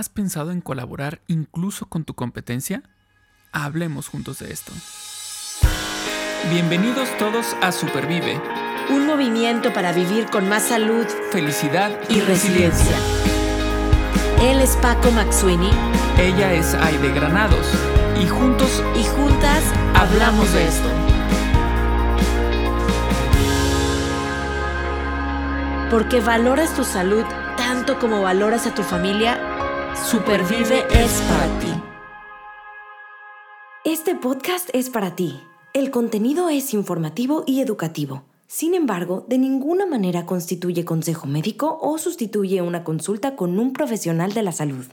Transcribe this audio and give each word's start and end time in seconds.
¿Has 0.00 0.08
pensado 0.08 0.50
en 0.50 0.62
colaborar 0.62 1.20
incluso 1.26 1.84
con 1.84 2.04
tu 2.04 2.14
competencia? 2.14 2.82
Hablemos 3.52 4.08
juntos 4.08 4.38
de 4.38 4.50
esto. 4.50 4.72
Bienvenidos 6.50 7.14
todos 7.18 7.54
a 7.60 7.70
Supervive. 7.70 8.40
Un 8.88 9.06
movimiento 9.06 9.74
para 9.74 9.92
vivir 9.92 10.24
con 10.30 10.48
más 10.48 10.62
salud, 10.68 11.06
felicidad 11.30 11.90
y, 12.08 12.18
resiliencia. 12.22 12.96
Él 14.40 14.62
es 14.62 14.74
Paco 14.76 15.10
Maxuini. 15.10 15.68
Ella 16.18 16.54
es 16.54 16.72
Aide 16.72 17.12
Granados. 17.12 17.66
Y 18.18 18.26
juntos 18.26 18.82
y 18.96 19.04
juntas 19.04 19.62
hablamos 19.94 20.50
de 20.54 20.66
esto. 20.66 20.88
Porque 25.90 26.22
valoras 26.22 26.74
tu 26.74 26.84
salud 26.84 27.26
tanto 27.58 27.98
como 27.98 28.22
valoras 28.22 28.66
a 28.66 28.74
tu 28.74 28.82
familia 28.82 29.49
Supervive 29.96 30.84
es 30.92 31.20
para 31.22 31.58
ti. 31.58 31.66
Este 33.84 34.14
podcast 34.14 34.68
es 34.72 34.88
para 34.88 35.16
ti. 35.16 35.40
El 35.74 35.90
contenido 35.90 36.48
es 36.48 36.72
informativo 36.74 37.42
y 37.46 37.60
educativo. 37.60 38.24
Sin 38.46 38.74
embargo, 38.74 39.26
de 39.28 39.38
ninguna 39.38 39.86
manera 39.86 40.26
constituye 40.26 40.84
consejo 40.84 41.26
médico 41.26 41.78
o 41.82 41.98
sustituye 41.98 42.62
una 42.62 42.84
consulta 42.84 43.34
con 43.34 43.58
un 43.58 43.72
profesional 43.72 44.32
de 44.32 44.42
la 44.42 44.52
salud. 44.52 44.86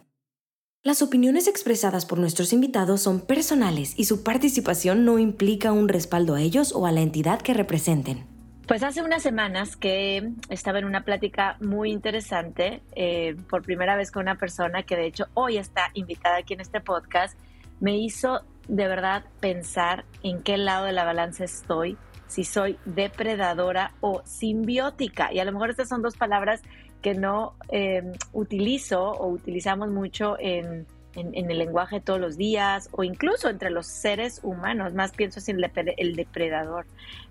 Las 0.84 1.02
opiniones 1.02 1.48
expresadas 1.48 2.06
por 2.06 2.18
nuestros 2.18 2.52
invitados 2.52 3.02
son 3.02 3.22
personales 3.22 3.94
y 3.98 4.06
su 4.06 4.24
participación 4.24 5.06
no 5.06 5.20
implica 5.20 5.72
un 5.72 5.90
respaldo 5.90 6.36
a 6.36 6.42
ellos 6.42 6.74
o 6.74 6.86
a 6.86 6.92
la 6.92 7.02
entidad 7.02 7.42
que 7.42 7.54
representen. 7.54 8.37
Pues 8.68 8.84
hace 8.84 9.02
unas 9.02 9.24
semanas 9.24 9.78
que 9.78 10.30
estaba 10.50 10.80
en 10.80 10.84
una 10.84 11.06
plática 11.06 11.56
muy 11.62 11.90
interesante, 11.90 12.82
eh, 12.96 13.38
por 13.50 13.62
primera 13.62 13.96
vez 13.96 14.12
con 14.12 14.24
una 14.24 14.36
persona 14.36 14.84
que 14.84 14.98
de 14.98 15.06
hecho 15.06 15.28
hoy 15.36 15.56
está 15.56 15.90
invitada 15.94 16.40
aquí 16.40 16.54
en 16.54 16.60
este 16.60 16.82
podcast, 16.82 17.40
me 17.80 17.96
hizo 17.96 18.42
de 18.68 18.90
verdad 18.90 19.24
pensar 19.40 20.04
en 20.22 20.44
qué 20.44 20.58
lado 20.58 20.84
de 20.84 20.92
la 20.92 21.06
balanza 21.06 21.46
estoy, 21.46 21.96
si 22.28 22.44
soy 22.44 22.78
depredadora 22.84 23.94
o 24.02 24.22
simbiótica. 24.26 25.32
Y 25.32 25.40
a 25.40 25.46
lo 25.46 25.54
mejor 25.54 25.70
estas 25.70 25.88
son 25.88 26.02
dos 26.02 26.18
palabras 26.18 26.62
que 27.02 27.14
no 27.14 27.54
eh, 27.70 28.04
utilizo 28.34 29.12
o 29.12 29.30
utilizamos 29.30 29.92
mucho 29.92 30.36
en, 30.42 30.86
en, 31.16 31.52
el 31.52 31.58
lenguaje 31.58 32.02
todos 32.02 32.20
los 32.20 32.36
días 32.36 32.90
o 32.92 33.06
incluso 33.06 33.50
entre 33.50 33.70
los 33.70 33.88
seres 33.88 34.42
humanos. 34.44 34.94
Más 34.94 35.14
pienso 35.14 35.40
en 35.50 35.64
el 35.98 36.16
depredador 36.18 36.86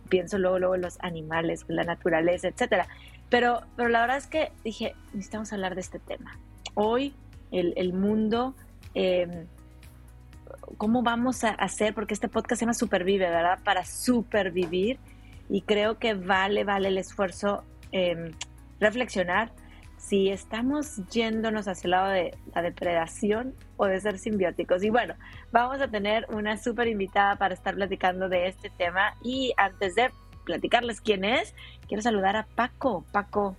pienso 0.06 0.38
luego, 0.38 0.58
luego 0.58 0.74
en 0.74 0.82
los 0.82 0.98
animales, 1.00 1.64
en 1.68 1.76
la 1.76 1.84
naturaleza, 1.84 2.48
etcétera. 2.48 2.86
Pero, 3.28 3.62
pero 3.76 3.88
la 3.88 4.00
verdad 4.00 4.16
es 4.16 4.26
que 4.26 4.52
dije, 4.64 4.94
necesitamos 5.12 5.52
hablar 5.52 5.74
de 5.74 5.80
este 5.80 5.98
tema. 5.98 6.38
Hoy 6.74 7.14
el, 7.50 7.72
el 7.76 7.92
mundo, 7.92 8.54
em, 8.94 9.46
¿cómo 10.76 11.02
vamos 11.02 11.44
a 11.44 11.50
hacer? 11.50 11.94
Porque 11.94 12.14
este 12.14 12.28
podcast 12.28 12.60
se 12.60 12.64
llama 12.64 12.74
Supervive, 12.74 13.28
¿verdad? 13.28 13.58
Para 13.64 13.84
supervivir. 13.84 14.98
Y 15.48 15.62
creo 15.62 15.98
que 15.98 16.14
vale, 16.14 16.64
vale 16.64 16.88
el 16.88 16.98
esfuerzo 16.98 17.64
eh, 17.92 18.32
reflexionar 18.80 19.52
si 20.08 20.28
estamos 20.28 21.00
yéndonos 21.10 21.66
hacia 21.66 21.86
el 21.86 21.90
lado 21.90 22.08
de 22.10 22.36
la 22.54 22.62
depredación 22.62 23.54
o 23.76 23.86
de 23.86 24.00
ser 24.00 24.18
simbióticos. 24.18 24.84
Y 24.84 24.90
bueno, 24.90 25.14
vamos 25.50 25.80
a 25.80 25.88
tener 25.88 26.26
una 26.30 26.56
súper 26.58 26.86
invitada 26.86 27.36
para 27.36 27.54
estar 27.54 27.74
platicando 27.74 28.28
de 28.28 28.46
este 28.46 28.70
tema. 28.70 29.16
Y 29.22 29.52
antes 29.56 29.96
de 29.96 30.10
platicarles 30.44 31.00
quién 31.00 31.24
es, 31.24 31.54
quiero 31.88 32.02
saludar 32.02 32.36
a 32.36 32.46
Paco. 32.46 33.04
Paco, 33.10 33.56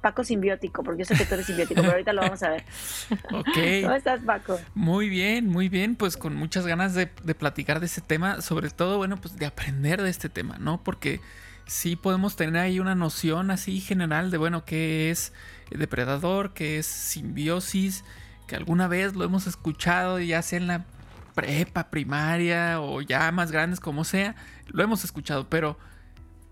Paco 0.00 0.22
simbiótico, 0.22 0.84
porque 0.84 1.00
yo 1.00 1.06
sé 1.06 1.16
que 1.16 1.24
tú 1.24 1.34
eres 1.34 1.46
simbiótico, 1.46 1.80
pero 1.80 1.92
ahorita 1.92 2.12
lo 2.12 2.22
vamos 2.22 2.42
a 2.44 2.50
ver. 2.50 2.64
Ok. 3.32 3.82
¿Cómo 3.82 3.94
estás, 3.94 4.20
Paco? 4.20 4.60
Muy 4.74 5.08
bien, 5.08 5.48
muy 5.48 5.68
bien, 5.68 5.96
pues 5.96 6.16
con 6.16 6.36
muchas 6.36 6.68
ganas 6.68 6.94
de, 6.94 7.10
de 7.24 7.34
platicar 7.34 7.80
de 7.80 7.86
ese 7.86 8.00
tema, 8.00 8.42
sobre 8.42 8.70
todo, 8.70 8.98
bueno, 8.98 9.16
pues 9.16 9.36
de 9.36 9.46
aprender 9.46 10.00
de 10.02 10.10
este 10.10 10.28
tema, 10.28 10.56
¿no? 10.60 10.80
Porque 10.84 11.20
sí 11.66 11.96
podemos 11.96 12.36
tener 12.36 12.56
ahí 12.62 12.78
una 12.78 12.94
noción 12.94 13.50
así 13.50 13.80
general 13.80 14.30
de, 14.30 14.38
bueno, 14.38 14.64
qué 14.64 15.10
es 15.10 15.32
depredador, 15.78 16.52
qué 16.52 16.78
es 16.78 16.86
simbiosis, 16.86 18.04
que 18.46 18.56
alguna 18.56 18.88
vez 18.88 19.14
lo 19.14 19.24
hemos 19.24 19.46
escuchado, 19.46 20.18
ya 20.18 20.42
sea 20.42 20.58
en 20.58 20.66
la 20.66 20.84
prepa, 21.34 21.90
primaria 21.90 22.80
o 22.80 23.00
ya 23.00 23.30
más 23.32 23.52
grandes 23.52 23.80
como 23.80 24.04
sea, 24.04 24.34
lo 24.66 24.82
hemos 24.82 25.04
escuchado, 25.04 25.48
pero 25.48 25.78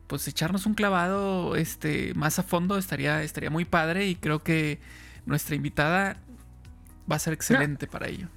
pues 0.06 0.26
echarnos 0.26 0.66
un 0.66 0.74
clavado 0.74 1.56
este, 1.56 2.14
más 2.14 2.38
a 2.38 2.42
fondo 2.42 2.78
estaría, 2.78 3.22
estaría 3.22 3.50
muy 3.50 3.64
padre 3.64 4.06
y 4.06 4.14
creo 4.14 4.42
que 4.42 4.80
nuestra 5.26 5.54
invitada 5.54 6.16
va 7.10 7.16
a 7.16 7.18
ser 7.18 7.34
excelente 7.34 7.86
para 7.86 8.08
ello. 8.08 8.28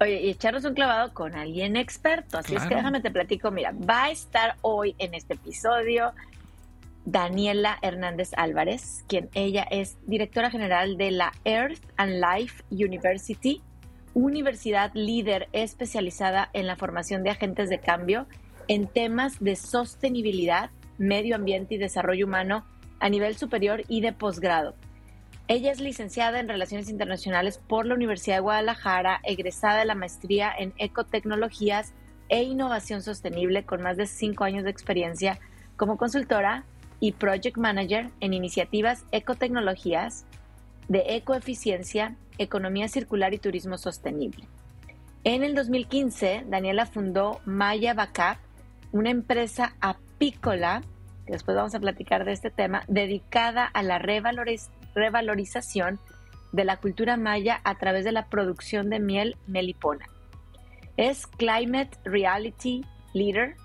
Oye, 0.00 0.20
y 0.20 0.30
echarnos 0.30 0.64
un 0.64 0.74
clavado 0.74 1.12
con 1.14 1.34
alguien 1.34 1.76
experto. 1.76 2.38
Así 2.38 2.54
es 2.54 2.62
que 2.64 2.74
déjame 2.74 3.00
te 3.00 3.10
platico. 3.10 3.50
Mira, 3.50 3.72
va 3.72 4.04
a 4.04 4.10
estar 4.10 4.56
hoy 4.60 4.94
en 4.98 5.14
este 5.14 5.34
episodio 5.34 6.12
Daniela 7.06 7.78
Hernández 7.82 8.32
Álvarez, 8.36 9.04
quien 9.06 9.30
ella 9.34 9.64
es 9.70 9.96
directora 10.06 10.50
general 10.50 10.96
de 10.96 11.12
la 11.12 11.32
Earth 11.44 11.80
and 11.96 12.20
Life 12.20 12.64
University, 12.70 13.62
universidad 14.12 14.90
líder 14.92 15.48
especializada 15.52 16.50
en 16.52 16.66
la 16.66 16.74
formación 16.74 17.22
de 17.22 17.30
agentes 17.30 17.70
de 17.70 17.78
cambio 17.78 18.26
en 18.66 18.88
temas 18.88 19.38
de 19.38 19.54
sostenibilidad, 19.54 20.70
medio 20.98 21.36
ambiente 21.36 21.76
y 21.76 21.78
desarrollo 21.78 22.26
humano 22.26 22.66
a 22.98 23.08
nivel 23.08 23.36
superior 23.36 23.84
y 23.86 24.00
de 24.00 24.12
posgrado. 24.12 24.74
Ella 25.46 25.70
es 25.70 25.80
licenciada 25.80 26.40
en 26.40 26.48
Relaciones 26.48 26.88
Internacionales 26.88 27.60
por 27.68 27.86
la 27.86 27.94
Universidad 27.94 28.36
de 28.36 28.40
Guadalajara, 28.40 29.20
egresada 29.22 29.78
de 29.78 29.84
la 29.84 29.94
maestría 29.94 30.52
en 30.58 30.74
Ecotecnologías 30.76 31.94
e 32.28 32.42
Innovación 32.42 33.00
Sostenible 33.00 33.64
con 33.64 33.80
más 33.80 33.96
de 33.96 34.06
cinco 34.06 34.42
años 34.42 34.64
de 34.64 34.70
experiencia 34.70 35.38
como 35.76 35.98
consultora 35.98 36.64
y 37.00 37.12
Project 37.12 37.56
Manager 37.56 38.10
en 38.20 38.34
iniciativas 38.34 39.04
ecotecnologías 39.12 40.24
de 40.88 41.16
ecoeficiencia, 41.16 42.16
economía 42.38 42.88
circular 42.88 43.34
y 43.34 43.38
turismo 43.38 43.78
sostenible. 43.78 44.46
En 45.24 45.42
el 45.42 45.54
2015, 45.54 46.44
Daniela 46.48 46.86
fundó 46.86 47.40
Maya 47.44 47.94
Backup, 47.94 48.38
una 48.92 49.10
empresa 49.10 49.74
apícola, 49.80 50.82
que 51.26 51.32
después 51.32 51.56
vamos 51.56 51.74
a 51.74 51.80
platicar 51.80 52.24
de 52.24 52.32
este 52.32 52.50
tema, 52.50 52.84
dedicada 52.86 53.64
a 53.64 53.82
la 53.82 53.98
revalorización 53.98 54.76
revalorización 54.96 56.00
de 56.52 56.64
la 56.64 56.78
cultura 56.78 57.16
maya 57.16 57.60
a 57.62 57.76
través 57.76 58.04
de 58.04 58.12
la 58.12 58.26
producción 58.26 58.90
de 58.90 58.98
miel 58.98 59.36
melipona. 59.46 60.06
Es 60.96 61.26
Climate 61.26 61.90
Reality 62.04 62.84
Leader, 63.12 63.56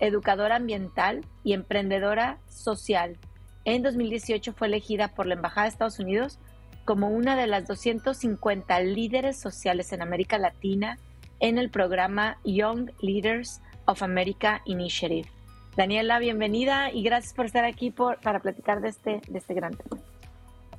educadora 0.00 0.56
ambiental 0.56 1.24
y 1.44 1.52
emprendedora 1.52 2.38
social. 2.48 3.16
En 3.64 3.82
2018 3.82 4.52
fue 4.52 4.68
elegida 4.68 5.08
por 5.08 5.26
la 5.26 5.34
Embajada 5.34 5.62
de 5.62 5.70
Estados 5.70 5.98
Unidos 5.98 6.38
como 6.84 7.08
una 7.08 7.36
de 7.36 7.46
las 7.48 7.66
250 7.66 8.80
líderes 8.80 9.36
sociales 9.38 9.92
en 9.92 10.02
América 10.02 10.38
Latina 10.38 10.98
en 11.40 11.58
el 11.58 11.70
programa 11.70 12.38
Young 12.44 12.90
Leaders 13.00 13.60
of 13.86 14.02
America 14.02 14.62
Initiative. 14.64 15.28
Daniela, 15.76 16.18
bienvenida 16.18 16.90
y 16.90 17.02
gracias 17.02 17.34
por 17.34 17.44
estar 17.46 17.64
aquí 17.64 17.90
para 17.90 18.40
platicar 18.40 18.80
de 18.80 18.88
este, 18.88 19.20
de 19.28 19.38
este 19.38 19.52
gran 19.52 19.74
tema. 19.74 20.00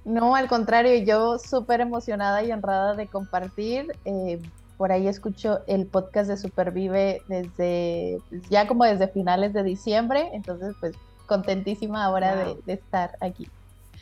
No, 0.05 0.35
al 0.35 0.47
contrario, 0.47 1.03
yo 1.03 1.37
súper 1.37 1.81
emocionada 1.81 2.41
y 2.43 2.51
honrada 2.51 2.95
de 2.95 3.07
compartir. 3.07 3.93
Eh, 4.05 4.39
por 4.77 4.91
ahí 4.91 5.07
escucho 5.07 5.61
el 5.67 5.87
podcast 5.87 6.29
de 6.29 6.37
Supervive 6.37 7.21
desde, 7.27 8.19
pues, 8.29 8.47
ya 8.49 8.67
como 8.67 8.85
desde 8.85 9.07
finales 9.07 9.53
de 9.53 9.63
diciembre, 9.63 10.29
entonces 10.33 10.75
pues 10.79 10.95
contentísima 11.25 12.05
ahora 12.05 12.53
de, 12.65 12.73
estar 12.73 13.17
aquí. 13.19 13.49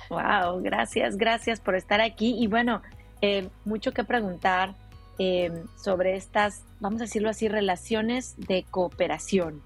Wow, 0.10 0.62
gracias, 0.62 1.18
gracias 1.18 1.60
por 1.60 1.76
estar 1.76 2.02
aquí. 2.02 2.36
Y 2.38 2.48
bueno, 2.48 2.82
eh, 3.22 3.50
mucho 3.64 3.94
que 3.94 4.04
preguntar 4.04 4.76
eh, 5.18 5.64
sobre 5.82 6.16
estas, 6.16 6.64
vamos 6.80 7.02
a 7.02 7.06
decirlo 7.06 7.30
así, 7.30 7.48
relaciones 7.48 8.36
de 8.38 8.66
cooperación 8.70 9.62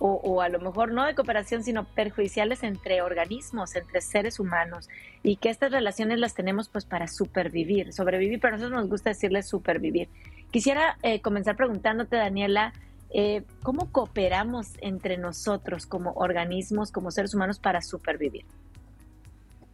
o, 0.00 0.40
a 0.42 0.48
lo 0.48 0.60
mejor 0.60 0.92
no 0.92 1.04
de 1.04 1.14
cooperación, 1.14 1.64
sino 1.64 1.84
perjudiciales 1.84 2.62
entre 2.62 3.02
organismos, 3.02 3.74
entre 3.74 4.00
seres 4.00 4.38
humanos, 4.38 4.88
y 5.22 5.36
que 5.36 5.50
estas 5.50 5.72
relaciones 5.72 6.20
las 6.20 6.34
tenemos 6.34 6.68
pues 6.68 6.84
para 6.84 7.08
supervivir, 7.08 7.92
sobrevivir, 7.92 8.38
pero 8.40 8.54
a 8.54 8.58
nosotros 8.58 8.80
nos 8.80 8.88
gusta 8.88 9.10
decirle 9.10 9.42
supervivir. 9.42 10.08
Quisiera 10.50 10.96
eh, 11.02 11.20
comenzar 11.20 11.56
preguntándote, 11.56 12.16
Daniela, 12.16 12.72
eh, 13.10 13.44
¿cómo 13.62 13.90
cooperamos 13.92 14.72
entre 14.80 15.18
nosotros 15.18 15.86
como 15.86 16.12
organismos, 16.12 16.90
como 16.90 17.10
seres 17.10 17.34
humanos 17.34 17.58
para 17.58 17.82
supervivir? 17.82 18.44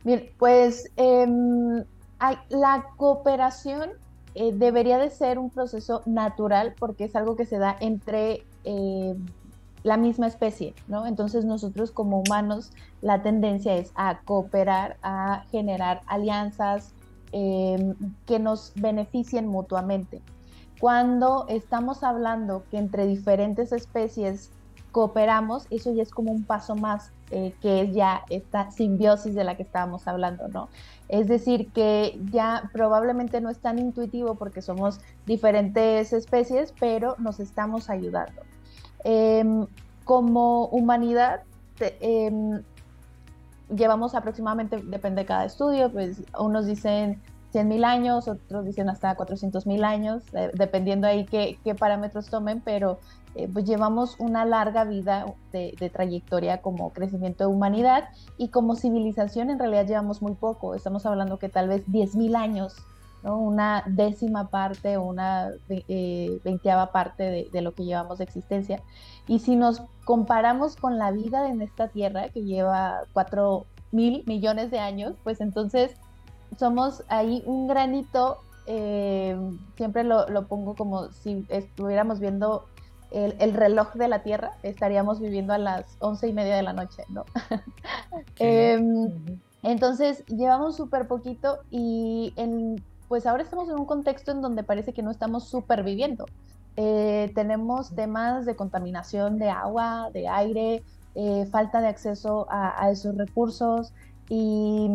Bien, 0.02 0.30
pues 0.38 0.90
em, 0.96 1.84
la 2.48 2.86
cooperación 2.96 3.90
eh, 4.34 4.52
debería 4.52 4.98
de 4.98 5.10
ser 5.10 5.38
un 5.38 5.50
proceso 5.50 6.02
natural 6.06 6.74
porque 6.78 7.04
es 7.04 7.14
algo 7.14 7.36
que 7.36 7.46
se 7.46 7.58
da 7.58 7.76
entre 7.80 8.44
la 9.84 9.98
misma 9.98 10.26
especie, 10.26 10.74
¿no? 10.88 11.06
Entonces 11.06 11.44
nosotros 11.44 11.90
como 11.90 12.22
humanos 12.26 12.72
la 13.02 13.22
tendencia 13.22 13.76
es 13.76 13.92
a 13.94 14.20
cooperar, 14.20 14.96
a 15.02 15.44
generar 15.50 16.00
alianzas, 16.06 16.94
em, 17.32 17.94
que 18.26 18.38
nos 18.38 18.72
beneficien 18.76 19.46
mutuamente. 19.46 20.22
Cuando 20.80 21.46
estamos 21.48 22.02
hablando 22.02 22.64
que 22.70 22.78
entre 22.78 23.06
diferentes 23.06 23.72
especies 23.72 24.50
cooperamos, 24.94 25.66
eso 25.70 25.92
ya 25.92 26.04
es 26.04 26.10
como 26.10 26.30
un 26.30 26.44
paso 26.44 26.76
más, 26.76 27.10
eh, 27.32 27.52
que 27.60 27.82
es 27.82 27.94
ya 27.94 28.22
esta 28.30 28.70
simbiosis 28.70 29.34
de 29.34 29.42
la 29.42 29.56
que 29.56 29.64
estábamos 29.64 30.06
hablando, 30.06 30.46
¿no? 30.46 30.68
Es 31.08 31.26
decir, 31.26 31.72
que 31.72 32.20
ya 32.30 32.70
probablemente 32.72 33.40
no 33.40 33.50
es 33.50 33.58
tan 33.58 33.80
intuitivo 33.80 34.36
porque 34.36 34.62
somos 34.62 35.00
diferentes 35.26 36.12
especies, 36.12 36.72
pero 36.78 37.16
nos 37.18 37.40
estamos 37.40 37.90
ayudando. 37.90 38.42
Em, 39.02 39.66
como 40.04 40.66
humanidad, 40.66 41.42
em, 41.80 42.62
llevamos 43.74 44.14
aproximadamente, 44.14 44.80
depende 44.84 45.22
de 45.22 45.26
cada 45.26 45.44
estudio, 45.44 45.90
pues 45.90 46.22
unos 46.38 46.66
dicen 46.66 47.20
100.000 47.54 47.84
años, 47.84 48.28
otros 48.28 48.64
dicen 48.64 48.88
hasta 48.88 49.16
400.000 49.16 49.84
años, 49.84 50.24
dependiendo 50.54 51.06
ahí 51.06 51.24
qué, 51.24 51.58
qué, 51.62 51.74
parámetros 51.74 52.26
tomen, 52.26 52.60
pero 52.60 52.98
eh, 53.34 53.48
pues 53.52 53.64
llevamos 53.64 54.16
una 54.18 54.44
larga 54.44 54.84
vida 54.84 55.26
de, 55.52 55.74
de, 55.78 55.90
trayectoria 55.90 56.60
como 56.60 56.92
crecimiento 56.92 57.44
de 57.44 57.54
humanidad 57.54 58.08
y 58.38 58.48
como 58.48 58.76
civilización 58.76 59.50
en 59.50 59.58
realidad 59.58 59.86
llevamos 59.86 60.22
muy 60.22 60.34
poco, 60.34 60.74
estamos 60.74 61.06
hablando 61.06 61.38
que 61.38 61.48
tal 61.48 61.68
vez 61.68 61.86
10.000 61.86 62.36
años 62.36 62.76
una 63.32 63.82
décima 63.86 64.48
parte 64.48 64.96
o 64.96 65.04
una 65.04 65.50
eh, 65.68 66.40
veinteava 66.44 66.92
parte 66.92 67.22
de, 67.22 67.48
de, 67.50 67.62
lo 67.62 67.72
que 67.72 67.84
llevamos 67.84 68.18
de 68.18 68.24
existencia. 68.24 68.82
Y 69.26 69.38
si 69.38 69.56
nos 69.56 69.82
comparamos 70.04 70.76
con 70.76 70.98
la 70.98 71.10
vida 71.10 71.48
en 71.48 71.62
esta 71.62 71.88
Tierra, 71.88 72.28
que 72.28 72.42
lleva 72.42 73.00
cuatro 73.14 73.64
mil 73.92 74.24
millones 74.26 74.70
de 74.70 74.78
años, 74.78 75.14
pues 75.22 75.40
entonces 75.40 75.96
somos 76.58 77.02
ahí 77.08 77.42
un 77.46 77.66
granito, 77.66 78.38
eh, 78.66 79.36
siempre 79.76 80.04
lo, 80.04 80.28
lo, 80.28 80.46
pongo 80.46 80.74
como 80.74 81.10
si 81.12 81.44
estuviéramos 81.48 82.20
viendo 82.20 82.64
el, 83.10 83.36
el, 83.38 83.54
reloj 83.54 83.92
de 83.94 84.08
la 84.08 84.22
Tierra, 84.22 84.52
estaríamos 84.62 85.20
viviendo 85.20 85.52
a 85.52 85.58
las 85.58 85.96
once 86.00 86.26
y 86.28 86.32
media 86.32 86.56
de 86.56 86.62
la 86.62 86.72
noche, 86.72 87.04
¿no? 87.08 87.24
eh, 88.38 88.80
entonces, 89.62 90.24
llevamos 90.26 90.76
súper 90.76 91.08
poquito 91.08 91.58
y 91.70 92.32
en 92.36 92.82
pues 93.08 93.26
ahora 93.26 93.42
estamos 93.42 93.68
en 93.68 93.78
un 93.78 93.86
contexto 93.86 94.32
en 94.32 94.40
donde 94.40 94.62
parece 94.62 94.92
que 94.92 95.02
no 95.02 95.10
estamos 95.10 95.44
superviviendo. 95.44 96.26
Eh, 96.76 97.30
tenemos 97.34 97.94
temas 97.94 98.46
de 98.46 98.56
contaminación 98.56 99.38
de 99.38 99.50
agua, 99.50 100.10
de 100.12 100.26
aire, 100.26 100.82
eh, 101.14 101.46
falta 101.50 101.80
de 101.80 101.88
acceso 101.88 102.46
a, 102.50 102.90
esos 102.90 103.16
recursos 103.16 103.92
y 104.28 104.88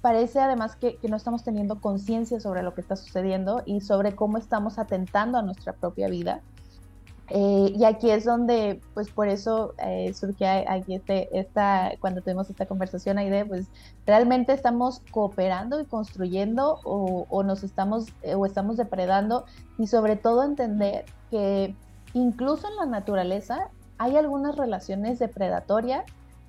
parece 0.00 0.40
además 0.40 0.76
que, 0.76 0.96
que 0.96 1.08
no 1.08 1.16
estamos 1.16 1.44
teniendo 1.44 1.80
conciencia 1.80 2.40
sobre 2.40 2.62
lo 2.62 2.74
que 2.74 2.80
está 2.80 2.96
sucediendo 2.96 3.62
y 3.66 3.80
sobre 3.80 4.14
cómo 4.14 4.38
estamos 4.38 4.78
atentando 4.78 5.38
a 5.38 5.42
nuestra 5.42 5.72
propia 5.72 6.08
vida. 6.08 6.42
Eh, 7.30 7.72
y 7.74 7.84
aquí 7.84 8.10
es 8.10 8.24
donde, 8.24 8.82
pues 8.92 9.08
por 9.08 9.28
eso 9.28 9.72
eh, 9.78 10.12
aquí 10.68 10.94
este, 10.94 11.38
esta, 11.38 11.92
cuando 12.00 12.20
tuvimos 12.20 12.50
esta 12.50 12.66
conversación, 12.66 13.16
Aide, 13.16 13.46
pues 13.46 13.68
realmente 14.04 14.52
estamos 14.52 15.00
cooperando 15.10 15.80
y 15.80 15.86
construyendo 15.86 16.80
o, 16.84 17.26
o 17.30 17.42
nos 17.42 17.64
estamos, 17.64 18.08
eh, 18.22 18.34
o 18.34 18.44
estamos 18.44 18.76
depredando 18.76 19.46
y 19.78 19.86
sobre 19.86 20.16
todo 20.16 20.42
entender 20.42 21.06
que 21.30 21.74
incluso 22.12 22.68
en 22.68 22.76
la 22.76 22.86
naturaleza 22.86 23.70
hay 23.96 24.16
algunas 24.16 24.56
relaciones 24.56 25.18
depredatorias 25.18 26.04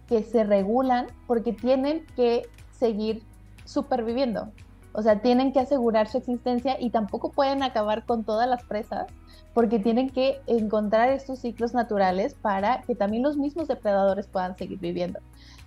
que 0.09 0.23
se 0.23 0.43
regulan 0.43 1.07
porque 1.25 1.53
tienen 1.53 2.05
que 2.17 2.43
seguir 2.77 3.23
superviviendo. 3.65 4.51
O 4.93 5.01
sea, 5.01 5.21
tienen 5.21 5.51
que 5.51 5.59
asegurar 5.59 6.07
su 6.07 6.19
existencia 6.19 6.77
y 6.79 6.89
tampoco 6.89 7.31
pueden 7.31 7.63
acabar 7.63 8.05
con 8.05 8.23
todas 8.23 8.47
las 8.47 8.63
presas 8.63 9.07
porque 9.53 9.79
tienen 9.79 10.09
que 10.09 10.41
encontrar 10.47 11.09
estos 11.09 11.39
ciclos 11.39 11.73
naturales 11.73 12.33
para 12.33 12.81
que 12.81 12.95
también 12.95 13.23
los 13.23 13.37
mismos 13.37 13.67
depredadores 13.67 14.27
puedan 14.27 14.57
seguir 14.57 14.79
viviendo. 14.79 15.19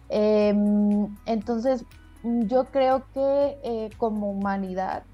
Em, 0.09 1.15
entonces, 1.27 1.85
yo 2.23 2.67
creo 2.67 3.05
que 3.13 3.59
eh, 3.63 3.91
como 3.99 4.31
humanidad 4.31 5.05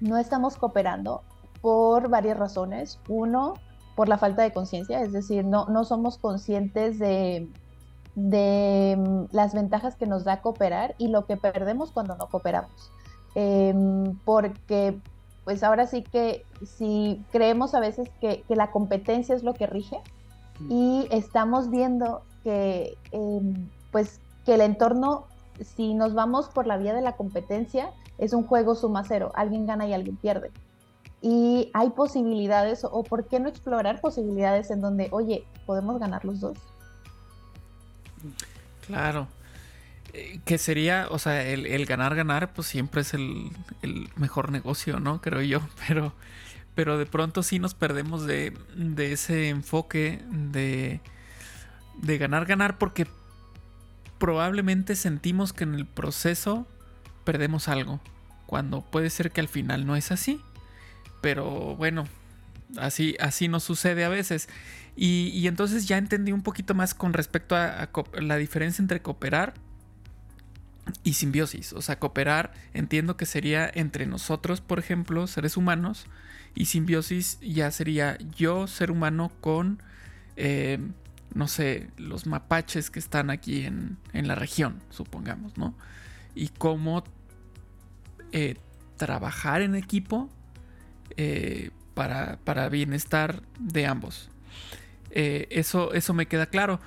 no 0.00 0.18
estamos 0.18 0.56
cooperando 0.56 1.22
por 1.60 2.08
varias 2.08 2.38
razones. 2.38 2.98
Uno, 3.08 3.54
por 3.94 4.08
la 4.08 4.18
falta 4.18 4.42
de 4.42 4.52
conciencia, 4.52 5.00
es 5.00 5.12
decir, 5.12 5.44
no, 5.44 5.66
no 5.66 5.84
somos 5.84 6.18
conscientes 6.18 6.98
de, 6.98 7.48
de 8.14 8.96
mm, 8.98 9.34
las 9.34 9.54
ventajas 9.54 9.96
que 9.96 10.06
nos 10.06 10.24
da 10.24 10.40
cooperar 10.40 10.94
y 10.98 11.08
lo 11.08 11.26
que 11.26 11.36
perdemos 11.36 11.92
cuando 11.92 12.16
no 12.16 12.28
cooperamos. 12.28 12.92
Em, 13.34 14.18
porque 14.24 14.98
pues 15.44 15.62
ahora 15.62 15.86
sí 15.86 16.02
que 16.02 16.44
si 16.64 17.24
creemos 17.32 17.74
a 17.74 17.80
veces 17.80 18.10
que, 18.20 18.44
la 18.48 18.70
competencia 18.70 19.34
es 19.34 19.42
lo 19.42 19.54
que 19.54 19.66
rige 19.66 19.98
mm. 20.60 20.72
y 20.72 21.08
estamos 21.10 21.70
viendo 21.70 22.22
que 22.44 22.96
em, 23.12 23.68
pues 23.90 24.20
que 24.44 24.54
el 24.54 24.60
entorno, 24.60 25.24
si 25.60 25.94
nos 25.94 26.14
vamos 26.14 26.48
por 26.48 26.66
la 26.66 26.76
vía 26.76 26.94
de 26.94 27.02
la 27.02 27.16
competencia, 27.16 27.90
es 28.18 28.32
un 28.32 28.44
juego 28.44 28.74
suma 28.74 29.04
cero, 29.06 29.30
alguien 29.34 29.66
gana 29.66 29.86
y 29.86 29.92
alguien 29.92 30.16
pierde. 30.16 30.50
Y 31.20 31.70
hay 31.72 31.90
posibilidades, 31.90 32.84
o 32.84 33.04
por 33.04 33.26
qué 33.26 33.38
no 33.38 33.48
explorar 33.48 34.00
posibilidades 34.00 34.70
en 34.72 34.80
donde, 34.80 35.08
oye, 35.12 35.46
podemos 35.66 36.00
ganar 36.00 36.24
los 36.24 36.40
dos. 36.40 36.58
Claro, 38.86 39.28
eh, 40.12 40.40
que 40.44 40.58
sería, 40.58 41.06
o 41.10 41.18
sea, 41.18 41.42
el, 41.46 41.86
ganar, 41.86 42.14
ganar, 42.14 42.52
pues 42.52 42.66
siempre 42.66 43.00
es 43.02 43.14
el, 43.14 43.50
mejor 44.16 44.50
negocio, 44.50 45.00
¿no? 45.00 45.20
Creo 45.20 45.42
yo, 45.42 45.60
pero, 45.88 46.12
pero 46.74 46.98
de 46.98 47.06
pronto 47.06 47.42
sí 47.42 47.58
nos 47.58 47.74
perdemos 47.74 48.26
de, 48.26 48.52
ese 48.98 49.48
enfoque 49.48 50.20
de, 50.30 51.00
de 52.02 52.18
ganar, 52.18 52.46
ganar, 52.46 52.78
porque 52.78 53.06
probablemente 54.18 54.96
sentimos 54.96 55.52
que 55.52 55.64
en 55.64 55.74
el 55.74 55.86
proceso 55.86 56.66
perdemos 57.24 57.68
algo, 57.68 58.00
cuando 58.46 58.82
puede 58.82 59.10
ser 59.10 59.30
que 59.30 59.40
al 59.40 59.48
final 59.48 59.86
no 59.86 59.96
es 59.96 60.12
así, 60.12 60.40
pero 61.20 61.76
bueno, 61.76 62.06
así, 62.78 63.16
así 63.20 63.48
nos 63.48 63.64
sucede 63.64 64.04
a 64.04 64.08
veces. 64.08 64.48
Y, 64.94 65.46
entonces 65.46 65.88
ya 65.88 65.96
entendí 65.96 66.32
un 66.32 66.42
poquito 66.42 66.74
más 66.74 66.94
con 66.94 67.14
respecto 67.14 67.56
a 67.56 67.88
la 68.20 68.36
diferencia 68.36 68.82
entre 68.82 69.00
cooperar 69.00 69.54
y 71.04 71.14
simbiosis. 71.14 71.72
O 71.72 71.82
sea, 71.82 71.98
cooperar 71.98 72.52
entiendo 72.74 73.16
que 73.16 73.26
sería 73.26 73.70
entre 73.72 74.06
nosotros, 74.06 74.60
por 74.60 74.78
ejemplo, 74.78 75.26
seres 75.26 75.56
humanos. 75.56 76.06
Y 76.54 76.66
simbiosis 76.66 77.38
ya 77.40 77.70
sería 77.70 78.18
yo, 78.36 78.66
ser 78.66 78.90
humano, 78.90 79.32
con, 79.40 79.82
eh, 80.36 80.78
no 81.34 81.48
sé, 81.48 81.88
los 81.96 82.26
mapaches 82.26 82.90
que 82.90 82.98
están 82.98 83.30
aquí 83.30 83.64
en, 83.64 83.96
en 84.12 84.28
la 84.28 84.34
región, 84.34 84.80
supongamos, 84.90 85.56
¿no? 85.56 85.74
Y 86.34 86.48
cómo 86.48 87.04
eh, 88.32 88.56
trabajar 88.96 89.62
en 89.62 89.74
equipo 89.74 90.28
eh, 91.16 91.70
para, 91.94 92.38
para, 92.44 92.68
bienestar 92.68 93.42
de 93.58 93.86
ambos. 93.86 94.30
Eso, 95.14 95.92
eso 95.92 96.14
me 96.14 96.26
queda 96.26 96.46
claro. 96.46 96.80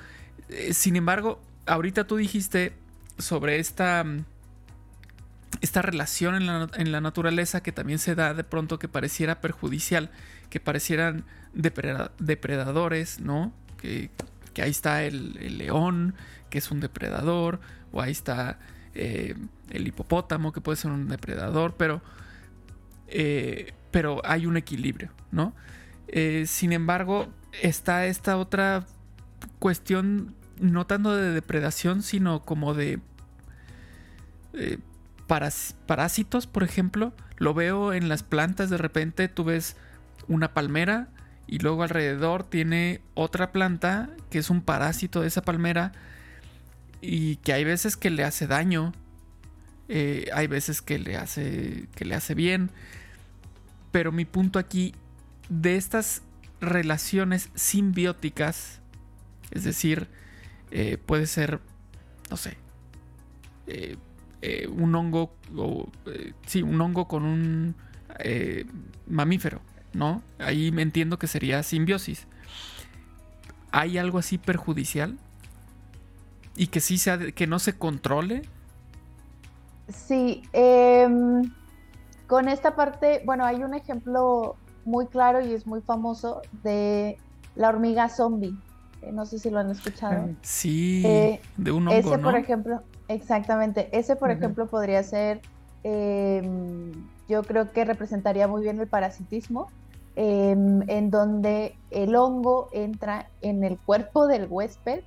sin 0.71 0.95
embargo, 0.95 1.41
ahorita 1.65 2.05
tú 2.05 2.17
dijiste 2.17 2.73
sobre 3.17 3.59
esta, 3.59 4.05
esta 5.61 5.81
relación 5.81 6.35
en 6.35 6.91
la, 6.91 7.01
naturaleza 7.01 7.61
que 7.61 7.71
también 7.71 7.99
se 7.99 8.15
da 8.15 8.33
de 8.33 8.43
pronto 8.43 8.79
que 8.79 8.87
pareciera 8.87 9.41
perjudicial, 9.41 10.09
que 10.49 10.59
parecieran 10.59 11.25
depredadores, 11.53 13.19
¿no? 13.19 13.53
Que, 13.77 14.09
ahí 14.61 14.71
está 14.71 15.03
el, 15.03 15.57
león, 15.57 16.15
que 16.49 16.57
es 16.57 16.71
un 16.71 16.79
depredador, 16.79 17.59
o 17.91 18.01
ahí 18.01 18.11
está 18.11 18.59
eh, 18.93 19.35
el 19.69 19.87
hipopótamo, 19.87 20.51
que 20.51 20.61
puede 20.61 20.77
ser 20.77 20.91
un 20.91 21.07
depredador, 21.07 21.75
pero, 21.77 22.01
eh, 23.07 23.73
pero 23.91 24.21
hay 24.25 24.45
un 24.45 24.57
equilibrio, 24.57 25.11
¿no? 25.31 25.53
Eh, 26.07 26.45
sin 26.47 26.71
embargo, 26.71 27.27
está 27.61 28.05
esta 28.05 28.37
otra 28.37 28.85
cuestión 29.59 30.35
no 30.59 30.85
tanto 30.87 31.15
de 31.15 31.31
depredación, 31.31 32.01
sino 32.01 32.43
como 32.43 32.73
de 32.73 32.99
eh, 34.53 34.77
parásitos, 35.27 36.47
por 36.47 36.63
ejemplo. 36.63 37.13
Lo 37.37 37.53
veo 37.53 37.93
en 37.93 38.07
las 38.07 38.23
plantas, 38.23 38.69
de 38.69 38.77
repente 38.77 39.27
tú 39.27 39.43
ves 39.43 39.75
una 40.27 40.53
palmera 40.53 41.09
y 41.47 41.59
luego 41.59 41.83
alrededor 41.83 42.43
tiene 42.43 43.01
otra 43.13 43.51
planta 43.51 44.09
que 44.29 44.39
es 44.39 44.49
un 44.49 44.61
parásito 44.61 45.21
de 45.21 45.27
esa 45.27 45.41
palmera 45.41 45.91
y 47.01 47.35
que 47.37 47.53
hay 47.53 47.63
veces 47.63 47.97
que 47.97 48.09
le 48.09 48.23
hace 48.23 48.47
daño, 48.47 48.93
eh, 49.89 50.29
hay 50.33 50.47
veces 50.47 50.81
que 50.81 50.97
le 50.97 51.17
hace 51.17 51.87
que 51.95 52.05
le 52.05 52.15
hace 52.15 52.33
bien, 52.33 52.71
pero 53.91 54.11
mi 54.11 54.25
punto 54.25 54.57
aquí 54.57 54.95
de 55.49 55.75
estas 55.75 56.21
relaciones 56.61 57.49
simbióticas, 57.55 58.81
es 59.51 59.63
decir, 59.63 60.07
eh, 60.71 60.97
puede 60.97 61.27
ser, 61.27 61.59
no 62.29 62.37
sé, 62.37 62.57
eh, 63.67 63.97
eh, 64.41 64.67
un 64.67 64.95
hongo, 64.95 65.33
o, 65.55 65.89
sí, 66.45 66.61
un 66.61 66.79
hongo 66.81 67.07
con 67.07 67.23
un 67.23 67.75
mamífero, 69.07 69.61
¿no? 69.93 70.21
Ahí 70.39 70.71
me 70.71 70.81
entiendo 70.81 71.19
que 71.19 71.27
sería 71.27 71.61
simbiosis. 71.63 72.27
¿Hay 73.71 73.97
algo 73.97 74.19
así 74.19 74.37
perjudicial? 74.37 75.17
¿Y 76.55 76.67
que 76.67 76.79
sí 76.79 76.97
sea, 76.97 77.17
que 77.31 77.47
no 77.47 77.59
se 77.59 77.77
controle? 77.77 78.43
Sí, 79.89 80.43
em, 80.53 81.51
con 82.27 82.47
esta 82.47 82.75
parte, 82.75 83.21
bueno, 83.25 83.45
hay 83.45 83.63
un 83.63 83.73
ejemplo 83.73 84.55
muy 84.85 85.07
claro 85.07 85.45
y 85.45 85.53
es 85.53 85.67
muy 85.67 85.81
famoso 85.81 86.41
de 86.63 87.17
la 87.55 87.69
hormiga 87.69 88.09
zombie. 88.09 88.53
Eh, 89.01 89.11
no 89.11 89.25
sé 89.25 89.39
si 89.39 89.49
lo 89.49 89.59
han 89.59 89.69
escuchado. 89.71 90.29
Sí, 90.41 91.03
eh, 91.05 91.41
de 91.57 91.71
un 91.71 91.87
hongo, 91.87 91.99
Ese, 91.99 92.17
por 92.17 92.35
ejemplo, 92.35 92.81
exactamente. 93.07 93.89
Ese, 93.91 94.15
por 94.15 94.31
ejemplo, 94.31 94.67
podría 94.67 95.03
ser, 95.03 95.41
em, 95.83 96.91
yo 97.27 97.43
creo 97.43 97.71
que 97.71 97.85
representaría 97.85 98.47
muy 98.47 98.63
bien 98.63 98.79
el 98.79 98.87
parasitismo, 98.87 99.67
em, 100.15 100.87
en 100.89 101.11
donde 101.11 101.75
el 101.91 102.15
hongo 102.15 102.69
entra 102.71 103.27
en 103.41 103.63
el 103.63 103.77
cuerpo 103.77 104.27
del 104.27 104.47
huésped, 104.49 105.01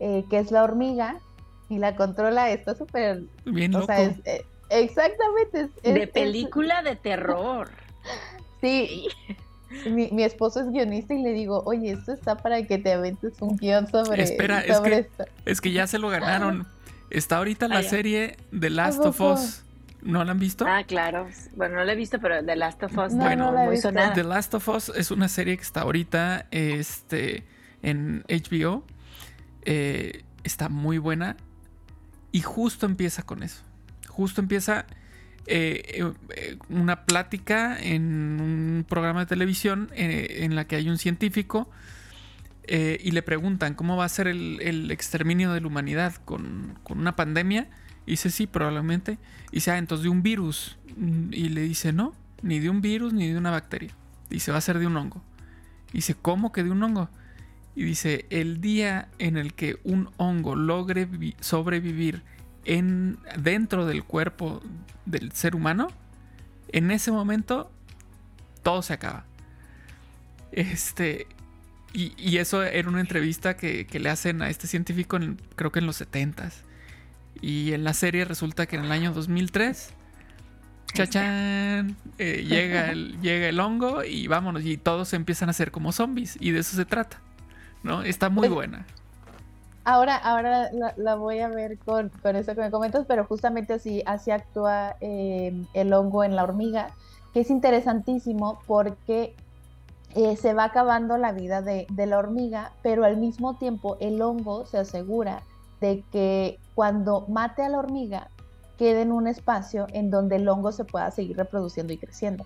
eh, 0.00 0.24
que 0.30 0.38
es 0.38 0.50
la 0.50 0.62
hormiga, 0.62 1.18
y 1.68 1.78
la 1.78 1.94
controla. 1.94 2.50
Está 2.50 2.74
súper... 2.74 3.22
Bien 3.44 3.72
loco. 3.72 3.92
exactamente. 4.70 5.68
de 5.82 6.06
película 6.08 6.82
de 6.82 6.96
terror. 6.96 7.68
Sí. 8.60 9.08
Mi, 9.86 10.24
esposo 10.24 10.60
es 10.60 10.70
guionista 10.70 11.14
y 11.14 11.22
le 11.22 11.32
digo, 11.32 11.62
oye, 11.64 11.92
esto 11.92 12.12
está 12.12 12.36
para 12.36 12.66
que 12.66 12.78
te 12.78 12.92
aventes 12.92 13.40
un 13.40 13.56
guion 13.56 13.88
sobre, 13.88 14.24
Espera, 14.24 14.60
es, 14.62 14.80
que, 14.80 14.94
esto. 14.94 15.24
es 15.44 15.60
que 15.60 15.70
ya 15.70 15.86
se 15.86 15.98
lo 15.98 16.08
ganaron. 16.08 16.66
Está 17.08 17.38
ahorita 17.38 17.68
la 17.68 17.82
serie 17.82 18.36
The 18.58 18.70
Last 18.70 19.00
of 19.00 19.20
Us. 19.20 19.62
¿No 20.02 20.24
la 20.24 20.32
han 20.32 20.38
visto? 20.38 20.64
Ah, 20.66 20.84
claro. 20.84 21.28
Bueno, 21.54 21.76
no 21.76 21.84
la 21.84 21.92
he 21.92 21.96
visto, 21.96 22.18
pero 22.20 22.44
The 22.44 22.56
Last 22.56 22.82
of 22.82 22.96
Us 22.96 23.14
bueno, 23.14 23.52
muy 23.52 23.76
sonada. 23.76 24.12
The 24.12 24.24
Last 24.24 24.54
of 24.54 24.68
Us 24.68 24.90
es 24.96 25.10
una 25.10 25.28
serie 25.28 25.56
que 25.56 25.62
está 25.62 25.82
ahorita 25.82 26.46
este, 26.50 27.44
en 27.82 28.24
HBO. 28.28 28.84
Eh, 29.64 30.24
está 30.42 30.68
muy 30.68 30.98
buena. 30.98 31.36
Y 32.32 32.40
justo 32.40 32.86
empieza 32.86 33.22
con 33.22 33.42
eso. 33.42 33.62
Justo 34.08 34.40
empieza 34.40 34.86
eh, 35.52 36.04
eh, 36.28 36.58
una 36.68 37.06
plática 37.06 37.76
en 37.76 38.40
un 38.40 38.86
programa 38.88 39.18
de 39.20 39.26
televisión 39.26 39.90
eh, 39.96 40.44
en 40.44 40.54
la 40.54 40.68
que 40.68 40.76
hay 40.76 40.88
un 40.88 40.96
científico 40.96 41.68
y 42.68 43.10
le 43.10 43.22
preguntan 43.22 43.74
cómo 43.74 43.96
va 43.96 44.04
a 44.04 44.08
ser 44.08 44.28
el, 44.28 44.92
exterminio 44.92 45.52
de 45.52 45.60
la 45.60 45.66
humanidad 45.66 46.14
con, 46.24 46.78
una 46.88 47.16
pandemia. 47.16 47.68
Y 48.06 48.12
dice, 48.12 48.30
sí, 48.30 48.46
probablemente. 48.46 49.18
Y 49.50 49.56
dice, 49.56 49.72
ah, 49.72 49.78
entonces 49.78 50.04
de 50.04 50.08
un 50.08 50.22
virus. 50.22 50.78
Y 51.32 51.48
le 51.48 51.62
dice, 51.62 51.92
no, 51.92 52.14
ni 52.42 52.60
de 52.60 52.70
un 52.70 52.80
virus 52.80 53.12
ni 53.12 53.28
de 53.28 53.36
una 53.36 53.50
bacteria. 53.50 53.92
Dice, 54.28 54.52
va 54.52 54.58
a 54.58 54.60
ser 54.60 54.78
de 54.78 54.86
un 54.86 54.96
hongo. 54.96 55.20
Y 55.92 55.96
dice, 55.96 56.14
¿cómo 56.14 56.52
que 56.52 56.62
de 56.62 56.70
un 56.70 56.80
hongo? 56.80 57.10
Y 57.74 57.82
dice, 57.82 58.26
el 58.30 58.60
día 58.60 59.08
en 59.18 59.36
el 59.36 59.52
que 59.54 59.80
un 59.82 60.08
hongo 60.16 60.54
logre 60.54 61.08
sobrevivir 61.40 62.22
en, 62.70 63.18
dentro 63.36 63.84
del 63.84 64.04
cuerpo 64.04 64.62
del 65.04 65.32
ser 65.32 65.56
humano, 65.56 65.88
en 66.68 66.92
ese 66.92 67.10
momento 67.10 67.70
todo 68.62 68.82
se 68.82 68.92
acaba. 68.92 69.24
Este. 70.52 71.26
Y, 71.92 72.36
eso 72.36 72.62
era 72.62 72.88
una 72.88 73.00
entrevista 73.00 73.56
que, 73.56 73.86
le 73.92 74.08
hacen 74.08 74.42
a 74.42 74.48
este 74.48 74.68
científico, 74.68 75.18
creo 75.56 75.72
que 75.72 75.80
en 75.80 75.86
los 75.86 75.96
70 75.96 76.52
Y 77.40 77.72
en 77.72 77.82
la 77.82 77.94
serie 77.94 78.24
resulta 78.24 78.66
que 78.66 78.76
en 78.76 78.84
el 78.84 78.92
año 78.92 79.12
2003, 79.12 79.90
chachán, 80.94 81.96
eh, 82.18 82.46
llega, 82.48 82.92
el, 82.92 83.18
llega 83.22 83.48
el 83.48 83.58
hongo 83.58 84.04
y 84.04 84.28
vámonos, 84.28 84.64
y 84.64 84.76
todos 84.76 85.12
empiezan 85.14 85.48
a 85.48 85.52
ser 85.52 85.72
como 85.72 85.90
zombies. 85.90 86.36
Y 86.38 86.52
de 86.52 86.60
eso 86.60 86.76
se 86.76 86.84
trata. 86.84 87.20
¿no? 87.82 88.02
Está 88.02 88.28
muy 88.28 88.46
buena. 88.46 88.86
Ahora, 89.90 90.14
ahora 90.14 90.70
la, 90.96 91.16
voy 91.16 91.40
a 91.40 91.48
ver 91.48 91.76
con, 91.78 92.10
con, 92.22 92.36
eso 92.36 92.54
que 92.54 92.60
me 92.60 92.70
comentas, 92.70 93.06
pero 93.08 93.24
justamente 93.24 93.72
así, 93.72 94.04
así 94.06 94.30
actúa 94.30 94.94
em, 95.00 95.66
el 95.74 95.92
hongo 95.92 96.22
en 96.22 96.36
la 96.36 96.44
hormiga, 96.44 96.90
que 97.34 97.40
es 97.40 97.50
interesantísimo 97.50 98.60
porque 98.68 99.34
eh, 100.14 100.36
se 100.36 100.54
va 100.54 100.62
acabando 100.62 101.16
la 101.16 101.32
vida 101.32 101.60
de, 101.60 101.88
la 102.06 102.18
hormiga, 102.18 102.70
pero 102.82 103.04
al 103.04 103.16
mismo 103.16 103.56
tiempo 103.56 103.96
el 103.98 104.22
hongo 104.22 104.64
se 104.64 104.78
asegura 104.78 105.42
de 105.80 106.04
que 106.12 106.60
cuando 106.76 107.26
mate 107.26 107.64
a 107.64 107.68
la 107.68 107.80
hormiga, 107.80 108.28
quede 108.78 109.02
en 109.02 109.10
un 109.10 109.26
espacio 109.26 109.88
en 109.92 110.08
donde 110.12 110.36
el 110.36 110.48
hongo 110.48 110.70
se 110.70 110.84
pueda 110.84 111.10
seguir 111.10 111.36
reproduciendo 111.36 111.92
y 111.92 111.98
creciendo. 111.98 112.44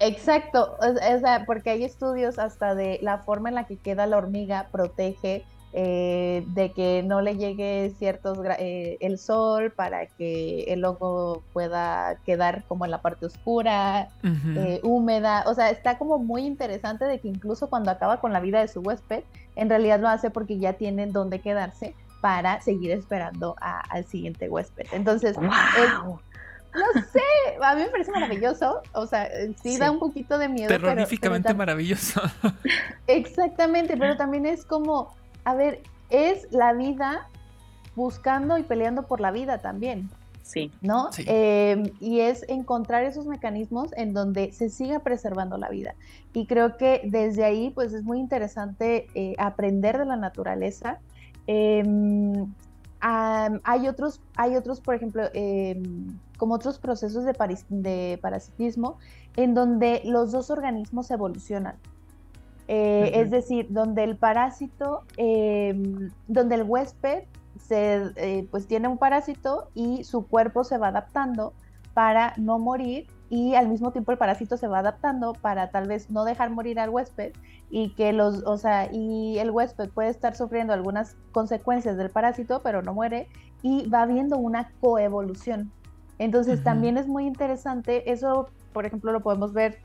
Exacto, 0.00 0.76
porque 1.46 1.70
hay 1.70 1.84
estudios 1.84 2.40
hasta 2.40 2.74
de 2.74 2.98
la 3.02 3.18
forma 3.18 3.50
en 3.50 3.54
la 3.54 3.68
que 3.68 3.76
queda 3.76 4.06
la 4.06 4.16
hormiga 4.16 4.66
protege 4.72 5.46
eh, 5.72 6.44
de 6.54 6.72
que 6.72 7.02
no 7.02 7.20
le 7.20 7.36
llegue 7.36 7.92
ciertos 7.98 8.38
eh, 8.58 8.96
el 9.00 9.18
sol 9.18 9.72
para 9.72 10.06
que 10.06 10.64
el 10.68 10.84
hongo 10.84 11.42
pueda 11.52 12.16
quedar 12.24 12.64
como 12.64 12.84
en 12.84 12.90
la 12.90 13.02
parte 13.02 13.26
oscura, 13.26 14.08
eh, 14.22 14.80
húmeda. 14.82 15.44
O 15.46 15.54
sea, 15.54 15.70
está 15.70 15.98
como 15.98 16.18
muy 16.18 16.46
interesante 16.46 17.04
de 17.04 17.18
que 17.18 17.28
incluso 17.28 17.68
cuando 17.68 17.90
acaba 17.90 18.20
con 18.20 18.32
la 18.32 18.40
vida 18.40 18.60
de 18.60 18.68
su 18.68 18.80
huésped, 18.80 19.24
en 19.54 19.68
realidad 19.68 20.00
lo 20.00 20.08
hace 20.08 20.30
porque 20.30 20.58
ya 20.58 20.74
tienen 20.74 21.12
dónde 21.12 21.40
quedarse 21.40 21.94
para 22.22 22.60
seguir 22.62 22.90
esperando 22.92 23.54
al 23.60 24.04
siguiente 24.06 24.48
huésped. 24.48 24.86
Entonces, 24.92 25.36
no 26.76 27.02
sé, 27.12 27.20
a 27.62 27.74
mí 27.74 27.82
me 27.82 27.88
parece 27.88 28.10
maravilloso. 28.12 28.82
O 28.92 29.06
sea, 29.06 29.28
sí, 29.62 29.78
da 29.78 29.90
un 29.90 29.98
poquito 29.98 30.38
de 30.38 30.48
miedo. 30.48 30.68
Terroríficamente 30.68 31.54
maravilloso. 31.54 32.20
Exactamente, 33.06 33.96
pero 33.96 34.16
también 34.16 34.46
es 34.46 34.64
como 34.64 35.14
a 35.46 35.54
ver, 35.54 35.80
es 36.10 36.48
la 36.50 36.72
vida 36.72 37.28
buscando 37.94 38.58
y 38.58 38.64
peleando 38.64 39.06
por 39.06 39.20
la 39.20 39.30
vida 39.30 39.58
también. 39.58 40.10
Sí. 40.42 40.72
¿No? 40.80 41.08
Em, 41.18 41.92
y 42.00 42.20
es 42.20 42.44
encontrar 42.48 43.04
esos 43.04 43.26
mecanismos 43.26 43.90
en 43.96 44.12
donde 44.12 44.50
se 44.52 44.70
siga 44.70 44.98
preservando 45.00 45.56
la 45.56 45.68
vida. 45.68 45.94
Y 46.32 46.46
creo 46.46 46.76
que 46.76 47.02
desde 47.04 47.44
ahí, 47.44 47.70
pues 47.70 47.92
es 47.92 48.02
muy 48.02 48.18
interesante 48.18 49.06
eh, 49.14 49.34
aprender 49.38 49.98
de 49.98 50.04
la 50.04 50.16
naturaleza. 50.16 50.98
Em, 51.46 52.52
hay 53.00 53.86
otros, 53.86 54.20
hay 54.34 54.56
otros, 54.56 54.80
por 54.80 54.96
ejemplo, 54.96 55.22
em, 55.32 56.18
como 56.38 56.54
otros 56.54 56.78
procesos 56.78 57.24
de, 57.24 57.34
de 57.68 58.18
parasitismo, 58.20 58.98
en 59.36 59.54
donde 59.54 60.02
los 60.04 60.32
dos 60.32 60.50
organismos 60.50 61.08
evolucionan. 61.12 61.76
Eh, 62.68 63.12
es 63.14 63.30
decir, 63.30 63.68
donde 63.70 64.02
el 64.02 64.16
parásito, 64.16 65.04
em, 65.16 66.10
donde 66.26 66.56
el 66.56 66.64
huésped 66.64 67.24
se, 67.58 68.10
eh, 68.16 68.48
pues 68.50 68.66
tiene 68.66 68.88
un 68.88 68.98
parásito 68.98 69.68
y 69.74 70.04
su 70.04 70.26
cuerpo 70.26 70.64
se 70.64 70.76
va 70.76 70.88
adaptando 70.88 71.52
para 71.94 72.34
no 72.36 72.58
morir 72.58 73.06
y 73.30 73.54
al 73.54 73.68
mismo 73.68 73.90
tiempo 73.92 74.12
el 74.12 74.18
parásito 74.18 74.56
se 74.56 74.68
va 74.68 74.80
adaptando 74.80 75.32
para 75.32 75.70
tal 75.70 75.88
vez 75.88 76.10
no 76.10 76.24
dejar 76.24 76.50
morir 76.50 76.78
al 76.78 76.90
huésped 76.90 77.32
y 77.70 77.90
que 77.94 78.12
los, 78.12 78.42
o 78.44 78.56
sea, 78.56 78.88
y 78.92 79.38
el 79.38 79.50
huésped 79.50 79.88
puede 79.90 80.10
estar 80.10 80.36
sufriendo 80.36 80.72
algunas 80.72 81.16
consecuencias 81.32 81.96
del 81.96 82.10
parásito, 82.10 82.62
pero 82.62 82.82
no 82.82 82.94
muere 82.94 83.28
y 83.62 83.88
va 83.88 84.02
habiendo 84.02 84.36
una 84.36 84.70
coevolución. 84.80 85.72
Entonces 86.18 86.62
también 86.62 86.96
es 86.96 87.08
muy 87.08 87.26
interesante, 87.26 88.10
eso 88.10 88.48
por 88.72 88.86
ejemplo 88.86 89.12
lo 89.12 89.20
podemos 89.20 89.52
ver 89.52 89.78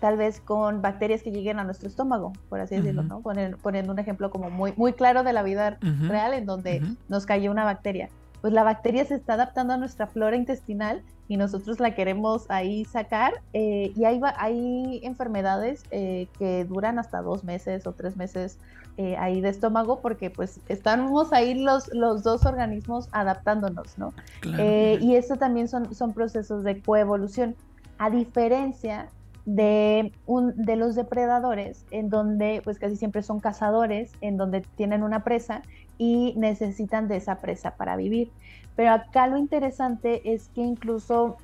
tal 0.00 0.16
vez 0.16 0.40
con 0.40 0.82
bacterias 0.82 1.22
que 1.22 1.30
lleguen 1.30 1.58
a 1.58 1.64
nuestro 1.64 1.88
estómago, 1.88 2.32
por 2.48 2.60
así 2.60 2.76
decirlo, 2.76 3.02
¿no? 3.02 3.20
poniendo 3.20 3.92
un 3.92 3.98
ejemplo 3.98 4.30
como 4.30 4.50
muy, 4.50 4.72
muy 4.76 4.92
claro 4.92 5.22
de 5.22 5.32
la 5.32 5.42
vida 5.42 5.78
real 5.80 6.34
en 6.34 6.46
donde 6.46 6.82
nos 7.08 7.26
cayó 7.26 7.50
una 7.50 7.64
bacteria. 7.64 8.10
Pues 8.40 8.52
la 8.52 8.62
bacteria 8.62 9.04
se 9.04 9.14
está 9.14 9.34
adaptando 9.34 9.72
a 9.72 9.76
nuestra 9.76 10.06
flora 10.06 10.36
intestinal 10.36 11.02
y 11.28 11.36
nosotros 11.36 11.80
la 11.80 11.94
queremos 11.94 12.46
ahí 12.48 12.84
sacar. 12.84 13.32
Eh, 13.52 13.92
y 13.96 14.04
hay, 14.04 14.20
hay 14.36 15.00
enfermedades 15.02 15.82
eh, 15.90 16.28
que 16.38 16.64
duran 16.64 16.98
hasta 16.98 17.22
dos 17.22 17.44
meses 17.44 17.86
o 17.86 17.92
tres 17.92 18.16
meses 18.16 18.58
eh, 18.98 19.16
ahí 19.18 19.40
de 19.40 19.48
estómago 19.48 20.00
porque 20.00 20.30
pues 20.30 20.60
estamos 20.68 21.32
ahí 21.32 21.54
los, 21.54 21.92
los 21.92 22.22
dos 22.22 22.46
organismos 22.46 23.08
adaptándonos, 23.12 23.98
¿no? 23.98 24.14
y 24.42 25.16
esto 25.16 25.36
también 25.36 25.68
son, 25.68 25.94
son 25.94 26.12
procesos 26.12 26.64
de 26.64 26.80
coevolución. 26.80 27.56
A 27.98 28.10
diferencia 28.10 29.08
de, 29.46 30.12
un, 30.26 30.52
de 30.56 30.76
los 30.76 30.94
depredadores, 30.94 31.86
en 31.90 32.10
donde 32.10 32.60
pues 32.64 32.78
casi 32.78 32.96
siempre 32.96 33.22
son 33.22 33.40
cazadores, 33.40 34.12
en 34.20 34.36
donde 34.36 34.60
tienen 34.76 35.02
una 35.02 35.24
presa 35.24 35.62
y 35.96 36.34
necesitan 36.36 37.08
de 37.08 37.16
esa 37.16 37.36
presa 37.36 37.76
para 37.76 37.96
vivir. 37.96 38.30
Pero 38.74 38.90
acá 38.90 39.28
lo 39.28 39.38
interesante 39.38 40.34
es 40.34 40.48
que 40.48 40.60
incluso, 40.60 41.36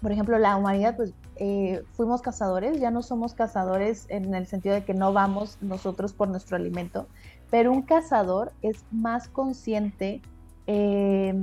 por 0.00 0.12
ejemplo, 0.12 0.38
la 0.38 0.56
humanidad, 0.56 0.96
pues 0.96 1.14
eh, 1.36 1.82
fuimos 1.92 2.22
cazadores, 2.22 2.78
ya 2.78 2.90
no 2.90 3.02
somos 3.02 3.34
cazadores 3.34 4.06
en 4.10 4.34
el 4.34 4.46
sentido 4.46 4.74
de 4.74 4.84
que 4.84 4.94
no 4.94 5.12
vamos 5.12 5.58
nosotros 5.62 6.12
por 6.12 6.28
nuestro 6.28 6.56
alimento, 6.56 7.08
pero 7.50 7.72
un 7.72 7.82
cazador 7.82 8.52
es 8.62 8.84
más 8.90 9.28
consciente 9.28 10.20
eh, 10.66 11.34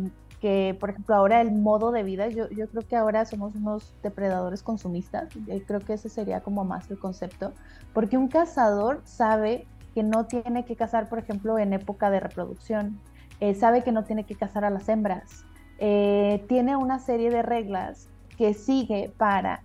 que, 0.44 0.76
por 0.78 0.90
ejemplo, 0.90 1.16
ahora 1.16 1.40
el 1.40 1.54
modo 1.54 1.94
de 1.94 2.04
vida, 2.04 2.28
yo, 2.28 2.50
yo 2.50 2.68
creo 2.68 2.86
que 2.86 2.98
ahora 2.98 3.24
somos 3.24 3.56
unos 3.56 3.96
depredadores 4.04 4.62
consumistas, 4.62 5.30
creo 5.66 5.80
que 5.80 5.94
ese 5.94 6.10
sería 6.10 6.42
como 6.42 6.66
más 6.66 6.92
el 6.92 7.00
concepto, 7.00 7.54
porque 7.94 8.18
un 8.18 8.28
cazador 8.28 9.00
sabe 9.06 9.66
que 9.96 10.04
no 10.04 10.26
tiene 10.26 10.66
que 10.66 10.76
cazar, 10.76 11.08
por 11.08 11.20
ejemplo, 11.20 11.58
en 11.58 11.72
época 11.72 12.10
de 12.10 12.20
reproducción, 12.20 13.00
eh, 13.40 13.56
sabe 13.56 13.86
que 13.86 13.94
no 13.94 14.04
tiene 14.04 14.26
que 14.26 14.36
cazar 14.36 14.66
a 14.66 14.70
las 14.70 14.90
hembras, 14.90 15.46
eh, 15.78 16.44
tiene 16.50 16.76
una 16.76 17.00
serie 17.00 17.30
de 17.30 17.42
reglas 17.42 18.10
que 18.38 18.54
sigue 18.54 19.14
para 19.16 19.64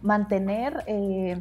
mantener 0.00 0.84
eh, 0.86 1.38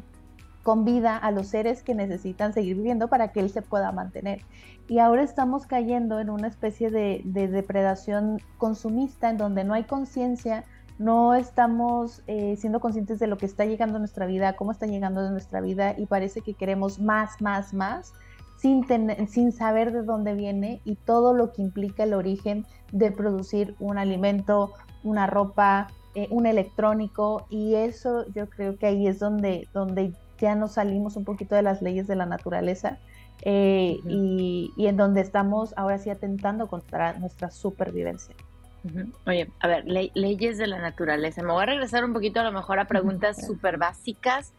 con 0.64 0.86
vida 0.86 1.18
a 1.18 1.32
los 1.32 1.48
seres 1.48 1.84
que 1.84 1.96
necesitan 1.96 2.54
seguir 2.54 2.76
viviendo 2.76 3.08
para 3.08 3.30
que 3.32 3.40
él 3.40 3.50
se 3.50 3.62
pueda 3.62 3.92
mantener. 3.92 4.42
Y 4.88 5.00
ahora 5.00 5.24
estamos 5.24 5.66
cayendo 5.66 6.20
en 6.20 6.30
una 6.30 6.48
especie 6.48 6.92
de, 6.92 7.22
depredación 7.24 8.42
consumista 8.58 9.30
en 9.30 9.38
donde 9.38 9.64
no 9.64 9.74
hay 9.74 9.86
conciencia, 9.86 10.66
no 11.00 11.34
estamos 11.34 12.22
eh, 12.28 12.56
siendo 12.58 12.80
conscientes 12.80 13.18
de 13.20 13.28
lo 13.28 13.38
que 13.38 13.46
está 13.46 13.66
llegando 13.66 13.96
a 13.96 14.00
nuestra 14.00 14.26
vida, 14.26 14.56
cómo 14.56 14.72
está 14.72 14.86
llegando 14.86 15.22
a 15.22 15.32
nuestra 15.32 15.62
vida 15.62 15.96
y 15.98 16.06
parece 16.06 16.42
que 16.42 16.54
queremos 16.54 17.00
más, 17.00 17.42
más, 17.42 17.74
más. 17.74 18.14
Sin, 18.58 18.86
sin 19.28 19.52
saber 19.52 19.92
de 19.92 20.04
dónde 20.04 20.36
viene 20.36 20.82
y 20.86 20.96
todo 20.96 21.34
lo 21.34 21.52
que 21.52 21.64
implica 21.64 22.04
el 22.04 22.14
origen 22.14 22.68
de 22.92 23.12
producir 23.12 23.76
un 23.80 23.98
alimento, 23.98 24.74
una 25.04 25.26
ropa, 25.26 25.88
eh, 26.14 26.28
un 26.30 26.46
electrónico 26.46 27.46
y 27.50 27.76
eso 27.76 28.26
yo 28.36 28.50
creo 28.50 28.78
que 28.78 28.86
ahí 28.86 29.08
es 29.08 29.18
donde, 29.18 29.70
donde 29.74 30.14
ya 30.42 30.56
nos 30.56 30.74
salimos 30.74 31.16
un 31.16 31.24
poquito 31.24 31.56
de 31.56 31.62
las 31.62 31.82
leyes 31.82 32.08
de 32.08 32.16
la 32.16 32.26
naturaleza 32.26 32.98
eh, 33.44 34.00
y, 34.06 34.74
en 34.78 34.98
donde 34.98 35.22
estamos 35.22 35.74
ahora 35.78 35.98
sí 35.98 36.10
atentando 36.10 36.68
contra 36.68 37.14
nuestra 37.14 37.52
supervivencia. 37.52 38.36
Oye, 39.28 39.48
a 39.60 39.68
ver, 39.68 39.86
leyes 39.86 40.58
de 40.58 40.68
la 40.68 40.80
naturaleza. 40.80 41.44
Me 41.44 41.54
voy 41.54 41.64
a 41.64 41.68
regresar 41.68 42.04
un 42.04 42.14
poquito 42.14 42.40
a 42.40 42.44
lo 42.44 42.52
mejor 42.52 42.80
a 42.80 42.86
preguntas 42.86 43.46
súper 43.46 43.78
básicas 43.78 44.54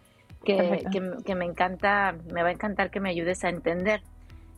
que, 0.45 0.85
que, 1.25 1.35
me 1.35 1.45
encanta, 1.45 2.15
me 2.33 2.43
va 2.43 2.49
a 2.49 2.53
encantar 2.53 2.91
que 2.91 3.01
me 3.01 3.11
ayudes 3.11 3.45
a 3.45 3.49
entender. 3.49 4.01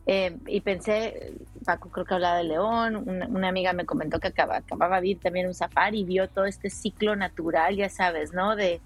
Eh, 0.06 0.36
y 0.46 0.60
pensé, 0.60 1.32
Paco 1.64 1.88
creo 1.88 2.04
que 2.04 2.14
hablaba 2.14 2.36
de 2.36 2.44
León, 2.44 2.96
una, 3.06 3.48
amiga 3.48 3.72
me 3.72 3.86
comentó 3.86 4.20
que 4.20 4.28
acaba, 4.28 4.58
acababa 4.58 5.00
de 5.00 5.08
ir 5.08 5.20
también 5.20 5.46
un 5.46 5.54
safari 5.54 6.00
y 6.00 6.04
vio 6.04 6.28
todo 6.28 6.44
este 6.44 6.68
ciclo 6.68 7.16
natural, 7.16 7.74
ya 7.76 7.88
sabes, 7.88 8.34
¿no? 8.34 8.54
De, 8.54 8.82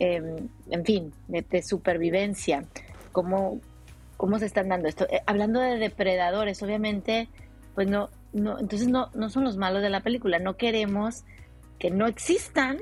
em, 0.00 0.48
en 0.70 0.84
fin, 0.84 1.12
de, 1.28 1.62
supervivencia, 1.62 2.64
cómo, 3.12 3.60
cómo 4.16 4.38
se 4.40 4.46
están 4.46 4.68
dando 4.68 4.88
esto. 4.88 5.06
Eh, 5.08 5.20
hablando 5.26 5.60
de 5.60 5.78
depredadores, 5.78 6.60
obviamente, 6.62 7.28
pues 7.76 7.88
no, 7.88 8.10
no, 8.32 8.58
entonces 8.58 8.88
no, 8.88 9.10
no 9.14 9.30
son 9.30 9.44
los 9.44 9.56
malos 9.56 9.82
de 9.82 9.90
la 9.90 10.00
película, 10.00 10.40
no 10.40 10.56
queremos 10.56 11.24
que 11.78 11.90
no 11.90 12.08
existan, 12.08 12.78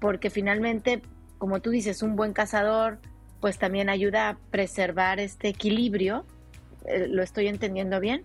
porque 0.00 0.28
finalmente, 0.28 1.00
como 1.38 1.60
tú 1.60 1.70
dices, 1.70 2.02
un 2.02 2.14
buen 2.14 2.34
cazador, 2.34 2.98
pues 3.40 3.58
también 3.58 3.88
ayuda 3.88 4.28
a 4.28 4.38
preservar 4.50 5.20
este 5.20 5.48
equilibrio 5.48 6.26
eh, 6.86 7.08
lo 7.08 7.22
estoy 7.22 7.48
entendiendo 7.48 8.00
bien. 8.00 8.24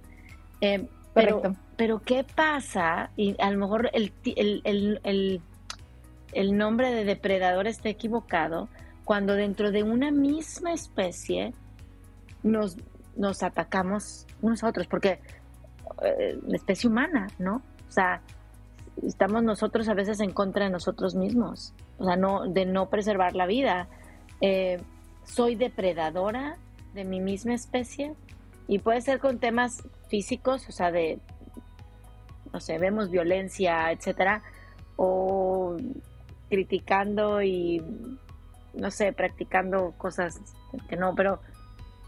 Eh, 0.62 0.88
pero, 1.14 1.56
pero, 1.76 2.00
¿qué 2.00 2.24
pasa? 2.24 3.12
Y 3.18 3.36
a 3.42 3.52
lo 3.52 3.58
mejor 3.58 3.90
el, 3.94 4.14
el, 4.24 5.00
el, 5.04 5.42
nombre 6.58 6.92
de 6.92 7.06
depredador 7.06 7.68
está 7.68 7.90
equivocado 7.90 8.70
cuando 9.04 9.34
dentro 9.36 9.72
de 9.72 9.84
una 9.84 10.12
misma 10.12 10.74
especie 10.74 11.54
nos, 12.44 12.78
nos 13.16 13.44
atacamos 13.44 14.26
unos 14.42 14.64
a 14.64 14.70
otros, 14.70 14.88
porque 14.88 15.20
eh, 16.04 16.40
la 16.48 16.56
especie 16.56 16.90
humana, 16.90 17.28
¿no? 17.40 17.62
O 17.88 17.92
sea, 17.92 18.22
estamos 19.04 19.44
nosotros 19.44 19.90
a 19.90 19.94
veces 19.94 20.20
en 20.22 20.32
contra 20.32 20.66
de 20.66 20.72
nosotros 20.72 21.16
mismos, 21.16 21.74
o 21.98 22.06
sea, 22.06 22.16
no, 22.16 22.48
de 22.48 22.66
no 22.66 22.90
preservar 22.90 23.36
la 23.36 23.46
vida. 23.46 23.88
soy 25.24 25.56
depredadora 25.56 26.58
de 26.94 27.04
mi 27.04 27.20
misma 27.20 27.53
especie, 27.53 28.16
y 28.72 28.79
puede 28.79 29.01
ser 29.01 29.20
con 29.20 29.38
temas 29.38 29.84
físicos, 30.08 30.68
o 30.70 30.72
sea, 30.72 30.92
de, 30.92 31.20
no 32.53 32.60
sé, 32.62 32.77
vemos 32.77 33.10
violencia, 33.10 33.92
etcétera, 33.92 34.44
o 34.96 35.75
criticando 36.51 37.42
y, 37.42 37.81
no 38.75 38.92
sé, 38.92 39.11
practicando 39.14 39.94
cosas 39.98 40.40
que 40.87 40.98
no, 40.98 41.16
pero 41.16 41.40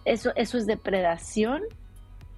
eso, 0.06 0.32
eso 0.36 0.60
es 0.60 0.68
depredación 0.68 1.64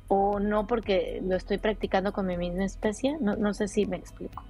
o 0.07 0.39
no 0.39 0.67
porque 0.67 1.21
lo 1.25 1.35
estoy 1.35 1.57
practicando 1.57 2.13
con 2.13 2.27
mi 2.27 2.37
misma 2.37 2.63
especie, 2.63 3.17
no, 3.19 3.35
no 3.35 3.53
sé 3.53 3.67
si 3.67 3.85
me 3.85 3.97
explico. 3.97 4.43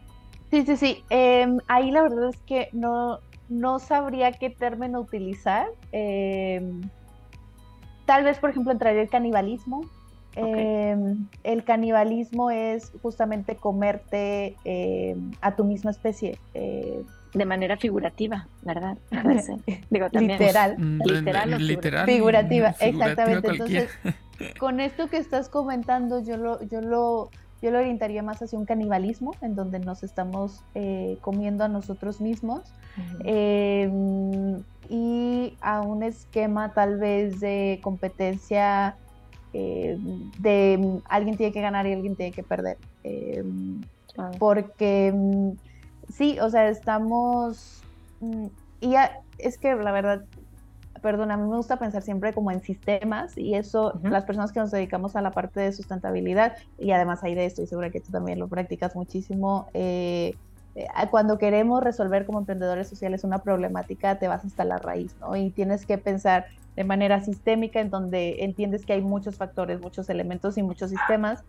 Sí, 0.52 0.64
sí, 0.66 0.78
sí. 0.78 1.04
Em, 1.10 1.58
ahí 1.68 1.90
la 1.90 2.04
verdad 2.04 2.30
es 2.30 2.38
que 2.42 2.70
no, 2.72 3.20
no 3.50 3.80
sabría 3.80 4.34
qué 4.34 4.52
término 4.52 5.00
utilizar. 5.00 5.68
Eh, 5.92 6.62
Tal 8.06 8.24
vez, 8.24 8.38
por 8.38 8.52
ejemplo, 8.52 8.72
entraría 8.72 9.02
el 9.02 9.10
canibalismo. 9.10 9.82
Em, 10.36 11.28
el 11.44 11.64
canibalismo 11.64 12.52
es 12.52 12.92
justamente 13.02 13.56
comerte 13.56 14.56
em, 14.64 15.32
a 15.42 15.56
tu 15.56 15.64
misma 15.64 15.92
especie. 15.92 16.38
Eh, 16.54 17.04
de 17.36 17.46
manera 17.46 17.78
figurativa, 17.78 18.48
¿verdad? 18.64 18.98
Digo, 19.90 20.10
también. 20.10 20.40
Literal. 20.40 20.78
Mm, 20.78 21.02
literal, 21.06 21.68
literal 21.68 22.06
figurativa, 22.06 22.76
exactamente. 22.80 23.50
Entonces, 23.50 23.90
con 24.58 24.80
esto 24.80 25.10
que 25.10 25.18
estás 25.18 25.50
comentando, 25.50 26.24
yo 26.24 26.38
lo, 26.38 26.64
yo 26.64 26.82
lo, 26.82 27.30
yo 27.62 27.72
lo 27.72 27.80
orientaría 27.80 28.24
más 28.24 28.42
hacia 28.42 28.58
un 28.58 28.66
canibalismo, 28.66 29.36
en 29.42 29.56
donde 29.56 29.80
nos 29.80 30.04
estamos 30.04 30.64
eh, 30.74 31.18
comiendo 31.22 31.64
a 31.66 31.68
nosotros 31.68 32.22
mismos 32.22 32.62
y 34.90 35.58
a 35.62 35.82
un 35.82 36.04
esquema 36.04 36.74
tal 36.74 36.98
vez 36.98 37.40
de 37.40 37.80
competencia 37.84 38.96
eh, 39.52 39.98
de 40.40 41.00
alguien 41.10 41.38
tiene 41.38 41.52
que 41.52 41.62
ganar 41.62 41.88
y 41.88 41.94
alguien 41.94 42.16
tiene 42.16 42.32
que 42.32 42.44
perder. 42.44 42.78
Eh, 43.04 43.44
porque 44.40 45.14
sí, 46.18 46.40
o 46.40 46.50
sea, 46.50 46.70
estamos... 46.70 47.82
Mm, 48.20 48.48
y 48.82 48.96
es 49.38 49.58
que 49.58 49.76
la 49.76 49.92
verdad, 49.92 50.26
perdón, 51.02 51.32
a 51.32 51.38
mí 51.38 51.48
me 51.50 51.58
gusta 51.58 51.78
pensar 51.78 52.02
siempre 52.02 52.34
como 52.34 52.52
en 52.52 52.62
sistemas 52.62 53.38
y 53.38 53.56
eso, 53.56 54.00
las 54.04 54.26
personas 54.26 54.52
que 54.52 54.60
nos 54.60 54.72
dedicamos 54.72 55.16
a 55.16 55.22
la 55.22 55.32
parte 55.32 55.60
de 55.60 55.72
sustentabilidad 55.72 56.56
y 56.78 56.92
además 56.92 57.24
hay 57.24 57.36
de 57.36 57.46
esto 57.46 57.62
y 57.62 57.68
seguro 57.68 57.92
que 57.92 58.02
tú 58.02 58.12
también 58.12 58.40
lo 58.40 58.48
practicas 58.48 58.96
muchísimo. 58.96 59.68
Eh, 59.74 60.36
eh, 60.76 60.88
cuando 61.10 61.38
queremos 61.38 61.84
resolver 61.84 62.26
como 62.26 62.40
emprendedores 62.40 62.88
sociales 62.88 63.24
una 63.24 63.40
problemática, 63.40 64.20
te 64.20 64.28
vas 64.28 64.44
hasta 64.44 64.66
la 64.66 64.78
raíz, 64.78 65.16
¿no? 65.20 65.36
Y 65.36 65.52
tienes 65.52 65.86
que 65.86 65.98
pensar 65.98 66.46
de 66.76 66.84
manera 66.84 67.22
sistémica 67.22 67.80
en 67.80 67.90
donde 67.90 68.44
entiendes 68.44 68.86
que 68.86 68.94
hay 68.94 69.02
muchos 69.02 69.38
factores, 69.38 69.80
muchos 69.80 70.10
elementos 70.10 70.58
y 70.58 70.64
muchos 70.64 70.90
sistemas. 70.90 71.44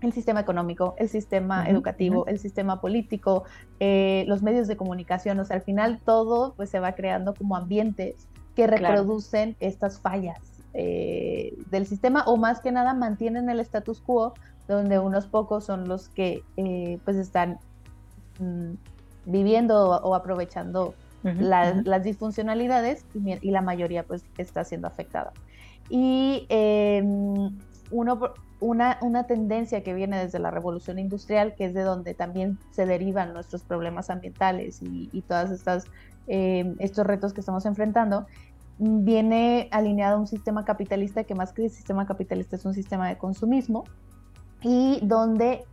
El 0.00 0.12
sistema 0.12 0.40
económico, 0.40 0.94
el 0.98 1.08
sistema 1.08 1.68
educativo, 1.68 2.26
el 2.26 2.38
sistema 2.38 2.80
político, 2.80 3.44
eh, 3.80 4.24
los 4.28 4.42
medios 4.42 4.68
de 4.68 4.76
comunicación, 4.76 5.40
o 5.40 5.44
sea, 5.44 5.56
al 5.56 5.62
final 5.62 6.00
todo 6.04 6.54
pues 6.56 6.70
se 6.70 6.78
va 6.78 6.92
creando 6.92 7.34
como 7.34 7.56
ambientes 7.56 8.28
que 8.54 8.66
reproducen 8.66 9.56
estas 9.60 10.00
fallas 10.00 10.38
eh, 10.74 11.54
del 11.70 11.86
sistema 11.86 12.24
o 12.26 12.36
más 12.36 12.60
que 12.60 12.70
nada 12.70 12.94
mantienen 12.94 13.48
el 13.50 13.58
status 13.60 14.00
quo 14.00 14.34
donde 14.68 14.98
unos 14.98 15.26
pocos 15.26 15.64
son 15.64 15.88
los 15.88 16.08
que 16.10 16.42
pues 17.04 17.16
están 17.16 17.58
Mm, 18.38 18.74
viviendo 19.26 19.90
o, 19.90 20.14
aprovechando 20.14 20.94
las 21.22 22.04
disfuncionalidades 22.04 23.04
y, 23.12 23.50
la 23.50 23.60
mayoría 23.60 24.04
pues 24.04 24.24
está 24.38 24.64
siendo 24.64 24.86
afectada. 24.86 25.32
Y 25.90 26.46
em, 26.48 27.50
uno, 27.90 28.20
una, 28.60 28.98
una, 29.02 29.26
tendencia 29.26 29.82
que 29.82 29.94
viene 29.94 30.18
desde 30.18 30.38
la 30.38 30.50
revolución 30.50 30.98
industrial, 30.98 31.54
que 31.54 31.66
es 31.66 31.74
de 31.74 31.82
donde 31.82 32.14
también 32.14 32.58
se 32.70 32.86
derivan 32.86 33.32
nuestros 33.32 33.62
problemas 33.62 34.10
ambientales 34.10 34.82
y, 34.82 35.08
y 35.12 35.22
todos 35.22 35.50
em, 36.26 36.76
estos 36.78 37.06
retos 37.06 37.32
que 37.32 37.40
estamos 37.40 37.66
enfrentando, 37.66 38.26
viene 38.78 39.68
alineado 39.72 40.16
a 40.16 40.20
un 40.20 40.26
sistema 40.26 40.64
capitalista 40.64 41.24
que 41.24 41.34
más 41.34 41.52
que 41.52 41.64
el 41.64 41.70
sistema 41.70 42.06
capitalista 42.06 42.56
es 42.56 42.64
un 42.64 42.74
sistema 42.74 43.08
de 43.08 43.18
consumismo 43.18 43.84
y 44.62 45.00
donde 45.02 45.64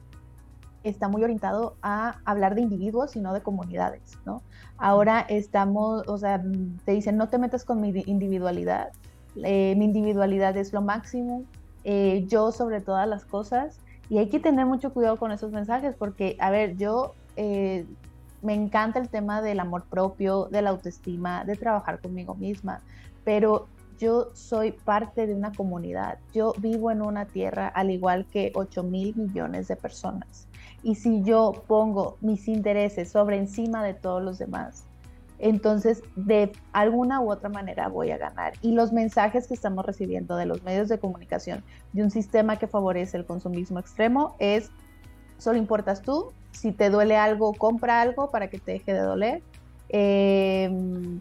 está 0.84 1.08
muy 1.08 1.24
orientado 1.24 1.76
a 1.82 2.20
hablar 2.26 2.56
de 2.56 2.62
individuos 2.62 3.16
y 3.16 3.20
no 3.20 3.34
de 3.34 3.42
comunidades, 3.42 4.18
¿no? 4.26 4.44
Ahora 4.78 5.22
estamos, 5.22 6.08
o 6.08 6.18
sea, 6.18 6.42
te 6.86 6.92
dicen, 6.92 7.18
no 7.18 7.28
te 7.28 7.40
metas 7.40 7.66
con 7.66 7.82
mi 7.82 7.90
individualidad, 8.06 8.92
eh, 9.44 9.74
mi 9.78 9.86
individualidad 9.86 10.56
es 10.58 10.74
lo 10.74 10.82
máximo, 10.82 11.44
eh, 11.86 12.26
yo 12.28 12.52
sobre 12.52 12.82
todas 12.82 13.08
las 13.08 13.24
cosas, 13.24 13.80
y 14.10 14.18
hay 14.18 14.28
que 14.28 14.40
tener 14.40 14.66
mucho 14.66 14.94
cuidado 14.94 15.18
con 15.18 15.32
esos 15.32 15.52
mensajes 15.52 15.96
porque, 15.98 16.36
a 16.40 16.52
ver, 16.52 16.76
yo 16.78 17.14
eh, 17.38 17.86
me 18.42 18.54
encanta 18.54 19.00
el 19.00 19.10
tema 19.10 19.42
del 19.42 19.60
amor 19.60 19.86
propio, 19.86 20.46
de 20.46 20.62
la 20.62 20.72
autoestima, 20.72 21.46
de 21.46 21.56
trabajar 21.56 22.00
conmigo 22.00 22.36
misma, 22.36 22.82
pero 23.24 23.68
yo 23.98 24.28
soy 24.34 24.72
parte 24.72 25.26
de 25.26 25.34
una 25.34 25.54
comunidad, 25.54 26.20
yo 26.34 26.54
vivo 26.58 26.92
en 26.92 27.02
una 27.02 27.26
tierra 27.26 27.68
al 27.68 27.92
igual 27.92 28.26
que 28.26 28.52
8 28.54 28.84
mil 28.84 29.16
millones 29.16 29.68
de 29.68 29.76
personas. 29.76 30.48
Y 30.84 30.96
si 30.96 31.24
yo 31.24 31.64
pongo 31.68 32.18
mis 32.22 32.48
intereses 32.48 33.10
sobre 33.10 33.38
encima 33.38 33.84
de 33.84 33.94
todos 33.94 34.22
los 34.22 34.38
demás, 34.38 34.86
entonces 35.40 36.02
de 36.16 36.52
alguna 36.72 37.22
u 37.22 37.32
otra 37.32 37.50
manera 37.50 37.88
voy 37.88 38.12
a 38.12 38.18
ganar. 38.18 38.54
Y 38.62 38.72
los 38.72 38.94
mensajes 38.94 39.48
que 39.48 39.54
estamos 39.54 39.86
recibiendo 39.86 40.36
de 40.36 40.46
los 40.46 40.64
medios 40.64 40.88
de 40.88 41.00
comunicación 41.00 41.64
de 41.94 42.04
un 42.04 42.12
sistema 42.12 42.58
que 42.58 42.68
favorece 42.68 43.18
el 43.18 43.26
consumismo 43.26 43.80
extremo 43.80 44.36
es, 44.40 44.72
solo 45.38 45.58
importas 45.58 46.02
tú, 46.02 46.32
si 46.52 46.72
te 46.72 46.90
duele 46.90 47.18
algo, 47.18 47.54
compra 47.54 48.02
algo 48.02 48.32
para 48.32 48.50
que 48.50 48.60
te 48.60 48.74
deje 48.74 48.94
de 48.94 49.02
doler, 49.02 49.44
eh, 49.90 50.70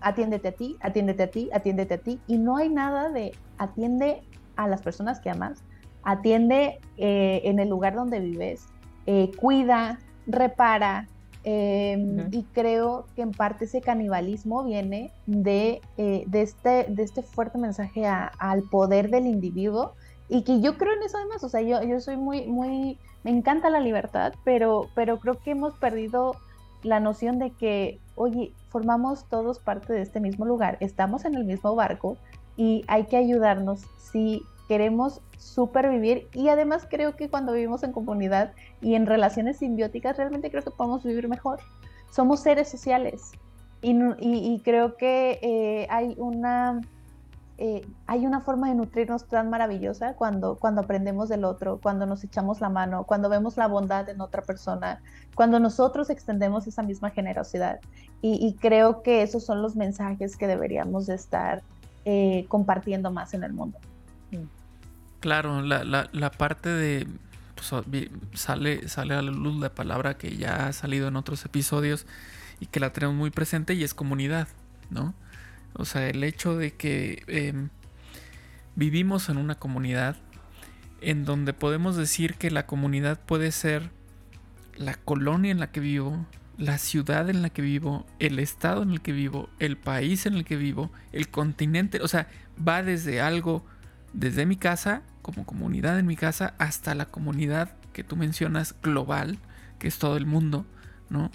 atiéndete 0.00 0.48
a 0.48 0.52
ti, 0.52 0.76
atiéndete 0.80 1.22
a 1.24 1.30
ti, 1.30 1.50
atiéndete 1.52 1.94
a 1.94 1.98
ti. 1.98 2.20
Y 2.26 2.38
no 2.38 2.56
hay 2.56 2.68
nada 2.68 3.10
de 3.10 3.32
atiende 3.58 4.22
a 4.56 4.68
las 4.68 4.82
personas 4.82 5.20
que 5.20 5.30
amas, 5.30 5.62
atiende 6.04 6.80
eh, 6.96 7.40
en 7.44 7.58
el 7.58 7.68
lugar 7.68 7.94
donde 7.94 8.20
vives, 8.20 8.66
eh, 9.06 9.32
cuida, 9.36 9.98
repara, 10.26 11.08
Em, 11.46 12.32
y 12.32 12.42
creo 12.54 13.04
que 13.14 13.20
en 13.20 13.32
parte 13.32 13.66
ese 13.66 13.82
canibalismo 13.82 14.64
viene 14.64 15.12
de, 15.26 15.82
eh, 15.98 16.24
de, 16.26 16.40
este, 16.40 16.86
de 16.88 17.02
este 17.02 17.22
fuerte 17.22 17.58
mensaje 17.58 18.06
al 18.06 18.62
poder 18.70 19.10
del 19.10 19.26
individuo 19.26 19.92
y 20.30 20.42
que 20.42 20.62
yo 20.62 20.78
creo 20.78 20.94
en 20.94 21.02
eso 21.02 21.18
además, 21.18 21.44
o 21.44 21.50
sea, 21.50 21.60
yo, 21.60 21.82
yo 21.82 22.00
soy 22.00 22.16
muy, 22.16 22.46
muy, 22.46 22.98
me 23.24 23.30
encanta 23.30 23.68
la 23.68 23.80
libertad, 23.80 24.32
pero, 24.42 24.88
pero 24.94 25.18
creo 25.18 25.38
que 25.38 25.50
hemos 25.50 25.74
perdido 25.74 26.34
la 26.82 26.98
noción 26.98 27.38
de 27.38 27.50
que, 27.50 28.00
oye, 28.14 28.52
formamos 28.70 29.26
todos 29.28 29.58
parte 29.58 29.92
de 29.92 30.00
este 30.00 30.20
mismo 30.20 30.46
lugar, 30.46 30.78
estamos 30.80 31.26
en 31.26 31.34
el 31.34 31.44
mismo 31.44 31.74
barco 31.74 32.16
y 32.56 32.84
hay 32.88 33.04
que 33.04 33.18
ayudarnos 33.18 33.82
si 33.98 34.42
queremos 34.68 35.20
supervivir 35.38 36.28
y 36.32 36.48
además 36.48 36.86
creo 36.88 37.16
que 37.16 37.28
cuando 37.28 37.52
vivimos 37.52 37.82
en 37.82 37.92
comunidad 37.92 38.52
y 38.80 38.94
en 38.94 39.06
relaciones 39.06 39.58
simbióticas 39.58 40.16
realmente 40.16 40.50
creo 40.50 40.62
que 40.62 40.70
podemos 40.70 41.04
vivir 41.04 41.28
mejor. 41.28 41.60
Somos 42.10 42.40
seres 42.40 42.68
sociales 42.68 43.32
y, 43.82 44.60
creo 44.64 44.96
que 44.96 45.38
eh, 45.42 45.86
hay 45.90 46.14
una 46.16 46.80
eh, 47.56 47.86
hay 48.08 48.26
una 48.26 48.40
forma 48.40 48.68
de 48.68 48.74
nutrirnos 48.74 49.26
tan 49.26 49.48
maravillosa 49.48 50.14
cuando, 50.14 50.56
cuando 50.56 50.80
aprendemos 50.80 51.28
del 51.28 51.44
otro, 51.44 51.78
cuando 51.80 52.04
nos 52.04 52.24
echamos 52.24 52.60
la 52.60 52.68
mano, 52.68 53.04
cuando 53.04 53.28
vemos 53.28 53.56
la 53.56 53.68
bondad 53.68 54.08
en 54.08 54.20
otra 54.20 54.42
persona, 54.42 55.00
cuando 55.36 55.60
nosotros 55.60 56.10
extendemos 56.10 56.66
esa 56.66 56.82
misma 56.82 57.10
generosidad. 57.10 57.78
Y, 58.26 58.54
creo 58.54 59.02
que 59.02 59.22
esos 59.22 59.44
son 59.44 59.60
los 59.60 59.76
mensajes 59.76 60.38
que 60.38 60.46
deberíamos 60.46 61.04
de 61.06 61.14
estar 61.14 61.62
eh, 62.06 62.46
compartiendo 62.48 63.10
más 63.10 63.34
en 63.34 63.44
el 63.44 63.52
mundo. 63.52 63.78
Claro, 65.20 65.62
la, 65.62 65.84
la, 65.84 66.30
parte 66.30 66.68
de... 66.68 67.06
Pues, 67.54 67.72
sale, 68.34 68.88
sale 68.88 69.14
a 69.14 69.22
la 69.22 69.30
luz 69.30 69.58
la 69.58 69.74
palabra 69.74 70.18
que 70.18 70.36
ya 70.36 70.66
ha 70.66 70.72
salido 70.72 71.08
en 71.08 71.16
otros 71.16 71.44
episodios 71.44 72.06
y 72.60 72.66
que 72.66 72.80
la 72.80 72.92
tenemos 72.92 73.16
muy 73.16 73.30
presente 73.30 73.74
y 73.74 73.84
es 73.84 73.94
comunidad, 73.94 74.48
¿no? 74.90 75.14
O 75.74 75.84
sea, 75.84 76.08
el 76.08 76.22
hecho 76.24 76.56
de 76.56 76.74
que 76.74 77.22
em, 77.26 77.70
vivimos 78.76 79.28
en 79.28 79.38
una 79.38 79.54
comunidad 79.56 80.16
en 81.00 81.24
donde 81.24 81.52
podemos 81.52 81.96
decir 81.96 82.34
que 82.34 82.50
la 82.50 82.66
comunidad 82.66 83.20
puede 83.20 83.52
ser 83.52 83.90
la 84.76 84.94
colonia 84.94 85.50
en 85.50 85.60
la 85.60 85.70
que 85.70 85.80
vivo, 85.80 86.26
la 86.58 86.78
ciudad 86.78 87.28
en 87.28 87.42
la 87.42 87.50
que 87.50 87.62
vivo, 87.62 88.06
el 88.18 88.38
estado 88.38 88.82
en 88.82 88.90
el 88.90 89.00
que 89.00 89.12
vivo, 89.12 89.48
el 89.58 89.76
país 89.76 90.26
en 90.26 90.34
el 90.34 90.44
que 90.44 90.56
vivo, 90.56 90.90
el 91.12 91.28
continente, 91.28 92.00
o 92.00 92.08
sea, 92.08 92.28
va 92.56 92.82
desde 92.82 93.20
algo 93.20 93.64
desde 94.14 94.46
mi 94.46 94.56
casa, 94.56 95.02
como 95.22 95.44
comunidad 95.44 95.98
en 95.98 96.06
mi 96.06 96.16
casa, 96.16 96.54
hasta 96.58 96.94
la 96.94 97.06
comunidad 97.06 97.76
que 97.92 98.04
tú 98.04 98.16
mencionas 98.16 98.74
global, 98.82 99.38
que 99.78 99.88
es 99.88 99.98
todo 99.98 100.16
el 100.16 100.24
mundo, 100.24 100.64
¿no? 101.10 101.30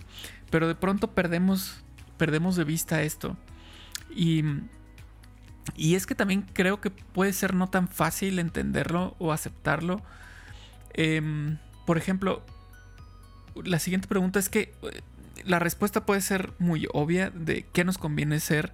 Pero 0.50 0.68
de 0.68 0.76
pronto 0.76 1.12
perdemos, 1.12 1.84
perdemos 2.18 2.56
de 2.56 2.64
vista 2.64 3.04
esto. 3.04 3.38
Y, 4.16 4.44
y 5.76 5.96
es 5.96 6.08
que 6.08 6.16
también 6.16 6.46
creo 6.54 6.82
que 6.82 6.90
puede 6.90 7.34
ser 7.34 7.54
no 7.54 7.70
tan 7.70 7.88
fácil 7.88 8.40
entenderlo 8.40 9.16
o 9.20 9.32
aceptarlo. 9.32 10.02
Em, 10.94 11.58
por 11.86 11.98
ejemplo, 11.98 12.44
la 13.56 13.80
siguiente 13.80 14.08
pregunta 14.08 14.40
es 14.40 14.50
que 14.50 14.74
eh, 14.84 15.02
la 15.46 15.60
respuesta 15.60 16.06
puede 16.06 16.22
ser 16.22 16.54
muy 16.60 16.88
obvia 16.94 17.30
de 17.30 17.66
qué 17.74 17.84
nos 17.84 17.98
conviene 17.98 18.40
ser 18.40 18.72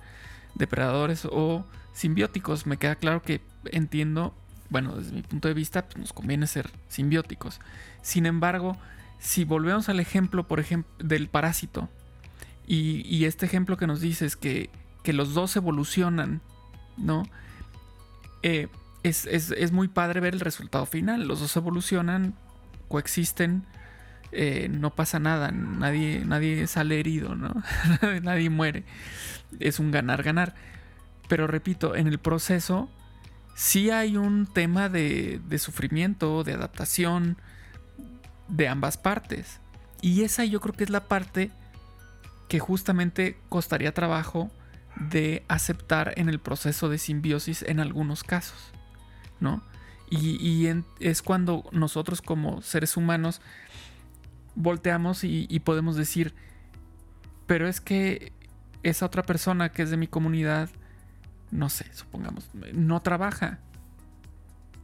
depredadores 0.54 1.28
o 1.30 1.66
simbióticos. 1.96 2.68
Me 2.68 2.78
queda 2.78 2.96
claro 2.96 3.24
que 3.24 3.42
entiendo, 3.72 4.36
bueno, 4.70 4.96
desde 4.96 5.14
mi 5.14 5.24
punto 5.24 5.48
de 5.48 5.56
vista, 5.56 5.86
pues, 5.86 5.98
nos 5.98 6.14
conviene 6.14 6.46
ser 6.46 6.70
simbióticos. 6.90 7.60
Sin 8.04 8.28
embargo, 8.28 8.78
si 9.18 9.46
volvemos 9.46 9.90
al 9.90 10.00
ejemplo, 10.00 10.48
por 10.48 10.60
ejemplo, 10.60 10.92
del 11.00 11.28
parásito, 11.28 11.90
y, 12.68 13.26
este 13.26 13.46
ejemplo 13.46 13.78
que 13.78 13.86
nos 13.86 14.02
dice 14.02 14.26
es 14.26 14.36
que, 14.36 14.72
que 15.04 15.14
los 15.14 15.36
dos 15.36 15.56
evolucionan, 15.56 16.42
¿no? 16.98 17.28
Eh, 18.42 18.70
es, 19.04 19.28
es, 19.28 19.72
muy 19.72 19.88
padre 19.88 20.20
ver 20.20 20.34
el 20.34 20.40
resultado 20.40 20.88
final. 20.88 21.28
Los 21.28 21.42
dos 21.42 21.56
evolucionan, 21.56 22.34
coexisten, 22.88 23.64
eh, 24.32 24.68
no 24.72 24.90
pasa 24.96 25.20
nada, 25.20 25.52
nadie, 25.52 26.24
nadie 26.26 26.66
sale 26.66 27.00
herido, 27.00 27.36
¿no? 27.36 27.54
nadie 28.24 28.50
muere. 28.50 28.84
Es 29.60 29.80
un 29.80 29.92
ganar-ganar. 29.92 30.56
Pero 31.28 31.48
repito, 31.48 31.96
en 31.96 32.08
el 32.08 32.20
proceso 32.20 32.90
sí 33.56 33.90
hay 33.90 34.18
un 34.18 34.46
tema 34.46 34.90
de, 34.90 35.42
sufrimiento, 35.58 36.44
de 36.44 36.54
adaptación 36.54 37.38
de 38.48 38.68
ambas 38.68 38.98
partes. 38.98 39.60
Y 40.02 40.24
esa 40.24 40.46
yo 40.46 40.60
creo 40.60 40.74
que 40.74 40.84
es 40.84 40.90
la 40.90 41.08
parte 41.08 41.52
que 42.48 42.60
justamente 42.60 43.38
costaría 43.50 43.94
trabajo 43.94 44.52
de 44.98 45.44
aceptar 45.48 46.14
en 46.18 46.30
el 46.30 46.40
proceso 46.40 46.90
de 46.90 47.00
simbiosis 47.00 47.64
en 47.64 47.80
algunos 47.80 48.24
casos, 48.24 48.72
¿no? 49.40 49.64
Y, 50.12 50.70
es 51.00 51.24
cuando 51.24 51.68
nosotros 51.72 52.22
como 52.22 52.62
seres 52.62 52.96
humanos 52.96 53.42
volteamos 54.54 55.24
y, 55.24 55.48
y, 55.50 55.62
podemos 55.62 55.96
decir, 55.96 56.36
pero 57.48 57.68
es 57.68 57.82
que 57.82 58.32
esa 58.84 59.08
otra 59.08 59.24
persona 59.24 59.70
que 59.70 59.82
es 59.82 59.90
de 59.90 59.98
mi 59.98 60.08
comunidad 60.08 60.70
no 61.56 61.70
sé, 61.70 61.86
supongamos, 61.94 62.50
no 62.74 63.02
trabaja 63.02 63.60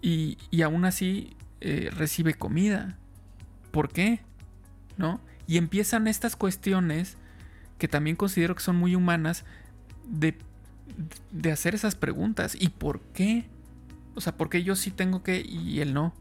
y, 0.02 0.38
y 0.50 0.62
aún 0.64 0.86
así 0.86 1.36
eh, 1.62 1.90
recibe 1.96 2.34
comida. 2.34 2.98
¿Por 3.72 3.90
qué? 3.90 4.22
¿No? 4.98 5.22
Y 5.48 5.58
empiezan 5.58 6.08
estas 6.08 6.36
cuestiones 6.36 7.18
que 7.78 7.88
también 7.88 8.16
considero 8.16 8.56
que 8.56 8.62
son 8.62 8.76
muy 8.76 8.96
humanas 8.96 9.46
de, 10.08 10.38
de 11.32 11.52
hacer 11.52 11.76
esas 11.76 11.96
preguntas. 11.96 12.56
¿Y 12.60 12.70
por 12.70 13.02
qué? 13.14 13.46
O 14.16 14.22
sea, 14.22 14.36
¿por 14.36 14.50
qué 14.50 14.64
yo 14.64 14.76
sí 14.76 14.92
tengo 14.92 15.24
que 15.24 15.42
y 15.42 15.80
él 15.80 15.94
no? 15.94 16.14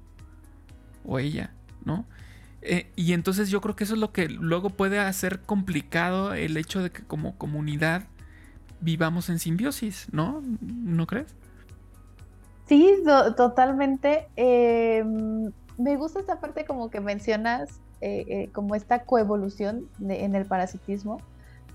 O 1.04 1.18
ella, 1.18 1.52
¿no? 1.84 2.06
Eh, 2.62 2.90
y 2.94 3.14
entonces 3.14 3.48
yo 3.48 3.60
creo 3.60 3.74
que 3.74 3.84
eso 3.84 3.94
es 3.94 4.00
lo 4.00 4.12
que 4.12 4.28
luego 4.28 4.70
puede 4.70 4.98
hacer 4.98 5.40
complicado 5.40 6.34
el 6.34 6.56
hecho 6.56 6.82
de 6.82 6.90
que 6.90 7.02
como 7.02 7.38
comunidad 7.38 8.04
vivamos 8.80 9.28
en 9.30 9.38
simbiosis, 9.38 10.08
¿no? 10.12 10.42
¿No 10.60 11.06
crees? 11.06 11.34
Sí, 12.66 13.02
totalmente. 13.36 14.28
Em, 14.36 15.50
me 15.76 15.96
gusta 15.96 16.20
esta 16.20 16.40
parte 16.40 16.64
como 16.64 16.90
que 16.90 17.00
mencionas, 17.00 17.80
eh, 18.00 18.24
eh, 18.28 18.48
como 18.52 18.74
esta 18.74 19.04
coevolución 19.04 19.88
en 20.08 20.34
el 20.34 20.46
parasitismo, 20.46 21.20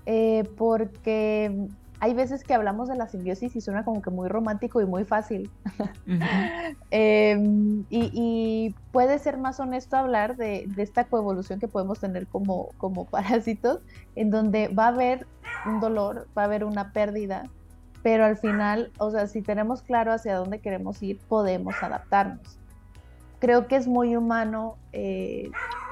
eh, 0.06 0.44
porque 0.56 1.68
hay 2.00 2.14
veces 2.14 2.44
que 2.44 2.54
hablamos 2.54 2.88
de 2.88 2.96
la 2.96 3.08
simbiosis 3.08 3.56
y 3.56 3.60
suena 3.60 3.84
como 3.84 4.02
que 4.02 4.10
muy 4.10 4.28
romántico 4.28 4.80
y 4.80 4.86
muy 4.86 5.04
fácil. 5.04 5.50
Em, 6.90 7.84
y, 7.90 8.74
puede 8.92 9.18
ser 9.18 9.38
más 9.38 9.60
honesto 9.60 9.96
hablar 9.96 10.36
de, 10.36 10.68
esta 10.76 11.04
coevolución 11.04 11.58
que 11.58 11.68
podemos 11.68 12.00
tener 12.00 12.26
como, 12.26 12.70
como 12.78 13.04
parásitos, 13.10 13.80
en 14.14 14.30
donde 14.30 14.68
va 14.68 14.84
a 14.84 14.88
haber 14.88 15.26
un 15.66 15.80
dolor, 15.80 16.26
va 16.36 16.42
a 16.42 16.44
haber 16.46 16.64
una 16.64 16.92
pérdida, 16.92 17.44
pero 18.02 18.24
al 18.24 18.36
final, 18.36 18.92
o 18.98 19.10
sea, 19.10 19.26
si 19.26 19.42
tenemos 19.42 19.82
claro 19.82 20.12
hacia 20.12 20.36
dónde 20.36 20.60
queremos 20.60 21.02
ir, 21.02 21.18
podemos 21.28 21.74
adaptarnos. 21.82 22.58
Creo 23.38 23.66
que 23.66 23.76
es 23.76 23.86
muy 23.86 24.16
humano 24.16 24.76
eh, 24.92 25.50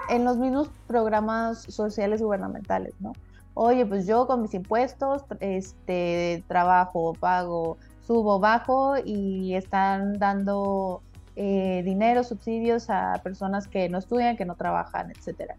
en 0.09 0.25
los 0.25 0.39
mismos 0.39 0.71
programas 0.87 1.63
sociales 1.63 2.23
gubernamentales, 2.23 2.95
¿no? 3.01 3.13
Oye, 3.55 3.87
pues 3.87 4.07
yo 4.07 4.27
con 4.27 4.43
mis 4.43 4.55
impuestos, 4.55 5.23
este, 5.41 6.45
trabajo, 6.49 7.15
pago, 7.15 7.79
subo, 8.01 8.41
bajo 8.41 8.97
y 9.05 9.55
están 9.55 10.19
dando 10.19 11.03
eh, 11.37 11.83
dinero, 11.85 12.25
subsidios 12.25 12.91
a 12.91 13.21
personas 13.23 13.69
que 13.69 13.89
no 13.89 13.99
estudian, 13.99 14.37
que 14.37 14.45
no 14.45 14.57
trabajan, 14.57 15.11
etc. 15.13 15.53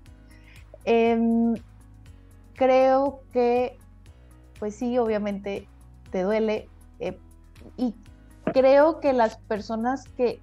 Em, 0.83 1.55
creo 2.55 3.21
que 3.31 3.77
pues 4.59 4.75
sí, 4.75 4.97
obviamente 4.97 5.67
te 6.11 6.23
duele. 6.23 6.69
Eh, 6.99 7.17
y 7.77 7.93
creo 8.53 8.99
que 8.99 9.13
las 9.13 9.37
personas 9.37 10.07
que, 10.09 10.41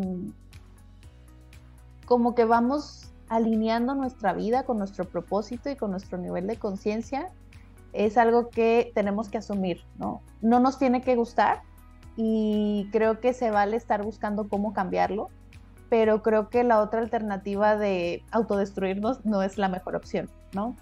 mm, 0.00 0.30
como 2.06 2.34
que 2.34 2.44
vamos 2.44 3.11
alineando 3.32 3.94
nuestra 3.94 4.34
vida 4.34 4.64
con 4.64 4.76
nuestro 4.76 5.06
propósito 5.06 5.70
y 5.70 5.76
con 5.76 5.90
nuestro 5.90 6.18
nivel 6.18 6.46
de 6.46 6.56
conciencia, 6.56 7.30
es 7.94 8.18
algo 8.18 8.50
que 8.50 8.92
tenemos 8.94 9.30
que 9.30 9.38
asumir, 9.38 9.80
¿no? 9.98 10.20
No 10.42 10.60
nos 10.60 10.78
tiene 10.78 11.00
que 11.00 11.16
gustar 11.16 11.62
y 12.14 12.88
creo 12.92 13.20
que 13.20 13.32
se 13.32 13.50
vale 13.50 13.78
estar 13.78 14.04
buscando 14.04 14.48
cómo 14.50 14.74
cambiarlo, 14.74 15.30
pero 15.88 16.22
creo 16.22 16.50
que 16.50 16.62
la 16.62 16.80
otra 16.80 17.00
alternativa 17.00 17.76
de 17.76 18.22
autodestruirnos 18.32 19.24
no 19.24 19.42
es 19.42 19.56
la 19.56 19.68
mejor 19.68 19.96
opción, 19.96 20.28
¿no? 20.52 20.76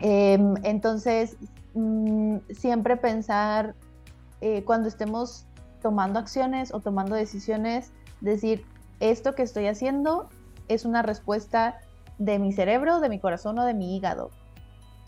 Em, 0.00 0.54
entonces, 0.64 1.36
mm, 1.74 2.38
siempre 2.50 2.96
pensar 2.96 3.76
eh, 4.40 4.64
cuando 4.64 4.88
estemos 4.88 5.46
tomando 5.82 6.18
acciones 6.18 6.74
o 6.74 6.80
tomando 6.80 7.14
decisiones, 7.14 7.92
decir, 8.20 8.64
esto 8.98 9.36
que 9.36 9.42
estoy 9.42 9.68
haciendo 9.68 10.28
es 10.68 10.84
una 10.84 11.02
respuesta 11.02 11.78
de 12.18 12.38
mi 12.38 12.52
cerebro, 12.52 13.00
de 13.00 13.08
mi 13.08 13.18
corazón 13.18 13.58
o 13.58 13.64
de 13.64 13.74
mi 13.74 13.96
hígado. 13.96 14.30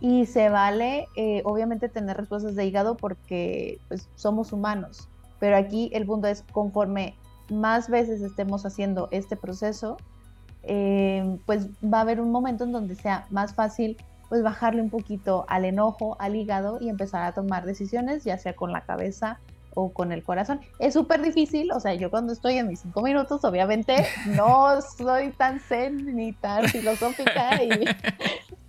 Y 0.01 0.27
se 0.27 0.49
vale, 0.49 1.09
eh, 1.17 1.43
obviamente, 1.45 1.89
tener 1.89 2.17
respuestas 2.17 2.55
de 2.55 2.65
hígado 2.65 2.97
porque 2.97 3.81
pues, 3.89 4.09
somos 4.15 4.53
humanos. 4.53 5.09
Pero 5.41 5.57
aquí 5.57 5.91
el 5.93 6.07
punto 6.07 6.29
es, 6.29 6.45
conforme 6.53 7.15
más 7.51 7.89
veces 7.89 8.21
estemos 8.21 8.65
haciendo 8.67 9.09
este 9.11 9.37
proceso, 9.37 9.97
eh, 10.63 11.39
pues 11.47 11.69
va 11.83 11.99
a 11.99 12.01
haber 12.03 12.21
un 12.21 12.31
momento 12.31 12.65
en 12.65 12.73
donde 12.73 12.95
sea 12.95 13.27
más 13.31 13.55
fácil 13.55 13.97
pues 14.29 14.43
bajarle 14.43 14.83
un 14.83 14.91
poquito 14.91 15.47
al 15.49 15.65
enojo, 15.65 16.17
al 16.21 16.37
hígado 16.37 16.79
y 16.81 16.91
empezar 16.91 17.23
a 17.23 17.33
tomar 17.33 17.65
decisiones, 17.65 18.25
ya 18.25 18.37
sea 18.37 18.55
con 18.55 18.73
la 18.73 18.83
cabeza 18.83 19.41
o 19.79 19.91
con 19.93 20.11
el 20.11 20.25
corazón. 20.25 20.61
Es 20.81 20.95
súper 20.95 21.23
difícil, 21.23 21.71
o 21.71 21.79
sea, 21.79 21.95
yo 21.95 22.11
cuando 22.11 22.33
estoy 22.33 22.59
en 22.59 22.67
mis 22.67 22.81
cinco 22.81 23.01
minutos, 23.01 23.45
obviamente 23.45 23.95
no 24.27 24.83
soy 24.83 25.31
tan 25.31 25.61
zen 25.61 26.17
ni 26.17 26.33
tan 26.33 26.65
filosófica 26.65 27.63
y, 27.63 27.85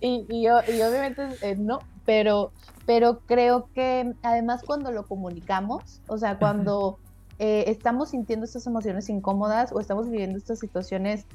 y, 0.00 0.48
obviamente 0.48 1.22
eh, 1.42 1.56
no, 1.58 1.80
pero, 2.06 2.52
pero 2.86 3.18
creo 3.26 3.68
que 3.74 4.14
además 4.22 4.62
cuando 4.64 4.92
lo 4.92 5.04
comunicamos, 5.04 6.00
o 6.06 6.16
sea, 6.16 6.38
cuando 6.38 6.98
eh, 7.40 7.64
estamos 7.66 8.10
sintiendo 8.10 8.44
estas 8.46 8.68
emociones 8.68 9.08
incómodas 9.08 9.72
o 9.72 9.80
estamos 9.80 10.08
viviendo 10.08 10.38
estas 10.38 10.60
situaciones 10.60 11.26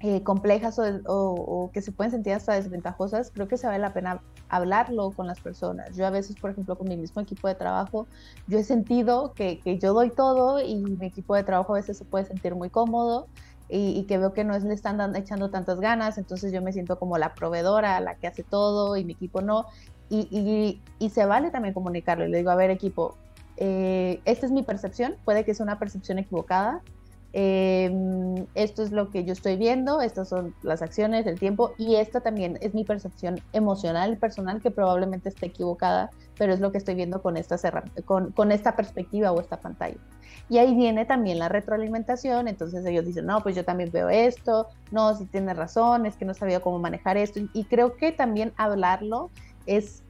eh, 0.00 0.22
complejas 0.22 0.78
o, 1.06 1.70
que 1.72 1.80
se 1.80 1.92
pueden 1.92 2.10
sentir 2.10 2.34
hasta 2.34 2.54
desventajosas, 2.54 3.30
creo 3.32 3.48
que 3.48 3.56
se 3.56 3.66
vale 3.66 3.78
la 3.78 3.92
pena 3.92 4.20
hablarlo 4.48 5.10
con 5.10 5.26
las 5.26 5.40
personas. 5.40 5.96
Yo 5.96 6.06
a 6.06 6.10
veces, 6.10 6.36
por 6.36 6.50
ejemplo, 6.50 6.76
con 6.76 6.88
mi 6.88 6.96
mismo 6.96 7.22
equipo 7.22 7.48
de 7.48 7.54
trabajo, 7.54 8.06
yo 8.46 8.58
he 8.58 8.64
sentido 8.64 9.32
que, 9.32 9.58
que 9.60 9.78
yo 9.78 9.94
doy 9.94 10.10
todo 10.10 10.60
y 10.60 10.76
mi 10.76 11.06
equipo 11.06 11.34
de 11.34 11.44
trabajo 11.44 11.72
a 11.74 11.76
veces 11.76 11.96
se 11.96 12.04
puede 12.04 12.26
sentir 12.26 12.54
muy 12.54 12.70
cómodo 12.70 13.26
y, 13.68 14.04
que 14.04 14.18
veo 14.18 14.32
que 14.32 14.44
no 14.44 14.54
es, 14.54 14.62
le 14.62 14.74
están 14.74 15.16
echando 15.16 15.50
tantas 15.50 15.80
ganas, 15.80 16.18
entonces 16.18 16.52
yo 16.52 16.62
me 16.62 16.72
siento 16.72 16.98
como 16.98 17.18
la 17.18 17.34
proveedora, 17.34 17.98
la 18.00 18.14
que 18.14 18.28
hace 18.28 18.44
todo 18.44 18.96
y 18.96 19.04
mi 19.04 19.14
equipo 19.14 19.40
no. 19.40 19.66
Y, 20.08 20.28
y, 20.30 20.82
y 21.04 21.10
se 21.10 21.26
vale 21.26 21.50
también 21.50 21.74
comunicarlo. 21.74 22.26
Y 22.26 22.30
le 22.30 22.38
digo, 22.38 22.50
a 22.50 22.54
ver 22.54 22.70
equipo, 22.70 23.16
eh, 23.56 24.20
esta 24.24 24.46
es 24.46 24.52
mi 24.52 24.62
percepción, 24.62 25.16
puede 25.24 25.44
que 25.44 25.54
sea 25.54 25.64
una 25.64 25.78
percepción 25.78 26.18
equivocada, 26.18 26.82
Em, 27.38 28.46
esto 28.54 28.82
es 28.82 28.92
lo 28.92 29.10
que 29.10 29.24
yo 29.24 29.34
estoy 29.34 29.56
viendo, 29.56 30.00
estas 30.00 30.30
son 30.30 30.54
las 30.62 30.80
acciones, 30.80 31.26
el 31.26 31.38
tiempo 31.38 31.74
y 31.76 31.96
esta 31.96 32.22
también 32.22 32.56
es 32.62 32.72
mi 32.72 32.82
percepción 32.82 33.42
emocional 33.52 34.16
personal 34.16 34.62
que 34.62 34.70
probablemente 34.70 35.28
esté 35.28 35.44
equivocada, 35.44 36.08
pero 36.38 36.54
es 36.54 36.60
lo 36.60 36.72
que 36.72 36.78
estoy 36.78 36.94
viendo 36.94 37.20
con 37.20 37.36
esta, 37.36 37.58
con, 38.06 38.32
con 38.32 38.52
esta 38.52 38.74
perspectiva 38.74 39.32
o 39.32 39.40
esta 39.42 39.58
pantalla. 39.60 39.98
Y 40.48 40.56
ahí 40.56 40.74
viene 40.74 41.04
también 41.04 41.38
la 41.38 41.50
retroalimentación, 41.50 42.48
entonces 42.48 42.86
ellos 42.86 43.04
dicen, 43.04 43.26
no, 43.26 43.42
pues 43.42 43.54
yo 43.54 43.66
también 43.66 43.90
veo 43.92 44.08
esto, 44.08 44.68
no, 44.90 45.14
si 45.14 45.26
tienes 45.26 45.58
razón, 45.58 46.06
es 46.06 46.16
que 46.16 46.24
no 46.24 46.32
sabía 46.32 46.60
cómo 46.60 46.78
manejar 46.78 47.18
esto. 47.18 47.40
Y 47.52 47.64
creo 47.64 47.96
que 47.96 48.12
también 48.12 48.54
hablarlo 48.56 49.30
es, 49.66 50.02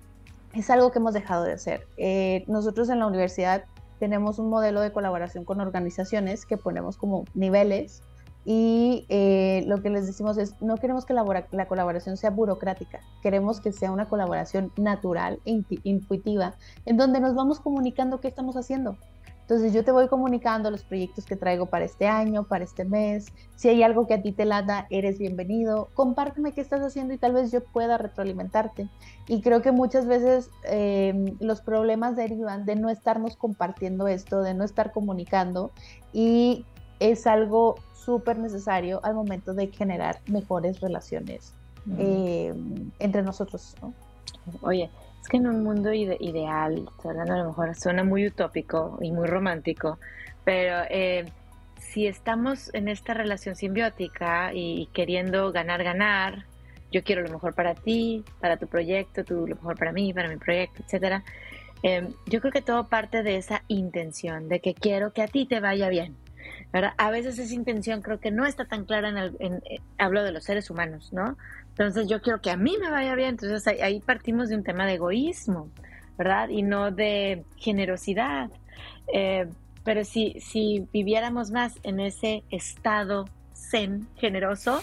es 0.54 0.70
algo 0.70 0.92
que 0.92 1.00
hemos 1.00 1.14
dejado 1.14 1.42
de 1.42 1.54
hacer. 1.54 1.88
Eh, 1.96 2.44
nosotros 2.46 2.88
en 2.88 3.00
la 3.00 3.08
universidad 3.08 3.64
tenemos 3.98 4.38
un 4.38 4.48
modelo 4.48 4.80
de 4.80 4.92
colaboración 4.92 5.44
con 5.44 5.60
organizaciones 5.60 6.46
que 6.46 6.56
ponemos 6.56 6.96
como 6.96 7.24
niveles 7.34 8.02
y 8.44 9.04
eh, 9.08 9.64
lo 9.66 9.82
que 9.82 9.90
les 9.90 10.06
decimos 10.06 10.38
es, 10.38 10.54
no 10.62 10.76
queremos 10.76 11.04
que 11.04 11.12
la, 11.12 11.24
la, 11.50 11.66
colaboración 11.66 12.16
sea 12.16 12.30
burocrática, 12.30 13.00
queremos 13.20 13.60
que 13.60 13.72
sea 13.72 13.90
una 13.90 14.08
colaboración 14.08 14.70
natural 14.76 15.40
e 15.44 15.64
intuitiva, 15.82 16.54
en 16.84 16.96
donde 16.96 17.18
nos 17.18 17.34
vamos 17.34 17.58
comunicando 17.58 18.20
qué 18.20 18.28
estamos 18.28 18.56
haciendo. 18.56 18.96
Entonces 19.46 19.72
yo 19.72 19.84
te 19.84 19.92
voy 19.92 20.08
comunicando 20.08 20.72
los 20.72 20.82
proyectos 20.82 21.24
que 21.24 21.36
traigo 21.36 21.66
para 21.66 21.84
este 21.84 22.08
año, 22.08 22.42
para 22.42 22.64
este 22.64 22.84
mes. 22.84 23.28
Si 23.54 23.68
hay 23.68 23.84
algo 23.84 24.08
que 24.08 24.14
a 24.14 24.20
ti 24.20 24.32
te 24.32 24.44
lata, 24.44 24.88
eres 24.90 25.20
bienvenido. 25.20 25.88
Compárteme 25.94 26.50
qué 26.50 26.60
estás 26.60 26.80
haciendo 26.80 27.14
y 27.14 27.18
tal 27.18 27.32
vez 27.32 27.52
yo 27.52 27.62
pueda 27.62 27.96
retroalimentarte. 27.96 28.88
Y 29.28 29.42
creo 29.42 29.62
que 29.62 29.70
muchas 29.70 30.08
veces 30.08 30.50
em, 30.64 31.36
los 31.38 31.60
problemas 31.60 32.16
derivan 32.16 32.66
de 32.66 32.74
no 32.74 32.90
estarnos 32.90 33.36
compartiendo 33.36 34.08
esto, 34.08 34.42
de 34.42 34.52
no 34.52 34.64
estar 34.64 34.90
comunicando. 34.90 35.70
Y 36.12 36.64
es 36.98 37.28
algo 37.28 37.76
súper 37.94 38.38
necesario 38.38 38.98
al 39.04 39.14
momento 39.14 39.54
de 39.54 39.68
generar 39.68 40.18
mejores 40.26 40.80
relaciones 40.80 41.54
em, 41.98 42.90
entre 42.98 43.22
nosotros. 43.22 43.76
Oye, 44.62 44.90
es 45.26 45.30
que 45.30 45.38
en 45.38 45.48
un 45.48 45.64
mundo 45.64 45.92
ideal, 45.92 46.88
hablando 47.02 47.34
a 47.34 47.38
lo 47.38 47.46
mejor 47.46 47.74
suena 47.74 48.04
muy 48.04 48.28
utópico 48.28 48.96
y 49.00 49.10
muy 49.10 49.26
romántico, 49.26 49.98
pero 50.44 50.84
eh, 50.88 51.24
si 51.78 52.06
estamos 52.06 52.72
en 52.74 52.86
esta 52.86 53.12
relación 53.12 53.56
simbiótica 53.56 54.52
y, 54.54 54.88
queriendo 54.92 55.50
ganar, 55.50 55.82
ganar, 55.82 56.44
yo 56.92 57.02
quiero 57.02 57.22
lo 57.22 57.30
mejor 57.30 57.56
para 57.56 57.74
ti, 57.74 58.24
para 58.40 58.56
tu 58.56 58.68
proyecto, 58.68 59.24
tú 59.24 59.48
lo 59.48 59.56
mejor 59.56 59.76
para 59.76 59.90
mí, 59.90 60.14
para 60.14 60.28
mi 60.28 60.36
proyecto, 60.36 60.84
etcétera. 60.84 61.24
Eh, 61.82 62.08
yo 62.26 62.40
creo 62.40 62.52
que 62.52 62.62
todo 62.62 62.86
parte 62.86 63.24
de 63.24 63.36
esa 63.36 63.64
intención, 63.66 64.48
de 64.48 64.60
que 64.60 64.74
quiero 64.74 65.12
que 65.12 65.22
a 65.22 65.26
ti 65.26 65.44
te 65.44 65.58
vaya 65.58 65.88
bien. 65.88 66.14
¿verdad? 66.72 66.92
A 66.98 67.10
veces 67.10 67.36
esa 67.40 67.54
intención 67.54 68.00
creo 68.00 68.20
que 68.20 68.30
no 68.30 68.46
está 68.46 68.66
tan 68.66 68.84
clara 68.84 69.08
en, 69.08 69.36
en 69.40 69.54
eh, 69.68 69.80
hablo 69.98 70.22
de 70.22 70.30
los 70.30 70.44
seres 70.44 70.70
humanos, 70.70 71.12
¿no? 71.12 71.36
Entonces 71.78 72.08
yo 72.08 72.22
quiero 72.22 72.40
que 72.40 72.50
a 72.50 72.56
mí 72.56 72.74
me 72.80 72.90
vaya 72.90 73.14
bien. 73.14 73.30
Entonces 73.30 73.66
ahí, 73.82 74.00
partimos 74.00 74.48
de 74.48 74.56
un 74.56 74.64
tema 74.64 74.86
de 74.86 74.94
egoísmo, 74.94 75.68
¿verdad? 76.16 76.48
Y 76.48 76.62
no 76.62 76.90
de 76.90 77.44
generosidad. 77.56 78.50
Eh, 79.12 79.46
pero 79.84 80.02
si, 80.04 80.40
si 80.40 80.88
viviéramos 80.90 81.50
más 81.50 81.74
en 81.82 82.00
ese 82.00 82.44
estado 82.50 83.26
zen, 83.54 84.08
generoso, 84.16 84.80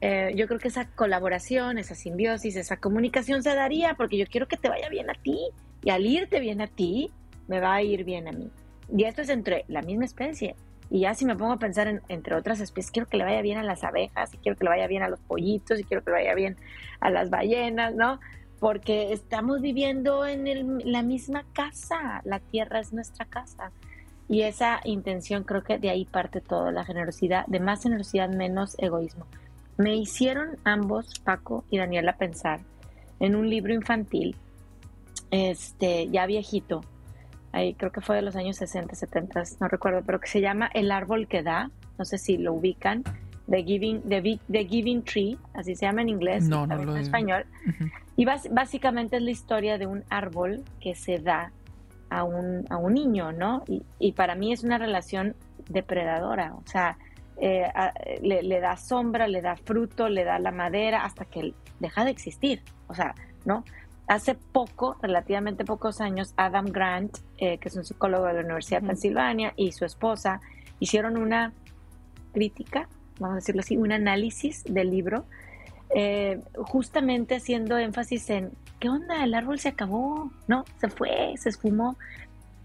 eh, 0.00 0.32
yo 0.34 0.48
creo 0.48 0.58
que 0.58 0.68
esa 0.68 0.86
colaboración, 0.86 1.76
esa 1.76 1.94
simbiosis, 1.94 2.56
esa 2.56 2.78
comunicación 2.78 3.42
se 3.42 3.54
daría 3.54 3.92
porque 3.94 4.16
yo 4.16 4.24
quiero 4.26 4.48
que 4.48 4.56
te 4.56 4.70
vaya 4.70 4.88
bien 4.88 5.10
a 5.10 5.14
ti 5.14 5.38
y 5.84 5.90
al 5.90 6.06
irte 6.06 6.40
bien 6.40 6.62
a 6.62 6.66
ti, 6.66 7.10
me 7.46 7.60
va 7.60 7.74
a 7.74 7.82
ir 7.82 8.04
bien 8.04 8.26
a 8.26 8.32
mí. 8.32 8.50
Y 8.88 9.04
esto 9.04 9.20
es 9.20 9.28
entre 9.28 9.66
la 9.68 9.82
misma 9.82 10.06
especie. 10.06 10.56
Y 10.92 11.00
ya 11.00 11.14
si 11.14 11.24
me 11.24 11.34
pongo 11.34 11.54
a 11.54 11.58
pensar 11.58 11.88
en, 11.88 12.02
entre 12.10 12.34
otras 12.34 12.60
especies, 12.60 12.90
quiero 12.90 13.08
que 13.08 13.16
le 13.16 13.24
vaya 13.24 13.40
bien 13.40 13.56
a 13.56 13.62
las 13.62 13.82
abejas, 13.82 14.34
y 14.34 14.36
quiero 14.36 14.58
que 14.58 14.64
le 14.64 14.70
vaya 14.70 14.86
bien 14.86 15.02
a 15.02 15.08
los 15.08 15.20
pollitos, 15.20 15.80
y 15.80 15.84
quiero 15.84 16.04
que 16.04 16.10
le 16.10 16.18
vaya 16.18 16.34
bien 16.34 16.58
a 17.00 17.08
las 17.08 17.30
ballenas, 17.30 17.94
¿no? 17.94 18.20
Porque 18.60 19.14
estamos 19.14 19.62
viviendo 19.62 20.26
en 20.26 20.82
la 20.84 21.00
misma 21.00 21.46
casa, 21.54 22.20
la 22.24 22.40
tierra 22.40 22.78
es 22.80 22.92
nuestra 22.92 23.24
casa. 23.24 23.72
Y 24.28 24.42
esa 24.42 24.80
intención 24.84 25.44
creo 25.44 25.62
que 25.62 25.78
de 25.78 25.88
ahí 25.88 26.04
parte 26.04 26.42
todo, 26.42 26.70
la 26.70 26.84
generosidad, 26.84 27.46
de 27.46 27.58
más 27.58 27.82
generosidad, 27.82 28.28
menos 28.28 28.76
egoísmo. 28.78 29.24
Me 29.78 29.96
hicieron 29.96 30.58
ambos, 30.62 31.20
Paco 31.20 31.64
y 31.70 31.78
Daniela, 31.78 32.18
pensar 32.18 32.60
en 33.18 33.34
un 33.34 33.48
libro 33.48 33.72
infantil, 33.72 34.36
este, 35.30 36.10
ya 36.10 36.26
viejito, 36.26 36.84
ahí 37.52 37.74
creo 37.74 37.92
que 37.92 38.00
fue 38.00 38.16
de 38.16 38.22
los 38.22 38.36
años 38.36 38.56
60, 38.56 38.94
70, 38.94 39.42
no 39.60 39.68
recuerdo, 39.68 40.02
pero 40.04 40.20
que 40.20 40.28
se 40.28 40.40
llama 40.40 40.70
El 40.72 40.90
árbol 40.90 41.28
que 41.28 41.42
da, 41.42 41.70
no 41.98 42.04
sé 42.04 42.18
si 42.18 42.38
lo 42.38 42.54
ubican, 42.54 43.04
The 43.48 43.62
Giving, 43.64 44.02
The, 44.02 44.64
Giving 44.64 45.02
Tree, 45.02 45.38
así 45.54 45.74
se 45.74 45.86
llama 45.86 46.02
en 46.02 46.08
inglés, 46.08 46.48
no, 46.48 46.66
no 46.66 46.80
en 46.80 47.02
español. 47.02 47.44
Y 48.16 48.24
básicamente 48.24 49.16
es 49.16 49.22
la 49.22 49.30
historia 49.30 49.78
de 49.78 49.86
un 49.86 50.04
árbol 50.10 50.62
que 50.80 50.94
se 50.94 51.18
da 51.18 51.52
a 52.10 52.24
un, 52.24 52.66
a 52.70 52.76
un 52.76 52.94
niño, 52.94 53.32
¿no? 53.32 53.64
Y, 53.66 53.82
y, 53.98 54.12
para 54.12 54.34
mí 54.34 54.52
es 54.52 54.62
una 54.62 54.78
relación 54.78 55.34
depredadora, 55.68 56.54
o 56.54 56.62
sea, 56.66 56.98
eh, 57.40 57.64
le, 58.22 58.42
le, 58.42 58.60
da 58.60 58.76
sombra, 58.76 59.26
le 59.26 59.40
da 59.40 59.56
fruto, 59.56 60.08
le 60.08 60.24
da 60.24 60.38
la 60.38 60.52
madera 60.52 61.04
hasta 61.04 61.24
que 61.24 61.54
deja 61.80 62.04
de 62.04 62.10
existir, 62.10 62.62
o 62.86 62.94
sea, 62.94 63.14
¿no? 63.44 63.64
Hace 64.06 64.34
poco, 64.34 64.96
relativamente 65.00 65.64
pocos 65.64 66.00
años, 66.00 66.34
Adam 66.36 66.66
Grant, 66.66 67.18
eh, 67.38 67.58
que 67.58 67.68
es 67.68 67.76
un 67.76 67.84
psicólogo 67.84 68.26
de 68.26 68.34
la 68.34 68.40
Universidad 68.40 68.80
de 68.80 68.88
Pensilvania, 68.88 69.52
y 69.56 69.72
su 69.72 69.84
esposa 69.84 70.40
hicieron 70.80 71.16
una 71.16 71.52
crítica, 72.32 72.88
vamos 73.18 73.34
a 73.34 73.36
decirlo 73.36 73.60
así, 73.60 73.76
un 73.76 73.92
análisis 73.92 74.64
del 74.64 74.90
libro, 74.90 75.24
eh, 75.94 76.40
justamente 76.56 77.36
haciendo 77.36 77.78
énfasis 77.78 78.30
en, 78.30 78.52
¿qué 78.80 78.88
onda? 78.88 79.22
El 79.22 79.34
árbol 79.34 79.58
se 79.58 79.68
acabó, 79.68 80.30
¿no? 80.48 80.64
Se 80.80 80.88
fue, 80.88 81.34
se 81.36 81.50
esfumó. 81.50 81.96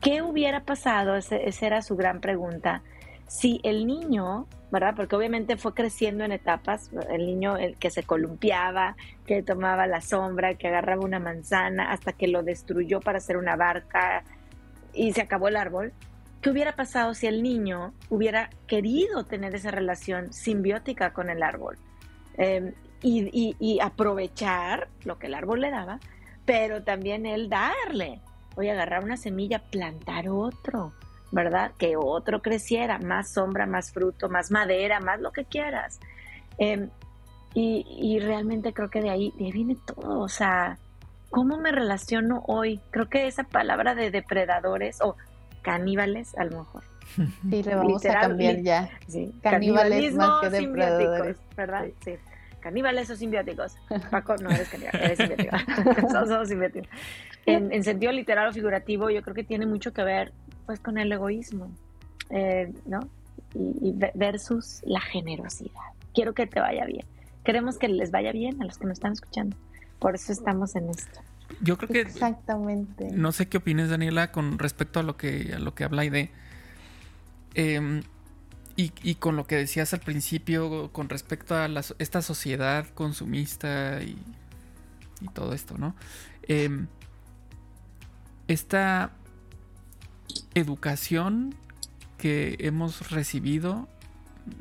¿Qué 0.01 0.21
hubiera 0.21 0.61
pasado? 0.61 1.15
esa 1.15 1.65
era 1.65 1.81
su 1.81 1.95
gran 1.95 2.21
pregunta. 2.21 2.83
Si 3.27 3.59
el 3.63 3.85
niño, 3.85 4.47
¿verdad? 4.71 4.93
Porque 4.95 5.15
obviamente 5.15 5.57
fue 5.57 5.73
creciendo 5.73 6.23
en 6.23 6.31
etapas, 6.31 6.89
el 7.09 7.25
niño 7.25 7.57
el 7.57 7.77
que 7.77 7.89
se 7.89 8.03
columpiaba, 8.03 8.95
que 9.25 9.43
tomaba 9.43 9.85
la 9.87 10.01
sombra, 10.01 10.55
que 10.55 10.67
agarraba 10.67 11.03
una 11.03 11.19
manzana, 11.19 11.91
hasta 11.91 12.13
que 12.13 12.27
lo 12.27 12.43
destruyó 12.43 13.01
para 13.01 13.17
hacer 13.17 13.37
una 13.37 13.55
barca 13.55 14.23
y 14.93 15.13
se 15.13 15.21
acabó 15.21 15.49
el 15.49 15.57
árbol. 15.57 15.93
¿Qué 16.41 16.49
hubiera 16.49 16.75
pasado 16.75 17.13
si 17.13 17.27
el 17.27 17.43
niño 17.43 17.93
hubiera 18.09 18.49
querido 18.67 19.25
tener 19.25 19.55
esa 19.55 19.71
relación 19.71 20.31
simbiótica 20.31 21.11
con 21.11 21.29
el 21.29 21.43
árbol? 21.43 21.77
Em, 22.37 22.73
y, 23.01 23.55
y, 23.59 23.79
aprovechar 23.79 24.87
lo 25.03 25.19
que 25.19 25.27
el 25.27 25.35
árbol 25.35 25.61
le 25.61 25.69
daba, 25.69 25.99
pero 26.45 26.83
también 26.83 27.25
él 27.25 27.47
darle. 27.47 28.21
Voy 28.55 28.69
a 28.69 28.73
agarrar 28.73 29.03
una 29.03 29.17
semilla, 29.17 29.59
plantar 29.59 30.29
otro, 30.29 30.93
¿verdad? 31.31 31.71
Que 31.77 31.95
otro 31.97 32.41
creciera, 32.41 32.99
más 32.99 33.33
sombra, 33.33 33.65
más 33.65 33.91
fruto, 33.91 34.29
más 34.29 34.51
madera, 34.51 34.99
más 34.99 35.19
lo 35.19 35.31
que 35.31 35.45
quieras. 35.45 35.99
Em, 36.57 36.89
y, 37.53 37.85
y, 37.99 38.19
realmente 38.19 38.73
creo 38.73 38.89
que 38.89 39.01
de 39.01 39.09
ahí, 39.09 39.33
de 39.37 39.45
ahí 39.45 39.51
viene 39.51 39.77
todo. 39.85 40.19
O 40.19 40.29
sea, 40.29 40.77
¿cómo 41.29 41.57
me 41.57 41.71
relaciono 41.71 42.43
hoy? 42.47 42.79
Creo 42.91 43.09
que 43.09 43.27
esa 43.27 43.43
palabra 43.43 43.95
de 43.95 44.11
depredadores 44.11 45.01
o 45.01 45.15
caníbales, 45.61 46.37
a 46.37 46.45
lo 46.45 46.59
mejor. 46.59 46.83
Sí, 47.49 47.63
le 47.63 47.75
vamos 47.75 48.05
a 48.05 48.19
cambiar 48.19 48.57
ya. 48.61 48.89
caníbales 49.41 50.13
más 50.13 50.41
que 50.41 50.49
depredadores. 50.49 51.37
¿verdad? 51.55 51.85
Sí. 52.03 52.15
Caníbales 52.59 53.09
o 53.09 53.15
simbióticos. 53.15 53.75
Paco, 54.11 54.35
no 54.37 54.49
eres 54.49 54.69
caníbal, 54.69 54.95
eres 54.95 55.17
simbiótico. 55.17 55.57
somos, 56.11 56.47
simbióticos. 56.47 56.89
En, 57.45 57.71
en, 57.71 57.83
sentido 57.83 58.11
literal 58.11 58.49
o 58.49 58.53
figurativo, 58.53 59.09
yo 59.09 59.21
creo 59.21 59.33
que 59.33 59.43
tiene 59.43 59.65
mucho 59.65 59.93
que 59.93 60.03
ver 60.03 60.33
pues 60.67 60.79
con 60.79 60.99
el 60.99 61.11
egoísmo, 61.11 61.71
eh, 62.29 62.71
¿no? 62.85 62.99
Y, 63.55 63.95
versus 64.13 64.81
la 64.83 65.01
generosidad. 65.01 65.71
Quiero 66.13 66.33
que 66.33 66.45
te 66.45 66.59
vaya 66.59 66.85
bien. 66.85 67.05
Queremos 67.43 67.77
que 67.77 67.87
les 67.87 68.11
vaya 68.11 68.31
bien 68.31 68.61
a 68.61 68.65
los 68.65 68.77
que 68.77 68.85
nos 68.85 68.97
están 68.97 69.13
escuchando. 69.13 69.57
Por 69.97 70.13
eso 70.13 70.31
estamos 70.31 70.75
en 70.75 70.89
esto. 70.89 71.21
Yo 71.61 71.77
creo 71.77 71.89
que 71.89 72.01
exactamente. 72.01 73.09
No 73.11 73.31
sé 73.31 73.47
qué 73.47 73.57
opinas, 73.57 73.89
Daniela, 73.89 74.31
con 74.31 74.59
respecto 74.59 74.99
a 74.99 75.03
lo 75.03 75.17
que 75.17 75.53
a 75.55 75.59
lo 75.59 75.73
que 75.73 75.85
habla 75.85 76.03
Aide. 76.03 76.29
Eh, 77.55 78.01
y, 78.79 79.15
con 79.15 79.35
lo 79.35 79.47
que 79.47 79.55
decías 79.55 79.91
al 79.95 80.01
principio 80.01 80.91
con 80.91 81.09
respecto 81.09 81.55
a 81.55 81.67
esta 81.97 82.21
sociedad 82.21 82.85
consumista 82.93 84.03
y, 84.03 84.15
todo 85.33 85.53
esto, 85.53 85.79
¿no? 85.79 85.95
Em, 86.43 86.85
esta 88.47 89.13
educación 90.53 91.55
que 92.17 92.57
hemos 92.59 93.11
recibido, 93.11 93.87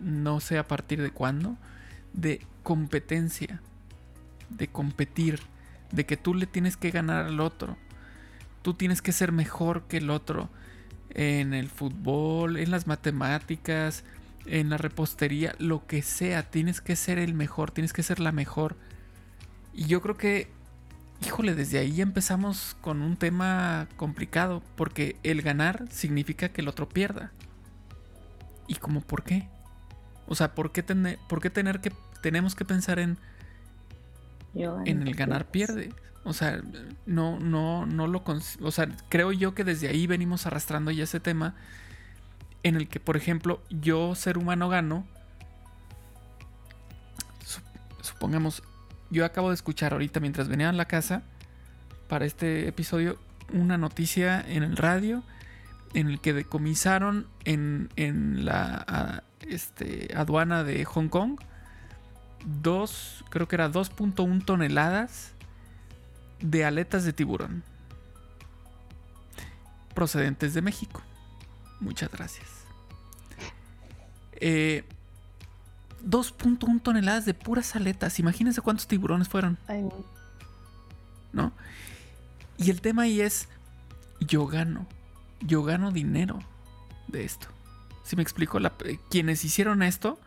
no 0.02 0.40
sé 0.40 0.58
a 0.58 0.68
partir 0.68 1.02
de 1.02 1.10
cuándo, 1.10 1.56
de 2.12 2.40
competencia, 2.62 3.60
de 4.50 4.68
competir, 4.68 5.40
de 5.92 6.06
que 6.06 6.16
tú 6.16 6.34
le 6.34 6.46
tienes 6.46 6.76
que 6.76 6.90
ganar 6.90 7.26
al 7.26 7.40
otro, 7.40 7.76
tú 8.62 8.74
tienes 8.74 9.02
que 9.02 9.12
ser 9.12 9.32
mejor 9.32 9.84
que 9.84 9.98
el 9.98 10.10
otro 10.10 10.50
en 11.10 11.54
el 11.54 11.70
fútbol, 11.70 12.56
en 12.56 12.70
las 12.70 12.86
matemáticas, 12.86 14.04
en 14.44 14.70
la 14.70 14.76
repostería, 14.76 15.54
lo 15.58 15.86
que 15.86 16.02
sea, 16.02 16.42
tienes 16.50 16.80
que 16.80 16.96
ser 16.96 17.18
el 17.18 17.34
mejor, 17.34 17.70
tienes 17.70 17.92
que 17.92 18.02
ser 18.02 18.20
la 18.20 18.32
mejor. 18.32 18.76
Y 19.72 19.86
yo 19.86 20.00
creo 20.00 20.16
que, 20.16 20.48
híjole, 21.24 21.54
desde 21.54 21.78
ahí 21.78 21.92
ya 21.92 22.02
empezamos 22.02 22.76
con 22.80 23.02
un 23.02 23.16
tema 23.16 23.88
complicado, 23.96 24.62
porque 24.76 25.16
el 25.22 25.42
ganar 25.42 25.86
significa 25.90 26.50
que 26.50 26.60
el 26.60 26.68
otro 26.68 26.88
pierda. 26.88 27.32
¿Y 28.66 28.74
como 28.76 29.00
por 29.00 29.22
qué? 29.22 29.48
O 30.26 30.34
sea, 30.34 30.54
¿por 30.54 30.72
qué, 30.72 30.82
tener, 30.82 31.18
por 31.28 31.40
qué 31.40 31.50
tener 31.50 31.80
que, 31.80 31.92
tenemos 32.20 32.54
que 32.54 32.64
pensar 32.64 32.98
en, 32.98 33.18
en 34.54 35.06
el 35.06 35.14
ganar 35.14 35.46
pierde? 35.46 35.92
O 36.24 36.32
sea, 36.32 36.60
no, 37.06 37.38
no, 37.38 37.86
no 37.86 38.08
lo... 38.08 38.24
O 38.60 38.70
sea, 38.72 38.88
creo 39.08 39.30
yo 39.30 39.54
que 39.54 39.62
desde 39.62 39.88
ahí 39.88 40.08
venimos 40.08 40.44
arrastrando 40.46 40.90
ya 40.90 41.04
ese 41.04 41.20
tema 41.20 41.54
en 42.64 42.74
el 42.74 42.88
que, 42.88 42.98
por 42.98 43.16
ejemplo, 43.16 43.62
yo, 43.70 44.16
ser 44.16 44.36
humano, 44.36 44.68
gano. 44.68 45.06
Supongamos, 48.00 48.64
yo 49.10 49.24
acabo 49.24 49.48
de 49.48 49.54
escuchar 49.54 49.92
ahorita 49.92 50.20
mientras 50.20 50.48
venía 50.48 50.68
a 50.68 50.72
la 50.72 50.86
casa 50.86 51.22
para 52.08 52.24
este 52.24 52.68
episodio 52.68 53.18
una 53.52 53.78
noticia 53.78 54.44
en 54.46 54.62
el 54.62 54.76
radio 54.76 55.22
en 55.94 56.08
el 56.08 56.20
que 56.20 56.32
decomisaron 56.32 57.26
en, 57.44 57.88
en 57.96 58.44
la 58.44 59.22
este, 59.48 60.08
aduana 60.16 60.64
de 60.64 60.84
Hong 60.84 61.08
Kong 61.08 61.38
dos, 62.46 63.24
creo 63.30 63.48
que 63.48 63.56
era 63.56 63.70
2.1 63.70 64.44
toneladas 64.44 65.32
de 66.40 66.64
aletas 66.64 67.04
de 67.04 67.12
tiburón 67.12 67.64
procedentes 69.94 70.52
de 70.52 70.60
México. 70.60 71.02
Muchas 71.80 72.12
gracias. 72.12 72.66
2.1 76.06 76.76
eh, 76.76 76.80
toneladas 76.82 77.24
de 77.24 77.34
puras 77.34 77.76
aletas. 77.76 78.18
Imagínense 78.18 78.60
cuántos 78.60 78.86
tiburones 78.86 79.28
fueron. 79.28 79.58
no. 81.32 81.52
Y 82.58 82.70
el 82.70 82.80
tema 82.80 83.02
ahí 83.02 83.20
es, 83.20 83.48
yo 84.20 84.46
gano. 84.46 84.86
Yo 85.40 85.62
gano 85.62 85.90
dinero 85.90 86.38
de 87.08 87.24
esto. 87.24 87.48
Si 88.02 88.16
me 88.16 88.22
explico, 88.22 88.58
quienes 89.10 89.44
hicieron 89.44 89.82
esto 89.82 90.18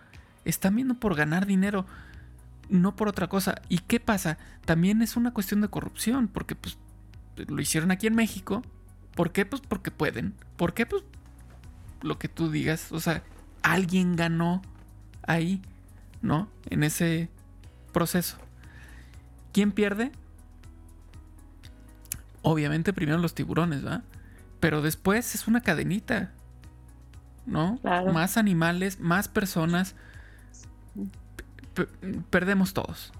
están 0.45 0.75
viendo 0.75 0.95
por 0.95 1.15
ganar 1.15 1.45
dinero 1.45 1.85
no 2.69 2.95
por 2.95 3.07
otra 3.07 3.27
cosa. 3.27 3.61
¿Y 3.67 3.79
qué 3.79 3.99
pasa? 3.99 4.37
También 4.65 5.01
es 5.01 5.15
una 5.15 5.33
cuestión 5.33 5.61
de 5.61 5.67
corrupción, 5.67 6.27
porque 6.27 6.55
pues 6.55 6.77
lo 7.35 7.61
hicieron 7.61 7.91
aquí 7.91 8.07
en 8.07 8.15
México. 8.15 8.61
¿Por 9.15 9.31
qué? 9.31 9.45
Pues 9.45 9.61
porque 9.67 9.91
pueden. 9.91 10.35
¿Por 10.55 10.73
qué? 10.73 10.85
Pues 10.85 11.03
lo 12.01 12.19
que 12.19 12.29
tú 12.29 12.51
digas. 12.51 12.91
O 12.91 12.99
sea, 12.99 13.23
alguien 13.63 14.15
ganó 14.15 14.61
ahí, 15.23 15.61
¿no? 16.21 16.49
En 16.69 16.83
ese 16.83 17.29
proceso. 17.91 18.37
¿Quién 19.53 19.71
pierde? 19.71 20.11
Obviamente 22.41 22.93
primero 22.93 23.17
los 23.17 23.33
tiburones, 23.33 23.85
¿va? 23.85 24.03
Pero 24.59 24.81
después 24.81 25.35
es 25.35 25.47
una 25.47 25.61
cadenita, 25.61 26.31
¿no? 27.45 27.79
Más 27.83 28.37
animales, 28.37 28.99
más 28.99 29.27
personas 29.27 29.95
perdemos 32.29 32.73
todos. 32.73 33.11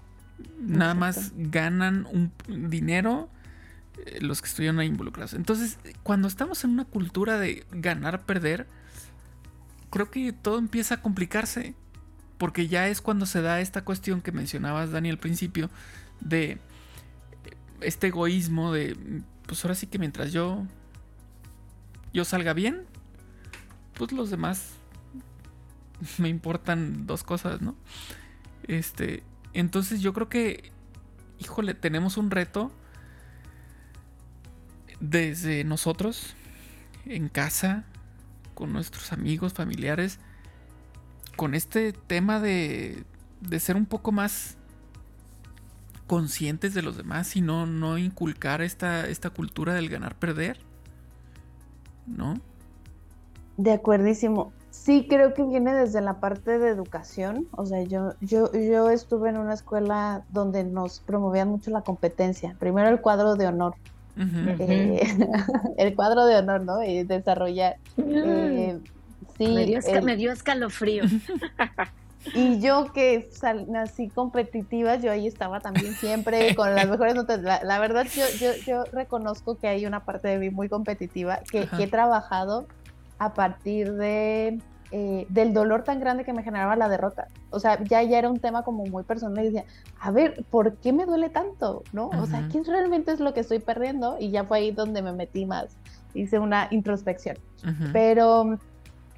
Nada 0.58 0.94
más 0.94 1.32
ganan 1.36 2.06
un 2.10 2.32
dinero 2.70 3.28
eh, 4.06 4.18
los 4.20 4.40
que 4.40 4.48
estuvieron 4.48 4.78
ahí 4.78 4.86
involucrados. 4.86 5.34
Entonces, 5.34 5.78
cuando 6.02 6.28
estamos 6.28 6.64
en 6.64 6.70
una 6.70 6.84
cultura 6.84 7.38
de 7.38 7.64
ganar, 7.70 8.24
perder, 8.24 8.66
creo 9.90 10.10
que 10.10 10.32
todo 10.32 10.58
empieza 10.58 10.96
a 10.96 11.02
complicarse. 11.02 11.74
Porque 12.40 12.68
ya 12.68 12.88
es 12.88 13.02
cuando 13.02 13.26
se 13.26 13.42
da 13.42 13.60
esta 13.60 13.84
cuestión 13.84 14.22
que 14.22 14.32
mencionabas, 14.32 14.92
Dani, 14.92 15.10
al 15.10 15.18
principio, 15.18 15.68
de 16.20 16.58
este 17.82 18.06
egoísmo 18.06 18.72
de, 18.72 18.96
pues 19.44 19.62
ahora 19.62 19.74
sí 19.74 19.86
que 19.86 19.98
mientras 19.98 20.32
yo, 20.32 20.66
yo 22.14 22.24
salga 22.24 22.54
bien, 22.54 22.86
pues 23.92 24.12
los 24.12 24.30
demás 24.30 24.70
me 26.16 26.30
importan 26.30 27.06
dos 27.06 27.24
cosas, 27.24 27.60
¿no? 27.60 27.76
Este, 28.66 29.22
entonces 29.52 30.00
yo 30.00 30.14
creo 30.14 30.30
que, 30.30 30.72
híjole, 31.40 31.74
tenemos 31.74 32.16
un 32.16 32.30
reto 32.30 32.72
desde 34.98 35.62
nosotros, 35.64 36.36
en 37.04 37.28
casa, 37.28 37.84
con 38.54 38.72
nuestros 38.72 39.12
amigos, 39.12 39.52
familiares, 39.52 40.20
con 41.40 41.54
este 41.54 41.94
tema 41.94 42.38
de, 42.38 43.02
de 43.40 43.60
ser 43.60 43.74
un 43.74 43.86
poco 43.86 44.12
más 44.12 44.58
conscientes 46.06 46.74
de 46.74 46.82
los 46.82 46.98
demás 46.98 47.34
y 47.34 47.40
no, 47.40 47.64
no 47.64 47.96
inculcar 47.96 48.60
esta, 48.60 49.08
esta 49.08 49.30
cultura 49.30 49.72
del 49.72 49.88
ganar-perder. 49.88 50.58
¿No? 52.06 52.34
De 53.56 53.72
acuerdísimo. 53.72 54.52
Sí, 54.68 55.06
creo 55.08 55.32
que 55.32 55.42
viene 55.42 55.72
desde 55.72 56.02
la 56.02 56.20
parte 56.20 56.58
de 56.58 56.68
educación. 56.68 57.48
O 57.52 57.64
sea, 57.64 57.84
yo, 57.84 58.12
yo, 58.20 58.52
yo 58.52 58.90
estuve 58.90 59.30
en 59.30 59.38
una 59.38 59.54
escuela 59.54 60.24
donde 60.28 60.62
nos 60.64 61.00
promovían 61.00 61.48
mucho 61.48 61.70
la 61.70 61.80
competencia. 61.80 62.54
Primero 62.58 62.90
el 62.90 63.00
cuadro 63.00 63.36
de 63.36 63.46
honor. 63.46 63.76
Eh, 64.18 65.00
el 65.78 65.94
cuadro 65.94 66.26
de 66.26 66.36
honor, 66.36 66.66
¿no? 66.66 66.84
Y 66.84 67.02
desarrollar. 67.04 67.78
Eh, 67.96 68.78
sí, 69.46 70.00
me 70.02 70.16
dio, 70.16 70.32
escalofrío. 70.32 71.04
Y 72.34 72.60
yo 72.60 72.92
que 72.92 73.30
nací 73.68 74.10
competitiva, 74.10 74.96
yo 74.96 75.10
ahí 75.10 75.26
estaba 75.26 75.60
también 75.60 75.94
siempre 75.94 76.54
con 76.54 76.74
las 76.74 76.86
mejores 76.86 77.14
notas. 77.14 77.40
La, 77.40 77.78
verdad, 77.78 78.06
yo, 78.14 78.24
yo, 78.38 78.50
yo, 78.66 78.84
reconozco 78.92 79.56
que 79.56 79.68
hay 79.68 79.86
una 79.86 80.04
parte 80.04 80.28
de 80.28 80.36
mí 80.36 80.50
muy 80.50 80.68
competitiva 80.68 81.40
que 81.50 81.66
he 81.78 81.86
trabajado 81.86 82.66
a 83.18 83.32
partir 83.32 83.94
de 83.94 84.58
eh, 84.92 85.24
del 85.28 85.54
dolor 85.54 85.84
tan 85.84 86.00
grande 86.00 86.24
que 86.24 86.32
me 86.32 86.42
generaba 86.42 86.74
la 86.74 86.88
derrota. 86.88 87.28
O 87.50 87.60
sea, 87.60 87.80
ya, 87.84 88.02
ya 88.02 88.18
era 88.18 88.28
un 88.28 88.40
tema 88.40 88.64
como 88.64 88.84
muy 88.86 89.04
personal 89.04 89.44
y 89.44 89.50
decía, 89.50 89.64
a 90.00 90.10
ver, 90.10 90.44
¿por 90.50 90.78
qué 90.78 90.92
me 90.92 91.06
duele 91.06 91.30
tanto? 91.30 91.84
¿No? 91.92 92.08
O 92.08 92.26
sea, 92.26 92.48
¿qué 92.50 92.60
realmente 92.64 93.12
es 93.12 93.20
lo 93.20 93.32
que 93.32 93.38
estoy 93.38 93.60
perdiendo? 93.60 94.16
Y 94.18 94.30
ya 94.30 94.42
fue 94.42 94.58
ahí 94.58 94.72
donde 94.72 95.00
me 95.00 95.12
metí 95.12 95.46
más, 95.46 95.76
hice 96.12 96.40
una 96.40 96.66
introspección. 96.72 97.36
Pero 97.92 98.58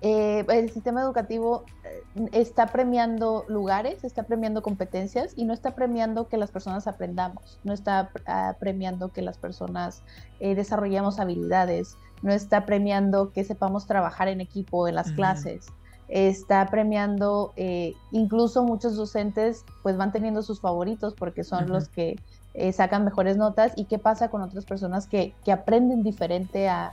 eh, 0.02 0.44
el 0.48 0.70
sistema 0.70 1.02
educativo 1.02 1.64
eh, 1.84 2.28
está 2.32 2.66
premiando 2.66 3.44
lugares, 3.48 4.04
está 4.04 4.24
premiando 4.24 4.62
competencias 4.62 5.32
y 5.36 5.44
no 5.44 5.54
está 5.54 5.74
premiando 5.74 6.28
que 6.28 6.36
las 6.36 6.50
personas 6.50 6.86
aprendamos, 6.86 7.58
no 7.64 7.72
está 7.72 8.10
ah, 8.26 8.56
premiando 8.60 9.08
que 9.10 9.22
las 9.22 9.38
personas 9.38 10.02
desarrollemos 10.40 11.20
habilidades, 11.20 11.96
no 12.22 12.32
está 12.32 12.66
premiando 12.66 13.30
que 13.30 13.44
sepamos 13.44 13.86
trabajar 13.86 14.26
en 14.26 14.40
equipo 14.40 14.88
en 14.88 14.96
las 14.96 15.12
clases, 15.12 15.68
está 16.12 16.66
premiando, 16.66 17.54
eh, 17.56 17.94
incluso 18.10 18.62
muchos 18.64 18.96
docentes 18.96 19.64
pues 19.82 19.96
van 19.96 20.12
teniendo 20.12 20.42
sus 20.42 20.60
favoritos 20.60 21.14
porque 21.14 21.42
son 21.42 21.70
los 21.70 21.88
que 21.88 22.16
eh, 22.52 22.72
sacan 22.72 23.02
mejores 23.04 23.38
notas 23.38 23.72
y 23.76 23.86
qué 23.86 23.98
pasa 23.98 24.28
con 24.28 24.42
otras 24.42 24.66
personas 24.66 25.06
que, 25.06 25.34
aprenden 25.50 26.02
diferente 26.02 26.68
a, 26.68 26.92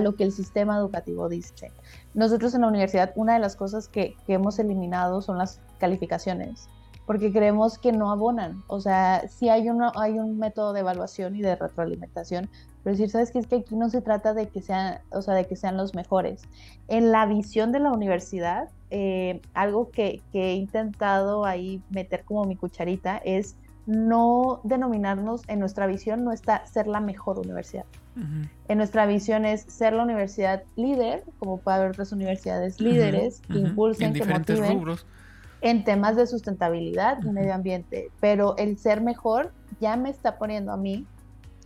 lo 0.00 0.14
que 0.16 0.24
el 0.24 0.32
sistema 0.32 0.76
educativo 0.76 1.28
dice. 1.28 1.72
Nosotros 2.14 2.54
en 2.54 2.62
la 2.62 2.68
universidad 2.68 3.12
una 3.16 3.34
de 3.34 3.40
las 3.40 3.56
cosas 3.56 3.88
que, 3.88 4.16
que 4.26 4.34
hemos 4.34 4.58
eliminado 4.58 5.20
son 5.22 5.38
las 5.38 5.60
calificaciones 5.78 6.68
porque 7.08 7.32
creemos 7.32 7.78
que 7.78 7.90
no 7.90 8.10
abonan. 8.10 8.62
O 8.66 8.82
sea, 8.82 9.26
sí 9.28 9.48
hay, 9.48 9.70
uno, 9.70 9.92
hay 9.96 10.18
un 10.18 10.38
método 10.38 10.74
de 10.74 10.80
evaluación 10.80 11.34
y 11.36 11.40
de 11.40 11.56
retroalimentación, 11.56 12.50
pero 12.84 12.94
decir, 12.94 13.08
¿sabes 13.08 13.30
qué? 13.30 13.38
Es 13.38 13.46
que 13.46 13.56
aquí 13.56 13.76
no 13.76 13.88
se 13.88 14.02
trata 14.02 14.34
de 14.34 14.48
que 14.50 14.60
sean, 14.60 14.98
o 15.10 15.22
sea, 15.22 15.32
de 15.32 15.46
que 15.46 15.56
sean 15.56 15.78
los 15.78 15.94
mejores. 15.94 16.42
En 16.86 17.10
la 17.10 17.24
visión 17.24 17.72
de 17.72 17.80
la 17.80 17.92
universidad, 17.92 18.68
eh, 18.90 19.40
algo 19.54 19.90
que, 19.90 20.20
he 20.34 20.52
intentado 20.52 21.46
ahí 21.46 21.82
meter 21.88 22.24
como 22.24 22.44
mi 22.44 22.56
cucharita 22.56 23.16
es 23.24 23.56
no 23.88 24.60
denominarnos, 24.64 25.42
en 25.48 25.60
nuestra 25.60 25.86
visión 25.86 26.22
no 26.22 26.30
está 26.30 26.66
ser 26.66 26.86
la 26.86 27.00
mejor 27.00 27.38
universidad. 27.38 27.86
En 28.66 28.78
nuestra 28.78 29.06
visión 29.06 29.44
es 29.44 29.62
ser 29.62 29.92
la 29.92 30.02
universidad 30.02 30.64
líder, 30.76 31.22
como 31.38 31.58
puede 31.58 31.78
haber 31.78 31.90
otras 31.92 32.12
universidades 32.12 32.80
líderes 32.80 33.40
que 33.50 33.58
impulsen, 33.58 34.12
que 34.12 34.24
motiven 34.24 34.84
en 35.60 35.84
temas 35.84 36.16
de 36.16 36.26
sustentabilidad 36.26 37.22
y 37.22 37.30
medio 37.30 37.54
ambiente. 37.54 38.10
Pero 38.20 38.56
el 38.58 38.76
ser 38.76 39.00
mejor 39.00 39.52
ya 39.80 39.96
me 39.96 40.10
está 40.10 40.36
poniendo 40.36 40.72
a 40.72 40.76
mí 40.76 41.06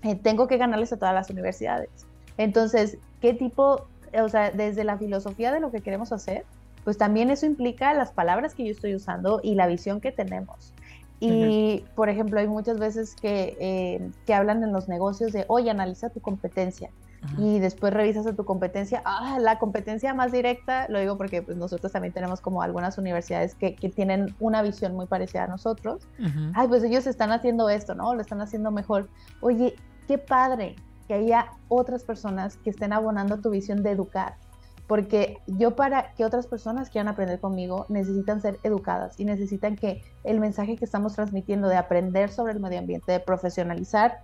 eh, 0.03 0.15
tengo 0.15 0.47
que 0.47 0.59
ganarles 0.59 0.93
a 0.93 0.99
todas 0.99 1.15
las 1.15 1.31
universidades. 1.31 1.91
Entonces, 2.37 2.99
¿qué 3.21 3.35
tipo, 3.35 3.87
o 4.13 4.29
sea, 4.29 4.51
desde 4.51 4.85
la 4.85 4.99
filosofía 4.99 5.53
de 5.53 5.61
lo 5.61 5.71
que 5.71 5.81
queremos 5.81 6.13
hacer, 6.13 6.45
pues 6.85 6.99
también 6.99 7.31
eso 7.31 7.47
implica 7.47 7.95
las 7.95 8.11
palabras 8.11 8.55
que 8.55 8.65
yo 8.65 8.73
estoy 8.73 8.95
usando 8.95 9.41
y 9.43 9.55
la 9.55 9.67
visión 9.67 10.01
que 10.01 10.13
tenemos. 10.13 10.73
Y, 11.27 11.85
por 11.95 12.09
ejemplo, 12.09 12.41
hay 12.41 12.49
muchas 12.49 12.79
veces 12.79 13.15
que, 13.15 13.57
eh, 13.61 14.11
que 14.27 14.35
hablan 14.35 14.63
en 14.65 14.73
los 14.73 14.89
negocios 14.89 15.33
de, 15.33 15.45
oye, 15.49 15.71
analiza 15.71 16.11
tu 16.11 16.21
competencia. 16.21 16.91
Y 17.39 17.61
después 17.61 17.95
revisas 17.95 18.27
a 18.27 18.35
tu 18.35 18.45
competencia. 18.45 19.01
Ah, 19.05 19.39
la 19.41 19.61
competencia 19.61 20.13
más 20.13 20.33
directa, 20.33 20.89
lo 20.89 20.99
digo 20.99 21.17
porque 21.17 21.41
pues, 21.41 21.57
nosotros 21.57 21.93
también 21.93 22.13
tenemos 22.13 22.41
como 22.41 22.63
algunas 22.63 22.99
universidades 22.99 23.55
que, 23.55 23.77
que 23.77 23.89
tienen 23.89 24.35
una 24.41 24.61
visión 24.61 24.97
muy 24.97 25.07
parecida 25.07 25.45
a 25.45 25.47
nosotros. 25.47 26.03
Ay, 26.55 26.67
pues 26.67 26.83
ellos 26.83 27.07
están 27.07 27.31
haciendo 27.31 27.69
esto, 27.69 27.95
¿no? 27.95 28.13
Lo 28.17 28.21
están 28.21 28.41
haciendo 28.41 28.73
mejor. 28.73 29.09
Oye, 29.41 29.77
qué 30.09 30.19
padre 30.19 30.75
que 31.07 31.15
haya 31.15 31.47
otras 31.69 32.03
personas 32.03 32.57
que 32.57 32.71
estén 32.71 32.93
abonando 32.93 33.39
tu 33.39 33.51
visión 33.51 33.85
de 33.85 33.93
educar. 33.93 34.35
Porque 34.87 35.39
yo 35.47 35.77
para 35.77 36.13
que 36.15 36.25
otras 36.25 36.47
personas 36.47 36.91
quieran 36.91 37.09
aprender 37.09 37.41
conmigo 37.41 37.87
necesitan 37.89 38.41
ser 38.41 38.59
educadas 38.63 39.19
y 39.19 39.25
necesitan 39.25 39.77
que 39.77 40.03
el 40.25 40.41
mensaje 40.41 40.77
que 40.77 40.85
estamos 40.85 41.15
transmitiendo 41.15 41.69
de 41.69 41.77
aprender 41.77 42.31
sobre 42.31 42.53
el 42.53 42.61
medio 42.61 42.79
ambiente, 42.79 43.13
de 43.13 43.21
profesionalizar 43.21 44.21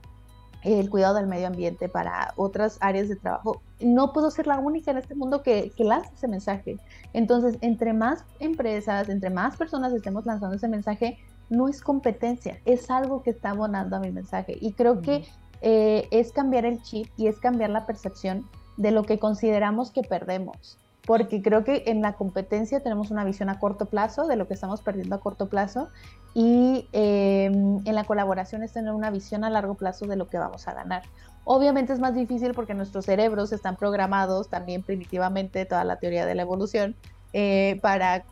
el 0.62 0.90
cuidado 0.90 1.14
del 1.14 1.26
medio 1.26 1.46
ambiente 1.46 1.88
para 1.88 2.32
otras 2.36 2.78
áreas 2.80 3.08
de 3.08 3.16
trabajo, 3.16 3.62
no 3.80 4.12
puedo 4.12 4.30
ser 4.30 4.46
la 4.46 4.58
única 4.58 4.90
en 4.90 4.98
este 4.98 5.14
mundo 5.14 5.42
que, 5.42 5.70
que 5.76 5.84
lanza 5.84 6.10
ese 6.12 6.28
mensaje. 6.28 6.76
Entonces, 7.12 7.56
entre 7.60 7.92
más 7.92 8.24
empresas, 8.40 9.08
entre 9.08 9.30
más 9.30 9.56
personas 9.56 9.92
estemos 9.92 10.26
lanzando 10.26 10.56
ese 10.56 10.68
mensaje, 10.68 11.18
no 11.48 11.68
es 11.68 11.80
competencia, 11.80 12.58
es 12.64 12.90
algo 12.90 13.22
que 13.22 13.30
está 13.30 13.50
abonando 13.50 13.96
a 13.96 14.00
mi 14.00 14.10
mensaje. 14.10 14.58
Y 14.60 14.72
creo 14.72 15.00
que 15.00 15.24
eh, 15.60 16.08
es 16.10 16.32
cambiar 16.32 16.64
el 16.64 16.82
chip 16.82 17.08
y 17.16 17.26
es 17.26 17.38
cambiar 17.38 17.70
la 17.70 17.86
percepción 17.86 18.44
de 18.78 18.92
lo 18.92 19.02
que 19.02 19.18
consideramos 19.18 19.90
que 19.90 20.02
perdemos. 20.02 20.78
Porque 21.06 21.42
creo 21.42 21.64
que 21.64 21.84
en 21.86 22.00
la 22.00 22.14
competencia 22.14 22.80
tenemos 22.80 23.10
una 23.10 23.24
visión 23.24 23.48
a 23.48 23.58
corto 23.58 23.86
plazo 23.86 24.26
de 24.26 24.36
lo 24.36 24.46
que 24.46 24.54
estamos 24.54 24.82
perdiendo 24.82 25.14
a 25.16 25.20
corto 25.20 25.48
plazo 25.48 25.88
y 26.34 26.86
em, 26.92 27.80
en 27.86 27.94
la 27.94 28.04
colaboración 28.04 28.62
es 28.62 28.72
tener 28.72 28.92
una 28.92 29.10
visión 29.10 29.44
a 29.44 29.50
largo 29.50 29.74
plazo 29.74 30.06
de 30.06 30.16
lo 30.16 30.28
que 30.28 30.38
vamos 30.38 30.68
a 30.68 30.74
ganar. 30.74 31.02
Obviamente 31.44 31.94
es 31.94 31.98
más 31.98 32.14
difícil 32.14 32.52
porque 32.52 32.74
nuestros 32.74 33.06
cerebros 33.06 33.52
están 33.52 33.76
programados 33.76 34.48
también 34.48 34.82
primitivamente, 34.82 35.64
toda 35.64 35.82
la 35.84 35.96
teoría 35.96 36.26
de 36.26 36.34
la 36.34 36.42
evolución, 36.42 36.94
eh, 37.32 37.78
para 37.80 38.24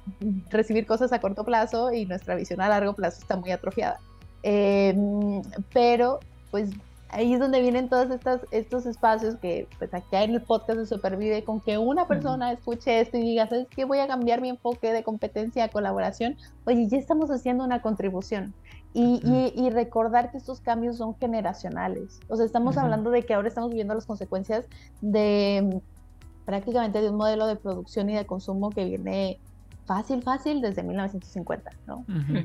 recibir 0.50 0.86
cosas 0.86 1.12
a 1.12 1.20
corto 1.20 1.44
plazo 1.44 1.92
y 1.92 2.04
nuestra 2.04 2.34
visión 2.34 2.60
a 2.60 2.68
largo 2.68 2.92
plazo 2.92 3.20
está 3.20 3.36
muy 3.36 3.52
atrofiada. 3.52 3.98
Em, 4.42 5.42
pero 5.72 6.20
pues 6.50 6.70
ahí 7.08 7.34
es 7.34 7.40
donde 7.40 7.60
vienen 7.60 7.88
todos 7.88 8.10
estos, 8.10 8.40
estos 8.50 8.86
espacios 8.86 9.36
que 9.36 9.68
pues 9.78 9.92
aquí 9.94 10.16
en 10.16 10.32
el 10.32 10.42
podcast 10.42 10.78
de 10.78 10.86
Supervive, 10.86 11.44
con 11.44 11.60
que 11.60 11.78
una 11.78 12.06
persona 12.08 12.52
escuche 12.52 13.00
esto 13.00 13.16
y 13.16 13.22
diga, 13.22 13.48
¿sabes 13.48 13.66
qué? 13.68 13.84
Voy 13.84 13.98
a 13.98 14.08
cambiar 14.08 14.40
mi 14.40 14.48
enfoque 14.48 14.92
de 14.92 15.02
competencia 15.02 15.64
a 15.64 15.68
colaboración. 15.68 16.36
Oye, 16.64 16.88
ya 16.88 16.98
estamos 16.98 17.30
haciendo 17.30 17.64
una 17.64 17.82
contribución. 17.82 18.54
Y, 18.98 19.20
y, 19.54 19.68
recordar 19.68 20.30
que 20.30 20.38
estos 20.38 20.60
cambios 20.60 20.96
son 20.96 21.14
generacionales. 21.16 22.18
O 22.28 22.36
sea, 22.36 22.46
estamos 22.46 22.78
hablando 22.78 23.10
de 23.10 23.24
que 23.24 23.34
ahora 23.34 23.48
estamos 23.48 23.68
viviendo 23.68 23.92
las 23.92 24.06
consecuencias 24.06 24.64
de 25.02 25.82
prácticamente 26.46 27.02
de 27.02 27.10
un 27.10 27.16
modelo 27.16 27.46
de 27.46 27.56
producción 27.56 28.08
y 28.08 28.14
de 28.14 28.24
consumo 28.24 28.70
que 28.70 28.86
viene 28.86 29.38
fácil, 29.86 30.22
fácil 30.22 30.60
desde 30.60 30.82
1950, 30.82 31.70
¿no? 31.86 32.04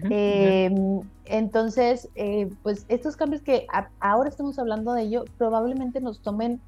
Em, 0.09 1.01
entonces, 1.25 2.07
eh, 2.15 2.49
pues 2.63 2.85
estos 2.87 3.17
cambios 3.17 3.41
que 3.41 3.67
ahora 3.99 4.29
estamos 4.29 4.57
hablando 4.59 4.93
de 4.93 5.03
ello, 5.03 5.25
probablemente 5.37 5.99
nos 5.99 6.21
tomen 6.21 6.61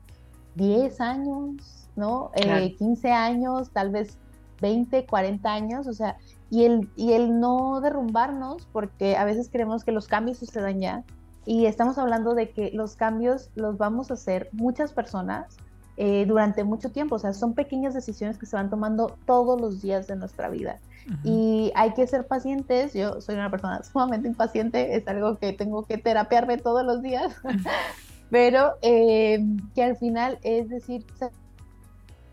10 0.56 1.00
años, 1.00 1.88
¿no? 1.96 2.32
15 2.78 3.08
eh, 3.08 3.12
años, 3.12 3.70
tal 3.72 3.92
vez 3.92 4.18
20, 4.62 5.06
40 5.06 5.54
años, 5.54 5.88
o 5.88 5.94
sea, 5.94 6.18
y 6.50 6.66
el, 6.66 6.90
y 6.96 7.14
el 7.14 7.40
no 7.40 7.80
derrumbarnos, 7.82 8.68
porque 8.72 9.16
a 9.16 9.26
veces 9.26 9.50
creemos 9.52 9.84
que 9.84 9.92
los 9.92 10.08
cambios 10.08 10.38
sucedan 10.38 10.80
ya, 10.80 11.04
y 11.46 11.66
estamos 11.66 11.98
hablando 11.98 12.34
de 12.34 12.50
que 12.52 12.72
los 12.72 12.96
cambios 12.96 13.50
los 13.56 13.78
vamos 13.78 14.10
a 14.10 14.16
hacer 14.16 14.50
muchas 14.54 14.94
personas, 14.94 15.58
eh, 15.96 16.26
durante 16.26 16.64
mucho 16.64 16.92
tiempo. 16.92 17.16
O 17.16 17.20
sea, 17.20 17.34
son 17.34 17.54
pequeñas 17.54 17.94
decisiones 17.94 18.38
que 18.38 18.46
se 18.46 18.56
van 18.56 18.70
tomando 18.70 19.16
todos 19.26 19.60
los 19.62 19.82
días 19.82 20.08
de 20.08 20.16
nuestra 20.16 20.50
vida. 20.50 20.80
Y 21.24 21.72
hay 21.76 21.94
que 21.94 22.08
ser 22.08 22.26
pacientes. 22.26 22.94
Yo 22.94 23.22
soy 23.22 23.36
una 23.36 23.52
persona 23.52 23.84
sumamente 23.92 24.28
impaciente, 24.28 24.96
es 24.96 25.08
algo 25.08 25.38
que 25.38 25.54
tengo 25.54 25.84
que 25.84 25.98
terapiarme 25.98 26.58
todos 26.58 26.86
los 26.86 27.02
días, 27.02 27.36
pero 28.30 28.74
eh, 28.82 29.46
que 29.76 29.84
al 29.84 29.98
final 29.98 30.40
es 30.44 30.70
decir, 30.70 31.06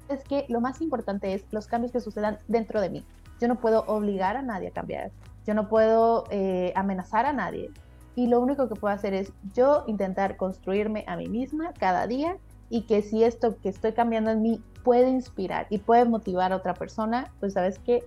es 0.08 0.24
que 0.24 0.46
lo 0.48 0.60
más 0.60 0.80
importante 0.80 1.34
es 1.34 1.44
los 1.50 1.66
cambios 1.66 1.92
que 1.92 2.00
sucedan 2.00 2.38
dentro 2.48 2.80
de 2.80 2.90
mí. 2.90 3.04
Yo 3.40 3.48
no 3.48 3.56
puedo 3.56 3.84
obligar 3.86 4.36
a 4.36 4.42
nadie 4.42 4.68
a 4.68 4.72
cambiar, 4.72 5.10
yo 5.46 5.54
no 5.54 5.68
puedo 5.68 6.24
eh, 6.30 6.72
amenazar 6.76 7.26
a 7.26 7.32
nadie. 7.32 7.70
Y 8.16 8.26
lo 8.26 8.40
único 8.40 8.68
que 8.68 8.74
puedo 8.74 8.92
hacer 8.92 9.14
es 9.14 9.32
yo 9.54 9.84
intentar 9.86 10.36
construirme 10.36 11.04
a 11.06 11.16
mí 11.16 11.28
misma 11.28 11.72
cada 11.78 12.06
día 12.06 12.36
y 12.70 12.82
que 12.82 13.02
si 13.02 13.24
esto 13.24 13.56
que 13.60 13.68
estoy 13.68 13.92
cambiando 13.92 14.30
en 14.30 14.40
mí 14.40 14.62
puede 14.84 15.10
inspirar 15.10 15.66
y 15.68 15.78
puede 15.78 16.04
motivar 16.04 16.52
a 16.52 16.56
otra 16.56 16.74
persona, 16.74 17.30
pues 17.40 17.52
sabes 17.52 17.78
que 17.80 18.04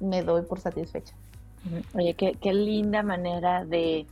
me 0.00 0.22
doy 0.22 0.42
por 0.42 0.58
satisfecha. 0.58 1.14
Oye, 1.94 2.14
qué, 2.14 2.32
qué 2.40 2.52
linda 2.52 3.02
manera 3.02 3.64
de 3.64 4.06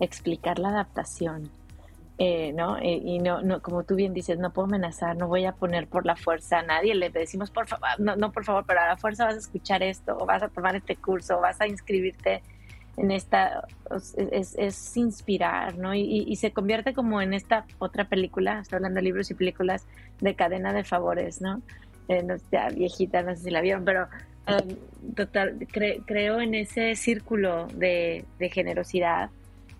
explicar 0.00 0.58
la 0.58 0.70
adaptación, 0.70 1.50
eh, 2.18 2.52
¿no? 2.52 2.78
Eh, 2.78 3.00
y 3.04 3.18
no, 3.18 3.42
no, 3.42 3.60
como 3.60 3.82
tú 3.82 3.94
bien 3.94 4.14
dices, 4.14 4.38
no 4.38 4.52
puedo 4.52 4.66
amenazar, 4.66 5.16
no 5.16 5.28
voy 5.28 5.44
a 5.44 5.52
poner 5.52 5.88
por 5.88 6.06
la 6.06 6.16
fuerza 6.16 6.60
a 6.60 6.62
nadie, 6.62 6.94
le 6.94 7.10
decimos, 7.10 7.50
por 7.50 7.66
favor, 7.66 7.88
no, 7.98 8.16
no 8.16 8.32
por 8.32 8.44
favor, 8.44 8.64
pero 8.66 8.80
a 8.80 8.86
la 8.86 8.96
fuerza 8.96 9.24
vas 9.24 9.34
a 9.34 9.38
escuchar 9.38 9.82
esto, 9.82 10.16
o 10.18 10.26
vas 10.26 10.42
a 10.42 10.48
tomar 10.48 10.76
este 10.76 10.96
curso, 10.96 11.38
o 11.38 11.40
vas 11.40 11.60
a 11.60 11.66
inscribirte 11.66 12.42
en 12.96 13.10
esta, 13.10 13.66
es, 14.16 14.54
es 14.58 14.96
inspirar, 14.96 15.78
¿no? 15.78 15.94
Y, 15.94 16.36
se 16.36 16.52
convierte 16.52 16.92
como 16.92 17.22
en 17.22 17.32
esta 17.32 17.64
otra 17.78 18.04
película, 18.04 18.60
estoy 18.60 18.76
hablando 18.76 18.96
de 18.96 19.02
libros 19.02 19.30
y 19.30 19.34
películas 19.34 19.86
de 20.20 20.34
cadena 20.34 20.72
de 20.72 20.84
favores, 20.84 21.40
¿no? 21.40 21.62
Eh, 22.08 22.22
no 22.22 22.34
ya 22.50 22.68
viejita, 22.68 23.22
no 23.22 23.34
sé 23.34 23.44
si 23.44 23.50
la 23.50 23.60
vieron, 23.60 23.84
pero 23.84 24.08
um, 24.48 25.14
total, 25.14 25.66
creo 26.04 26.40
en 26.40 26.54
ese 26.54 26.94
círculo 26.96 27.66
de, 27.68 28.24
de 28.38 28.50
generosidad 28.50 29.30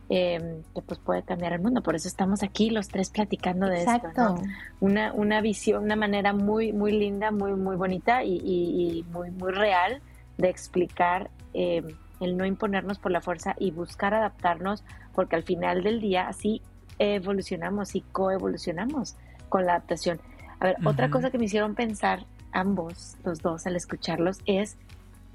em, 0.08 0.62
que 0.74 0.80
pues 0.80 0.98
puede 0.98 1.22
cambiar 1.22 1.52
el 1.52 1.60
mundo. 1.60 1.82
Por 1.82 1.94
eso 1.94 2.08
estamos 2.08 2.42
aquí 2.42 2.70
los 2.70 2.88
tres 2.88 3.10
platicando 3.10 3.66
de 3.66 3.82
esto. 3.82 4.36
Una, 4.80 5.12
una 5.12 5.40
visión, 5.42 5.84
una 5.84 5.96
manera 5.96 6.32
muy, 6.32 6.72
muy 6.72 6.92
linda, 6.92 7.30
muy, 7.30 7.52
muy 7.52 7.76
bonita 7.76 8.24
y, 8.24 9.04
muy, 9.12 9.30
muy 9.30 9.52
real 9.52 10.00
de 10.38 10.48
explicar 10.48 11.28
em, 11.52 11.88
el 12.22 12.36
no 12.36 12.46
imponernos 12.46 12.98
por 12.98 13.12
la 13.12 13.20
fuerza 13.20 13.54
y 13.58 13.70
buscar 13.70 14.14
adaptarnos, 14.14 14.84
porque 15.14 15.36
al 15.36 15.42
final 15.42 15.82
del 15.82 16.00
día 16.00 16.28
así 16.28 16.62
evolucionamos 16.98 17.94
y 17.94 18.02
coevolucionamos 18.02 19.16
con 19.48 19.66
la 19.66 19.72
adaptación. 19.72 20.20
A 20.60 20.66
ver, 20.66 20.76
otra 20.84 21.10
cosa 21.10 21.30
que 21.30 21.38
me 21.38 21.46
hicieron 21.46 21.74
pensar 21.74 22.24
ambos, 22.52 23.16
los 23.24 23.40
dos, 23.40 23.66
al 23.66 23.76
escucharlos, 23.76 24.38
es 24.46 24.76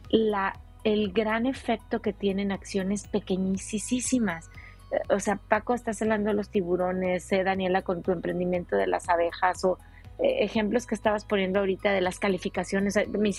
la, 0.10 0.58
el 0.84 1.12
gran 1.12 1.46
efecto 1.46 2.02
que 2.02 2.14
tienen 2.14 2.52
acciones 2.52 3.08
pequeñísimas. 3.08 4.50
Eh, 4.92 5.14
o 5.14 5.20
sea, 5.20 5.36
Paco, 5.36 5.74
estás 5.74 6.02
hablando 6.02 6.30
de 6.30 6.36
los 6.36 6.50
tiburones, 6.50 7.30
eh, 7.32 7.44
Daniela, 7.44 7.82
con 7.82 8.04
tu 8.04 8.12
emprendimiento 8.12 8.76
de 8.76 8.88
las 8.88 9.10
abejas 9.10 9.64
o 9.66 9.78
ejemplos 10.20 10.86
que 10.86 10.95
estabas 10.95 11.26
poniendo 11.26 11.59
ahorita 11.59 11.91
de 11.91 12.01
las 12.01 12.20
calificaciones. 12.20 12.95
Me 13.09 13.32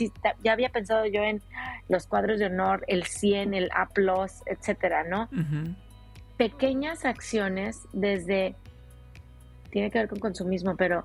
ya 0.43 0.53
había 0.53 0.71
pensado 0.71 1.07
yo 1.07 1.23
en 1.23 1.43
los 1.89 2.07
cuadros 2.07 2.39
de 2.39 2.47
honor, 2.47 2.85
el 2.89 3.05
100, 3.05 3.55
el 3.55 3.71
A, 3.73 3.89
etcétera, 4.47 5.05
¿no? 5.05 5.29
Pequeñas 6.37 7.05
acciones 7.05 7.81
desde. 7.93 8.55
Tiene 9.71 9.91
que 9.91 9.99
ver 9.99 10.09
con 10.09 10.19
consumismo, 10.19 10.77
pero 10.77 11.05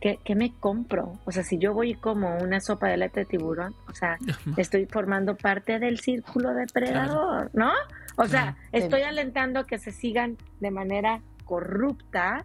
¿qué, 0.00 0.34
me 0.34 0.52
compro? 0.58 1.18
O 1.24 1.32
sea, 1.32 1.42
si 1.44 1.58
yo 1.58 1.74
voy 1.74 1.90
y 1.90 1.94
como 1.94 2.36
una 2.38 2.60
sopa 2.60 2.88
de 2.88 2.94
aleta 2.94 3.20
de 3.20 3.26
tiburón, 3.26 3.74
o 3.88 3.94
sea, 3.94 4.18
estoy 4.56 4.86
formando 4.86 5.36
parte 5.36 5.78
del 5.78 6.00
círculo 6.00 6.54
depredador, 6.54 7.50
¿no? 7.52 7.70
O 8.16 8.26
sea, 8.26 8.56
estoy 8.72 9.02
alentando 9.02 9.64
que 9.64 9.78
se 9.78 9.92
sigan 9.92 10.36
de 10.60 10.70
manera 10.70 11.22
corrupta, 11.44 12.44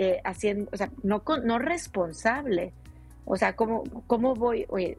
eh, 0.00 0.20
haciendo, 0.22 0.70
o 0.72 0.76
sea, 0.76 0.92
no, 1.02 1.24
no 1.42 1.58
responsable. 1.58 2.72
O 3.24 3.36
sea, 3.36 3.56
¿cómo, 3.56 3.82
cómo 4.06 4.36
voy, 4.36 4.64
oye, 4.68 4.96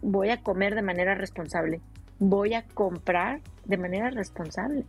voy 0.00 0.30
a 0.30 0.42
comer 0.42 0.74
de 0.74 0.80
manera 0.80 1.14
responsable? 1.14 1.82
Voy 2.18 2.54
a 2.54 2.62
comprar 2.62 3.42
de 3.66 3.76
manera 3.76 4.08
responsable. 4.08 4.86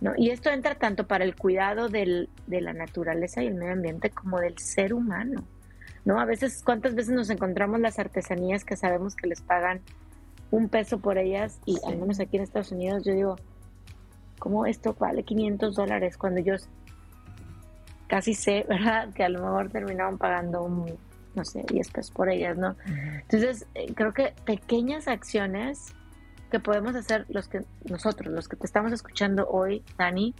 ¿no? 0.00 0.14
Y 0.16 0.30
esto 0.30 0.50
entra 0.50 0.74
tanto 0.74 1.06
para 1.06 1.22
el 1.22 1.36
cuidado 1.36 1.88
del, 1.88 2.28
de 2.48 2.60
la 2.60 2.72
naturaleza 2.72 3.40
y 3.40 3.46
el 3.46 3.54
medio 3.54 3.74
ambiente 3.74 4.10
como 4.10 4.40
del 4.40 4.58
ser 4.58 4.94
humano. 4.94 5.44
¿no? 6.04 6.18
A 6.18 6.24
veces, 6.24 6.60
¿cuántas 6.64 6.96
veces 6.96 7.14
nos 7.14 7.30
encontramos 7.30 7.78
las 7.78 8.00
artesanías 8.00 8.64
que 8.64 8.76
sabemos 8.76 9.14
que 9.14 9.28
les 9.28 9.42
pagan 9.42 9.80
un 10.50 10.68
peso 10.68 10.98
por 10.98 11.18
ellas? 11.18 11.60
Y 11.66 11.78
al 11.86 11.98
menos 11.98 12.18
aquí 12.18 12.36
en 12.36 12.42
Estados 12.42 12.72
Unidos 12.72 13.04
yo 13.04 13.12
digo, 13.12 13.36
¿cómo 14.40 14.66
esto 14.66 14.96
vale 14.98 15.22
500 15.22 15.76
dólares? 15.76 16.16
Cuando 16.16 16.40
yo 16.40 16.56
casi 18.10 18.34
sé, 18.34 18.66
¿verdad? 18.68 19.14
Que 19.14 19.24
a 19.24 19.28
lo 19.28 19.40
mejor 19.40 19.70
terminaban 19.70 20.18
pagando 20.18 20.64
un, 20.64 20.98
no 21.34 21.44
sé, 21.44 21.64
10 21.72 21.90
pesos 21.90 22.10
por 22.10 22.28
ellas, 22.28 22.58
¿no? 22.58 22.76
Entonces, 23.22 23.66
eh, 23.74 23.94
creo 23.94 24.12
que 24.12 24.34
pequeñas 24.44 25.08
acciones 25.08 25.94
que 26.50 26.58
podemos 26.58 26.96
hacer 26.96 27.24
los 27.28 27.46
que 27.46 27.62
nosotros, 27.84 28.34
los 28.34 28.48
que 28.48 28.56
te 28.56 28.66
estamos 28.66 28.92
escuchando 28.92 29.48
hoy, 29.48 29.84
Dani, 29.96 30.34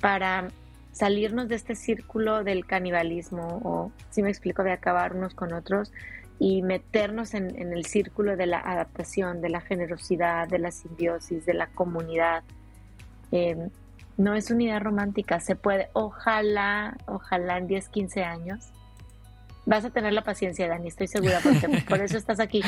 para 0.00 0.48
salirnos 0.90 1.48
de 1.48 1.54
este 1.54 1.76
círculo 1.76 2.42
del 2.42 2.66
canibalismo 2.66 3.60
o, 3.64 3.92
si 4.10 4.22
me 4.22 4.28
explico, 4.28 4.64
de 4.64 4.72
acabar 4.72 5.14
unos 5.14 5.34
con 5.34 5.52
otros 5.52 5.92
y 6.40 6.62
meternos 6.62 7.34
en, 7.34 7.72
el 7.72 7.86
círculo 7.86 8.36
de 8.36 8.46
la 8.46 8.58
adaptación, 8.58 9.40
de 9.40 9.48
la 9.48 9.60
generosidad, 9.60 10.48
de 10.48 10.58
la 10.58 10.72
simbiosis, 10.72 11.46
de 11.46 11.54
la 11.54 11.68
comunidad. 11.68 12.42
Em, 13.30 13.70
no 14.16 14.34
es 14.34 14.50
unidad 14.50 14.80
romántica, 14.82 15.40
se 15.40 15.56
puede, 15.56 15.88
ojalá, 15.92 16.96
ojalá 17.06 17.58
en 17.58 17.66
10, 17.66 17.88
15 17.88 18.24
años 18.24 18.72
vas 19.64 19.84
a 19.84 19.90
tener 19.90 20.12
la 20.12 20.22
paciencia, 20.22 20.68
Dani, 20.68 20.88
estoy 20.88 21.06
segura, 21.06 21.40
porque 21.42 21.82
por 21.88 22.00
eso 22.00 22.16
estás 22.16 22.40
aquí. 22.40 22.62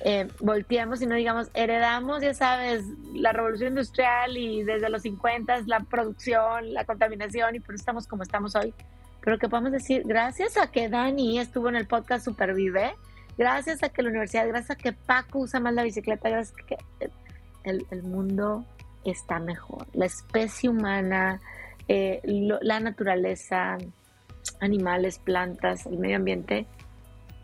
Eh, 0.00 0.28
volteamos 0.40 1.00
y 1.02 1.06
no 1.06 1.14
digamos, 1.14 1.50
heredamos, 1.54 2.22
ya 2.22 2.34
sabes, 2.34 2.84
la 3.14 3.32
revolución 3.32 3.70
industrial 3.70 4.36
y 4.36 4.62
desde 4.64 4.88
los 4.88 5.02
50 5.02 5.62
la 5.66 5.80
producción, 5.80 6.74
la 6.74 6.84
contaminación 6.84 7.54
y 7.54 7.60
por 7.60 7.74
eso 7.74 7.82
estamos 7.82 8.06
como 8.06 8.22
estamos 8.22 8.56
hoy. 8.56 8.74
Pero 9.20 9.38
que 9.38 9.48
podemos 9.48 9.70
decir, 9.70 10.02
gracias 10.04 10.56
a 10.56 10.70
que 10.70 10.88
Dani 10.88 11.38
estuvo 11.38 11.68
en 11.68 11.76
el 11.76 11.86
podcast 11.86 12.24
Supervive, 12.24 12.94
gracias 13.38 13.82
a 13.84 13.88
que 13.88 14.02
la 14.02 14.08
universidad, 14.08 14.48
gracias 14.48 14.72
a 14.72 14.76
que 14.76 14.92
Paco 14.92 15.40
usa 15.40 15.60
más 15.60 15.74
la 15.74 15.84
bicicleta, 15.84 16.28
gracias 16.28 16.58
a 16.60 16.66
que 16.66 16.78
el, 17.62 17.86
el 17.90 18.02
mundo 18.02 18.64
está 19.04 19.38
mejor. 19.38 19.86
La 19.92 20.06
especie 20.06 20.68
humana, 20.68 21.40
eh, 21.88 22.20
la 22.24 22.80
naturaleza, 22.80 23.78
animales, 24.60 25.18
plantas, 25.18 25.86
el 25.86 25.98
medio 25.98 26.16
ambiente 26.16 26.66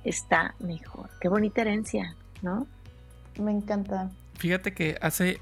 está 0.05 0.55
mejor. 0.59 1.11
Qué 1.21 1.29
bonita 1.29 1.63
herencia, 1.63 2.15
¿no? 2.43 2.67
Me 3.39 3.53
encanta. 3.53 4.11
Fíjate 4.35 4.73
que 4.75 4.97
hace, 5.01 5.41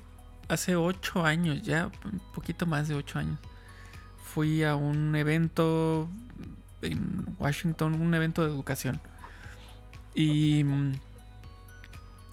hace 0.48 0.76
ocho 0.76 1.24
años, 1.24 1.62
ya 1.62 1.90
un 2.04 2.20
poquito 2.34 2.66
más 2.66 2.88
de 2.88 2.94
ocho 2.94 3.18
años, 3.18 3.38
fui 4.24 4.64
a 4.64 4.76
un 4.76 5.14
evento 5.16 6.08
en 6.82 7.36
Washington, 7.38 8.00
un 8.00 8.14
evento 8.14 8.44
de 8.44 8.50
educación. 8.50 9.00
Y 10.14 10.64
mm, 10.64 10.92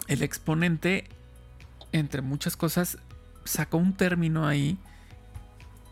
el 0.07 0.23
exponente, 0.23 1.05
entre 1.91 2.21
muchas 2.21 2.57
cosas, 2.57 2.97
sacó 3.43 3.77
un 3.77 3.93
término 3.93 4.47
ahí 4.47 4.77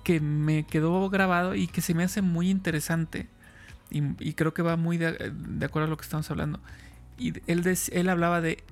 que 0.03 0.19
me 0.19 0.63
quedó 0.63 1.09
grabado 1.09 1.55
y 1.55 1.67
que 1.67 1.81
se 1.81 1.93
me 1.93 2.03
hace 2.03 2.21
muy 2.21 2.49
interesante. 2.49 3.27
Y, 3.89 4.33
creo 4.33 4.53
que 4.53 4.61
va 4.61 4.77
muy 4.77 4.97
de, 4.97 5.09
acuerdo 5.63 5.87
a 5.87 5.89
lo 5.89 5.97
que 5.97 6.03
estamos 6.03 6.29
hablando. 6.31 6.59
Y 7.17 7.33
él, 7.51 7.77
él 7.91 8.09
hablaba 8.09 8.39
de 8.39 8.63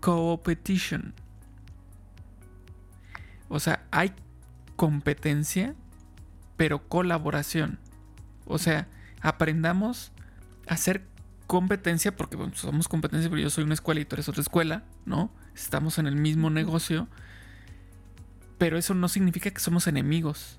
competition. 0.00 1.12
O 3.48 3.60
sea, 3.60 3.84
hay 3.90 4.12
competencia, 4.76 5.74
pero 6.56 6.88
colaboración. 6.88 7.78
O 8.46 8.58
sea, 8.58 8.88
aprendamos 9.20 10.12
a 10.66 10.74
hacer 10.74 11.04
competencia, 11.46 12.16
porque 12.16 12.38
somos 12.54 12.88
competencia, 12.88 13.28
pero 13.28 13.42
yo 13.42 13.50
soy 13.50 13.64
una 13.64 13.74
escuela 13.74 14.00
y 14.00 14.04
tú 14.04 14.14
eres 14.14 14.28
otra 14.28 14.40
escuela, 14.40 14.84
¿no? 15.04 15.30
Estamos 15.54 15.98
en 15.98 16.06
el 16.06 16.16
mismo 16.16 16.48
negocio 16.48 17.08
pero 18.60 18.76
eso 18.76 18.92
no 18.92 19.08
significa 19.08 19.50
que 19.50 19.58
somos 19.58 19.86
enemigos. 19.86 20.58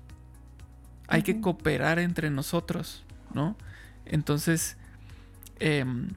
Hay 1.06 1.22
que 1.22 1.40
cooperar 1.40 2.00
entre 2.00 2.30
nosotros, 2.30 3.04
¿no? 3.32 3.56
Entonces, 4.04 4.76
em, 5.60 6.08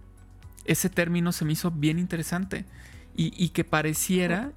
ese 0.66 0.90
término 0.90 1.32
se 1.32 1.46
me 1.46 1.54
hizo 1.54 1.70
bien 1.70 2.00
interesante 2.00 2.66
y, 3.16 3.50
que 3.50 3.64
pareciera 3.64 4.52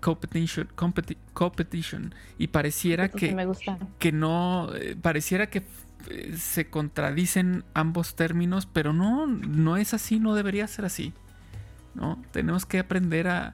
competition, 0.00 0.68
competition, 1.34 2.14
y 2.38 2.46
pareciera 2.46 3.08
que, 3.08 3.36
que 3.98 4.12
no, 4.12 4.72
eh, 4.76 4.94
pareciera 4.94 5.50
que 5.50 5.64
eh, 6.08 6.36
se 6.38 6.70
contradicen 6.70 7.64
ambos 7.74 8.14
términos, 8.14 8.66
pero 8.72 8.92
no, 8.92 9.26
no 9.26 9.76
es 9.76 9.94
así, 9.94 10.20
no 10.20 10.36
debería 10.36 10.68
ser 10.68 10.84
así, 10.84 11.12
¿no? 11.96 12.22
Tenemos 12.30 12.66
que 12.66 12.78
aprender 12.78 13.26
a, 13.26 13.52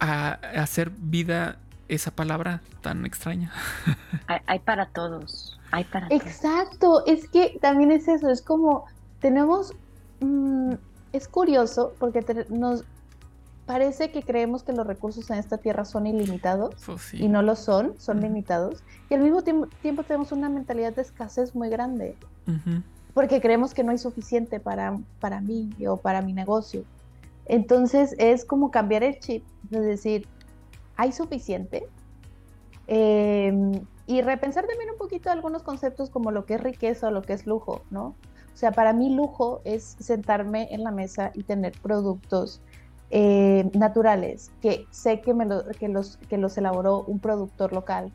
a, 0.00 0.32
hacer 0.56 0.90
vida 0.90 1.56
esa 1.88 2.10
palabra 2.10 2.62
tan 2.80 3.04
extraña. 3.06 3.52
Hay, 4.46 4.58
para 4.60 4.86
todos, 4.86 5.58
hay 5.70 5.84
para 5.84 6.06
Exacto, 6.08 7.04
es 7.06 7.28
que 7.28 7.58
también 7.60 7.90
es 7.92 8.08
eso, 8.08 8.30
es 8.30 8.40
como 8.40 8.86
tenemos, 9.20 9.74
mm, 10.20 10.72
es 11.12 11.28
curioso 11.28 11.94
porque 11.98 12.46
nos 12.48 12.84
parece 13.66 14.10
que 14.10 14.22
creemos 14.22 14.62
que 14.62 14.72
los 14.72 14.86
recursos 14.86 15.30
en 15.30 15.38
esta 15.38 15.58
tierra 15.58 15.84
son 15.84 16.06
ilimitados 16.06 16.74
pues 16.84 17.14
y 17.14 17.28
no 17.28 17.42
lo 17.42 17.56
son, 17.56 17.94
son 17.98 18.20
limitados. 18.20 18.82
Y 19.08 19.14
al 19.14 19.20
mismo 19.20 19.42
tiempo, 19.42 20.02
tenemos 20.02 20.32
una 20.32 20.48
mentalidad 20.48 20.94
de 20.94 21.02
escasez 21.02 21.54
muy 21.54 21.68
grande. 21.68 22.16
Porque 23.14 23.40
creemos 23.40 23.74
que 23.74 23.84
no 23.84 23.92
hay 23.92 23.98
suficiente 23.98 24.60
para, 24.60 24.98
para 25.20 25.40
mí 25.40 25.70
o 25.86 25.96
para 25.96 26.20
mi 26.20 26.32
negocio. 26.32 26.84
Entonces 27.46 28.14
es 28.18 28.44
como 28.44 28.70
cambiar 28.70 29.02
el 29.02 29.18
chip, 29.18 29.44
es 29.70 29.82
decir, 29.82 30.26
¿hay 30.96 31.12
suficiente? 31.12 31.86
Em, 32.86 33.72
y 34.06 34.20
repensar 34.22 34.66
también 34.66 34.90
un 34.90 34.98
poquito 34.98 35.30
algunos 35.30 35.62
conceptos 35.62 36.10
como 36.10 36.30
lo 36.30 36.44
que 36.44 36.54
es 36.54 36.62
riqueza 36.62 37.08
o 37.08 37.10
lo 37.10 37.22
que 37.22 37.32
es 37.32 37.46
lujo, 37.46 37.82
¿no? 37.90 38.14
O 38.52 38.56
sea, 38.56 38.72
para 38.72 38.92
mí 38.92 39.14
lujo 39.14 39.60
es 39.64 39.96
sentarme 39.98 40.68
en 40.70 40.84
la 40.84 40.90
mesa 40.90 41.32
y 41.34 41.42
tener 41.42 41.72
productos 41.82 42.60
eh, 43.10 43.68
naturales, 43.74 44.52
que 44.60 44.86
sé 44.90 45.20
que, 45.20 45.34
me 45.34 45.46
que, 45.78 45.88
los, 45.88 46.18
que 46.28 46.38
los 46.38 46.56
elaboró 46.56 47.04
un 47.04 47.18
productor 47.18 47.72
local. 47.72 48.12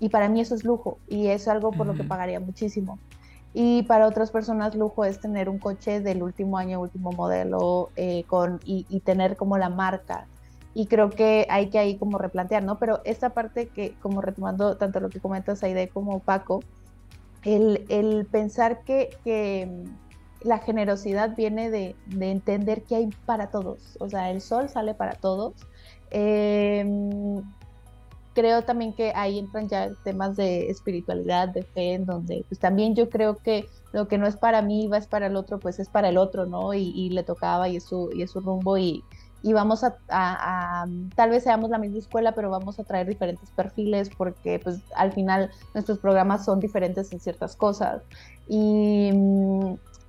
Y 0.00 0.08
para 0.08 0.28
mí 0.28 0.40
eso 0.40 0.54
es 0.54 0.64
lujo 0.64 0.98
y 1.08 1.28
es 1.28 1.46
algo 1.46 1.70
por 1.72 1.86
lo 1.86 1.94
que 1.94 2.04
pagaría 2.04 2.40
muchísimo. 2.40 2.98
Y 3.54 3.82
para 3.82 4.06
otras 4.06 4.30
personas 4.30 4.74
lujo 4.74 5.04
es 5.04 5.20
tener 5.20 5.48
un 5.48 5.58
coche 5.58 6.00
del 6.00 6.22
último 6.22 6.56
año, 6.56 6.80
último 6.80 7.12
modelo, 7.12 7.90
eh, 7.96 8.24
con, 8.26 8.60
y, 8.64 9.00
tener 9.00 9.36
como 9.36 9.58
la 9.58 9.68
marca. 9.68 10.26
y 10.74 10.86
creo 10.86 11.10
que 11.10 11.46
hay 11.50 11.68
que 11.68 11.78
ahí 11.78 11.98
como 11.98 12.16
replantear, 12.16 12.62
¿no? 12.62 12.78
Pero 12.78 13.02
esta 13.04 13.30
parte 13.30 13.68
que, 13.68 13.94
como 14.00 14.22
retomando 14.22 14.76
tanto 14.78 15.00
lo 15.00 15.10
que 15.10 15.20
comentas 15.20 15.62
Aide 15.62 15.88
como 15.88 16.20
Paco, 16.20 16.60
el, 17.44 17.84
el 17.90 18.26
pensar 18.26 18.82
que, 18.84 19.10
que, 19.24 19.84
la 20.42 20.58
generosidad 20.58 21.36
viene 21.36 21.70
de, 21.70 21.94
de, 22.06 22.30
entender 22.30 22.82
que 22.82 22.96
hay 22.96 23.10
para 23.26 23.50
todos, 23.50 23.96
o 24.00 24.08
sea, 24.08 24.30
el 24.30 24.40
sol 24.40 24.68
sale 24.68 24.94
para 24.94 25.12
todos. 25.12 25.54
Eh, 26.10 26.84
creo 28.34 28.62
también 28.62 28.94
que 28.94 29.12
ahí 29.14 29.38
entran 29.38 29.68
ya 29.68 29.90
temas 30.04 30.36
de 30.36 30.70
espiritualidad, 30.70 31.48
de 31.48 31.62
fe, 31.62 31.94
en 31.94 32.06
donde 32.06 32.44
pues 32.48 32.58
también 32.60 32.94
yo 32.94 33.08
creo 33.10 33.36
que 33.36 33.66
lo 33.92 34.08
que 34.08 34.18
no 34.18 34.26
es 34.26 34.36
para 34.36 34.62
mí, 34.62 34.88
va 34.88 34.98
es 34.98 35.06
para 35.06 35.26
el 35.26 35.36
otro, 35.36 35.58
pues 35.58 35.78
es 35.78 35.88
para 35.88 36.08
el 36.08 36.18
otro, 36.18 36.46
¿no? 36.46 36.74
Y, 36.74 36.90
y 36.94 37.10
le 37.10 37.22
tocaba 37.22 37.68
y 37.68 37.76
es 37.76 37.84
su, 37.84 38.10
y 38.14 38.22
es 38.22 38.30
su 38.30 38.40
rumbo 38.40 38.78
y, 38.78 39.04
y 39.42 39.52
vamos 39.52 39.84
a, 39.84 39.98
a, 40.08 40.82
a, 40.82 40.86
tal 41.16 41.30
vez 41.30 41.42
seamos 41.42 41.70
la 41.70 41.78
misma 41.78 41.98
escuela, 41.98 42.32
pero 42.32 42.50
vamos 42.50 42.78
a 42.78 42.84
traer 42.84 43.08
diferentes 43.08 43.50
perfiles 43.50 44.10
porque 44.16 44.60
pues 44.60 44.80
al 44.94 45.12
final 45.12 45.50
nuestros 45.74 45.98
programas 45.98 46.44
son 46.44 46.60
diferentes 46.60 47.12
en 47.12 47.20
ciertas 47.20 47.56
cosas. 47.56 48.02
Y 48.48 49.10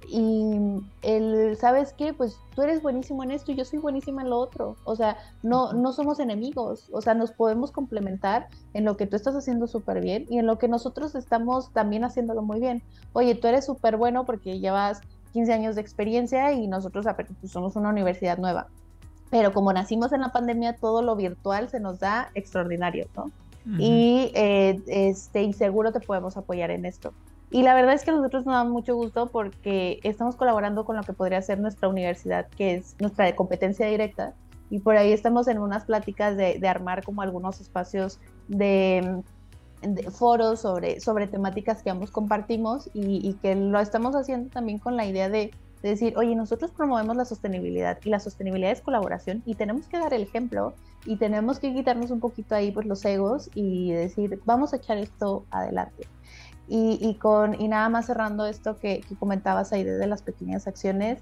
y 0.07 0.81
el, 1.01 1.57
¿sabes 1.57 1.93
qué? 1.93 2.13
Pues 2.13 2.37
tú 2.55 2.61
eres 2.61 2.81
buenísimo 2.81 3.23
en 3.23 3.31
esto 3.31 3.51
y 3.51 3.55
yo 3.55 3.65
soy 3.65 3.79
buenísima 3.79 4.21
en 4.21 4.29
lo 4.29 4.37
otro. 4.37 4.75
O 4.83 4.95
sea, 4.95 5.17
no, 5.41 5.73
no 5.73 5.93
somos 5.93 6.19
enemigos. 6.19 6.89
O 6.91 7.01
sea, 7.01 7.13
nos 7.13 7.31
podemos 7.31 7.71
complementar 7.71 8.47
en 8.73 8.85
lo 8.85 8.97
que 8.97 9.07
tú 9.07 9.15
estás 9.15 9.35
haciendo 9.35 9.67
súper 9.67 10.01
bien 10.01 10.25
y 10.29 10.39
en 10.39 10.45
lo 10.45 10.57
que 10.57 10.67
nosotros 10.67 11.15
estamos 11.15 11.71
también 11.71 12.03
haciéndolo 12.03 12.41
muy 12.41 12.59
bien. 12.59 12.83
Oye, 13.13 13.35
tú 13.35 13.47
eres 13.47 13.65
súper 13.65 13.97
bueno 13.97 14.25
porque 14.25 14.59
llevas 14.59 15.01
15 15.33 15.53
años 15.53 15.75
de 15.75 15.81
experiencia 15.81 16.53
y 16.53 16.67
nosotros 16.67 17.05
pues, 17.39 17.51
somos 17.51 17.75
una 17.75 17.89
universidad 17.89 18.37
nueva. 18.37 18.67
Pero 19.29 19.51
como 19.51 19.73
nacimos 19.73 20.13
en 20.13 20.21
la 20.21 20.31
pandemia, 20.31 20.75
todo 20.75 21.01
lo 21.01 21.15
virtual 21.15 21.69
se 21.69 21.79
nos 21.79 21.99
da 21.99 22.29
extraordinario, 22.35 23.07
¿no? 23.15 23.31
Y 23.79 24.29
eh, 24.35 24.81
este, 24.87 25.43
y 25.43 25.53
seguro 25.53 25.93
te 25.93 26.01
podemos 26.01 26.35
apoyar 26.35 26.69
en 26.69 26.85
esto. 26.85 27.13
Y 27.53 27.61
la 27.61 27.75
verdad 27.75 27.93
es 27.93 28.03
que 28.03 28.09
a 28.09 28.15
nosotros 28.15 28.47
nos 28.47 28.55
da 28.55 28.63
mucho 28.63 28.95
gusto 28.95 29.27
porque 29.27 29.99
estamos 30.01 30.35
colaborando 30.35 30.85
con 30.85 30.97
lo 30.97 31.03
que 31.03 31.13
podría 31.13 31.39
ser 31.43 31.59
nuestra 31.59 31.87
universidad, 31.87 32.47
que 32.47 32.73
es 32.73 32.95
nuestra 32.99 33.25
de 33.25 33.35
competencia 33.35 33.85
directa. 33.85 34.33
Y 34.71 34.79
por 34.79 34.97
ahí 34.97 35.13
estamos 35.13 35.47
en 35.47 35.59
unas 35.59 35.85
pláticas 35.85 36.35
de, 36.35 36.57
de 36.57 36.67
armar 36.67 37.03
como 37.03 37.21
algunos 37.21 37.61
espacios 37.61 38.19
de, 38.47 39.21
de, 39.83 40.09
foros 40.09 40.61
sobre, 40.61 40.99
sobre 40.99 41.27
temáticas 41.27 41.83
que 41.83 41.91
ambos 41.91 42.09
compartimos 42.09 42.89
y, 42.91 43.29
y, 43.29 43.35
que 43.35 43.53
lo 43.53 43.79
estamos 43.79 44.15
haciendo 44.15 44.49
también 44.49 44.79
con 44.79 44.97
la 44.97 45.05
idea 45.05 45.29
de, 45.29 45.51
de 45.83 45.89
decir, 45.89 46.17
oye, 46.17 46.33
nosotros 46.35 46.71
promovemos 46.71 47.15
la 47.15 47.25
sostenibilidad 47.25 47.99
y 48.03 48.09
la 48.09 48.19
sostenibilidad 48.19 48.71
es 48.71 48.81
colaboración 48.81 49.43
y 49.45 49.53
tenemos 49.53 49.85
que 49.85 49.99
dar 49.99 50.11
el 50.15 50.23
ejemplo 50.23 50.73
y 51.05 51.17
tenemos 51.17 51.59
que 51.59 51.71
quitarnos 51.71 52.09
un 52.09 52.19
poquito 52.19 52.55
ahí 52.55 52.71
pues 52.71 52.87
los 52.87 53.05
egos 53.05 53.51
y 53.53 53.91
decir, 53.91 54.41
vamos 54.43 54.73
a 54.73 54.77
echar 54.77 54.97
esto 54.97 55.45
adelante. 55.51 56.07
Y, 56.67 56.97
y, 57.01 57.15
con, 57.15 57.59
y 57.59 57.67
nada 57.67 57.89
más 57.89 58.05
cerrando 58.05 58.45
esto 58.45 58.77
que, 58.77 59.01
que 59.01 59.15
comentabas 59.15 59.73
ahí 59.73 59.83
de 59.83 60.07
las 60.07 60.21
pequeñas 60.21 60.65
acciones, 60.67 61.19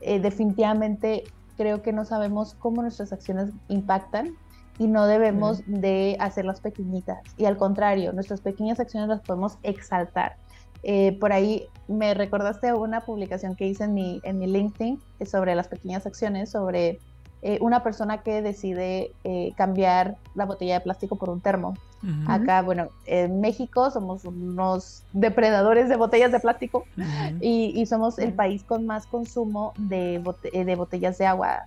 eh, 0.00 0.20
definitivamente 0.20 1.24
creo 1.56 1.82
que 1.82 1.92
no 1.92 2.04
sabemos 2.04 2.54
cómo 2.54 2.82
nuestras 2.82 3.12
acciones 3.12 3.50
impactan 3.68 4.36
y 4.78 4.86
no 4.86 5.06
debemos 5.06 5.66
mm. 5.66 5.74
de 5.74 6.16
hacerlas 6.20 6.60
pequeñitas. 6.60 7.18
Y 7.36 7.46
al 7.46 7.56
contrario, 7.56 8.12
nuestras 8.12 8.40
pequeñas 8.40 8.78
acciones 8.78 9.08
las 9.08 9.20
podemos 9.22 9.58
exaltar. 9.62 10.36
Eh, 10.82 11.16
por 11.18 11.32
ahí 11.32 11.66
me 11.88 12.14
recordaste 12.14 12.72
una 12.72 13.00
publicación 13.00 13.56
que 13.56 13.66
hice 13.66 13.84
en 13.84 13.94
mi, 13.94 14.20
en 14.22 14.38
mi 14.38 14.46
LinkedIn 14.46 15.00
sobre 15.24 15.54
las 15.54 15.68
pequeñas 15.68 16.06
acciones, 16.06 16.50
sobre 16.50 17.00
eh, 17.42 17.58
una 17.60 17.82
persona 17.82 18.22
que 18.22 18.42
decide 18.42 19.12
eh, 19.24 19.52
cambiar 19.56 20.16
la 20.34 20.44
botella 20.44 20.74
de 20.74 20.80
plástico 20.80 21.16
por 21.16 21.30
un 21.30 21.40
termo. 21.40 21.74
Uh 22.02 22.06
-huh. 22.06 22.24
Acá, 22.42 22.62
bueno, 22.62 22.88
en 23.06 23.40
México 23.40 23.90
somos 23.90 24.24
unos 24.24 25.02
depredadores 25.12 25.88
de 25.88 25.96
botellas 25.96 26.30
de 26.32 26.40
plástico 26.40 26.84
uh 26.96 27.00
-huh. 27.00 27.38
y, 27.40 27.72
y, 27.80 27.86
somos 27.86 28.18
el 28.18 28.32
país 28.32 28.62
con 28.62 28.86
más 28.86 29.06
consumo 29.06 29.72
de, 29.78 30.18
bote 30.18 30.50
de 30.50 30.74
botellas 30.76 31.18
de 31.18 31.26
agua. 31.26 31.66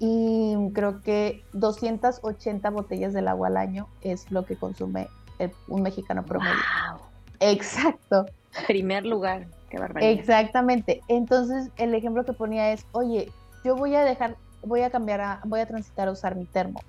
Y 0.00 0.54
creo 0.74 1.02
que 1.02 1.42
280 1.54 2.70
botellas 2.70 3.12
del 3.12 3.26
agua 3.26 3.48
al 3.48 3.56
año 3.56 3.88
es 4.02 4.30
lo 4.30 4.44
que 4.44 4.54
consume 4.56 5.08
el, 5.38 5.50
un 5.66 5.82
mexicano 5.82 6.24
promedio. 6.24 6.54
Wow. 6.90 7.00
Exacto. 7.40 8.26
Primer 8.66 9.04
lugar, 9.04 9.46
qué 9.70 9.78
barbaridad. 9.78 10.12
Exactamente. 10.12 11.00
Entonces, 11.08 11.70
el 11.76 11.94
ejemplo 11.94 12.24
que 12.24 12.32
ponía 12.32 12.72
es, 12.72 12.86
oye, 12.92 13.32
yo 13.64 13.76
voy 13.76 13.94
a 13.94 14.04
dejar 14.04 14.36
voy 14.62 14.82
a 14.82 14.90
cambiar 14.90 15.20
a, 15.20 15.40
voy 15.44 15.60
a 15.60 15.66
transitar 15.66 16.08
a 16.08 16.12
usar 16.12 16.36
mi 16.36 16.44
termo. 16.44 16.80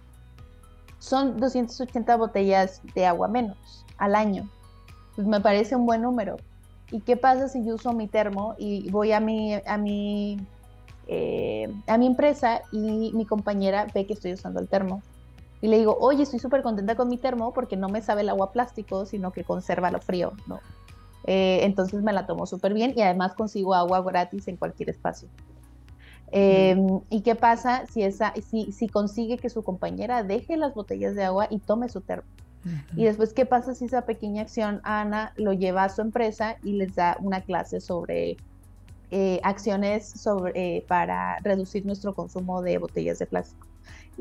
Son 1.00 1.38
280 1.38 2.16
botellas 2.18 2.82
de 2.94 3.06
agua 3.06 3.28
menos 3.28 3.86
al 3.98 4.16
año. 4.16 4.50
Pues 5.16 5.28
me 5.28 5.42
parece 5.42 5.76
un 5.76 5.86
buen 5.86 6.02
número. 6.02 6.38
¿Y 6.92 7.02
qué 7.02 7.18
pasa 7.18 7.48
si 7.48 7.66
yo 7.66 7.76
uso 7.76 7.94
mi 7.94 8.08
termo 8.08 8.56
y 8.58 8.90
voy 8.90 9.12
a 9.12 9.20
mi, 9.20 9.54
a 9.54 9.78
mi, 9.78 10.38
eh, 11.08 11.72
a 11.88 11.98
mi 11.98 12.08
empresa 12.08 12.62
y 12.72 13.12
mi 13.14 13.26
compañera 13.26 13.88
ve 13.94 14.06
que 14.06 14.14
estoy 14.14 14.34
usando 14.34 14.60
el 14.60 14.68
termo? 14.68 15.02
Y 15.62 15.68
le 15.68 15.78
digo, 15.78 15.98
oye, 16.00 16.24
estoy 16.24 16.40
súper 16.40 16.64
contenta 16.64 16.96
con 16.96 17.10
mi 17.10 17.18
termo 17.18 17.54
porque 17.54 17.76
no 17.76 17.90
me 17.90 18.02
sabe 18.02 18.22
el 18.22 18.30
agua 18.30 18.52
plástico, 18.52 19.06
sino 19.06 19.32
que 19.32 19.44
conserva 19.44 19.92
lo 19.92 20.00
frío. 20.00 20.34
Eh, 21.26 21.60
entonces 21.64 22.02
me 22.02 22.14
la 22.14 22.26
tomo 22.26 22.46
súper 22.46 22.74
bien 22.74 22.94
y 22.96 23.02
además 23.02 23.34
consigo 23.34 23.76
agua 23.76 24.02
gratis 24.02 24.48
en 24.48 24.56
cualquier 24.56 24.90
espacio. 24.90 25.28
Eh, 26.32 26.76
¿Y 27.10 27.22
qué 27.22 27.36
pasa 27.36 27.86
si, 27.88 28.04
esa, 28.04 28.34
si, 28.50 28.72
si 28.72 28.88
consigue 28.88 29.38
que 29.38 29.50
su 29.50 29.64
compañera 29.64 30.24
deje 30.24 30.58
las 30.58 30.74
botellas 30.74 31.16
de 31.16 31.24
agua 31.24 31.48
y 31.50 31.60
tome 31.60 31.90
su 31.90 32.02
termo? 32.02 32.28
Y 32.96 33.06
después, 33.06 33.34
¿qué 33.34 33.46
pasa 33.46 33.74
si 33.74 33.86
esa 33.86 34.06
pequeña 34.06 34.42
acción 34.42 34.82
Ana 34.84 35.32
lo 35.38 35.54
lleva 35.54 35.86
a 35.86 35.90
su 35.90 36.02
empresa 36.02 36.58
y 36.62 36.74
les 36.74 36.94
da 36.94 37.16
una 37.22 37.42
clase 37.42 37.80
sobre 37.80 38.36
eh, 39.12 39.40
acciones 39.44 40.10
sobre, 40.10 40.52
eh, 40.56 40.86
para 40.88 41.40
reducir 41.40 41.86
nuestro 41.86 42.14
consumo 42.14 42.62
de 42.62 42.78
botellas 42.78 43.18
de 43.20 43.28
plástico? 43.28 43.69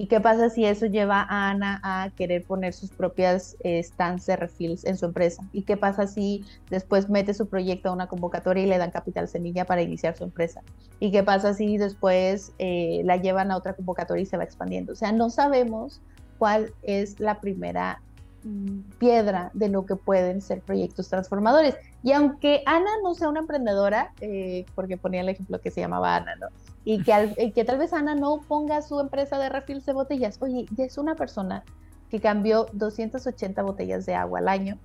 ¿Y 0.00 0.06
qué 0.06 0.20
pasa 0.20 0.48
si 0.48 0.64
eso 0.64 0.86
lleva 0.86 1.26
a 1.28 1.50
Ana 1.50 1.80
a 1.82 2.10
querer 2.10 2.44
poner 2.44 2.72
sus 2.72 2.90
propias 2.90 3.56
eh, 3.64 3.82
stands 3.82 4.26
de 4.26 4.36
refills 4.36 4.84
en 4.84 4.96
su 4.96 5.06
empresa? 5.06 5.42
¿Y 5.52 5.62
qué 5.62 5.76
pasa 5.76 6.06
si 6.06 6.44
después 6.70 7.08
mete 7.10 7.34
su 7.34 7.48
proyecto 7.48 7.88
a 7.88 7.94
una 7.94 8.06
convocatoria 8.06 8.62
y 8.62 8.68
le 8.68 8.78
dan 8.78 8.92
capital 8.92 9.26
semilla 9.26 9.64
para 9.64 9.82
iniciar 9.82 10.16
su 10.16 10.22
empresa? 10.22 10.62
¿Y 11.00 11.10
qué 11.10 11.24
pasa 11.24 11.52
si 11.52 11.78
después 11.78 12.52
eh, 12.60 13.02
la 13.02 13.16
llevan 13.16 13.50
a 13.50 13.56
otra 13.56 13.74
convocatoria 13.74 14.22
y 14.22 14.26
se 14.26 14.36
va 14.36 14.44
expandiendo? 14.44 14.92
O 14.92 14.94
sea, 14.94 15.10
no 15.10 15.30
sabemos 15.30 16.00
cuál 16.38 16.72
es 16.84 17.18
la 17.18 17.40
primera 17.40 18.00
mm, 18.44 18.78
piedra 19.00 19.50
de 19.52 19.68
lo 19.68 19.84
que 19.84 19.96
pueden 19.96 20.42
ser 20.42 20.60
proyectos 20.60 21.08
transformadores. 21.08 21.74
Y 22.04 22.12
aunque 22.12 22.62
Ana 22.66 22.90
no 23.02 23.16
sea 23.16 23.30
una 23.30 23.40
emprendedora, 23.40 24.12
eh, 24.20 24.64
porque 24.76 24.96
ponía 24.96 25.22
el 25.22 25.28
ejemplo 25.28 25.60
que 25.60 25.72
se 25.72 25.80
llamaba 25.80 26.14
Ana, 26.14 26.36
¿no? 26.36 26.46
Y 26.88 27.02
que, 27.02 27.12
al, 27.12 27.34
que, 27.34 27.64
tal 27.66 27.76
vez 27.76 27.92
Ana 27.92 28.14
no 28.14 28.40
ponga 28.48 28.80
su 28.80 28.98
empresa 28.98 29.38
de 29.38 29.50
refills 29.50 29.84
de 29.84 29.92
botellas. 29.92 30.38
Oye, 30.40 30.64
ya 30.74 30.86
es 30.86 30.96
una 30.96 31.16
persona 31.16 31.62
que 32.08 32.18
cambió 32.18 32.64
280 32.72 33.60
botellas 33.60 34.06
de 34.06 34.14
agua 34.14 34.38
al 34.38 34.48
año 34.48 34.78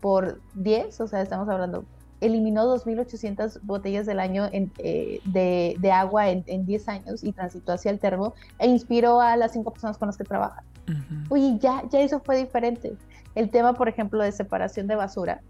por 0.00 0.40
10, 0.54 1.00
o 1.00 1.06
sea, 1.06 1.22
estamos 1.22 1.48
hablando, 1.48 1.84
eliminó 2.20 2.64
2.800 2.76 3.60
botellas 3.62 4.06
del 4.06 4.18
año 4.18 4.48
en, 4.50 4.72
eh, 4.78 5.20
de, 5.24 5.76
de, 5.78 5.92
agua 5.92 6.30
en, 6.30 6.42
en, 6.48 6.66
10 6.66 6.88
años 6.88 7.22
y 7.22 7.30
transitó 7.30 7.74
hacia 7.74 7.92
el 7.92 8.00
termo 8.00 8.34
e 8.58 8.66
inspiró 8.66 9.20
a 9.20 9.36
las 9.36 9.52
cinco 9.52 9.70
personas 9.70 9.98
con 9.98 10.08
las 10.08 10.16
que 10.16 10.24
trabaja. 10.24 10.64
Uh 10.88 10.90
-huh. 10.90 11.26
Oye, 11.30 11.58
ya, 11.60 11.84
ya 11.92 12.00
eso 12.00 12.18
fue 12.18 12.38
diferente. 12.38 12.96
El 13.36 13.50
tema, 13.50 13.74
por 13.74 13.88
ejemplo, 13.88 14.20
de 14.20 14.32
separación 14.32 14.88
de 14.88 14.96
basura, 14.96 15.42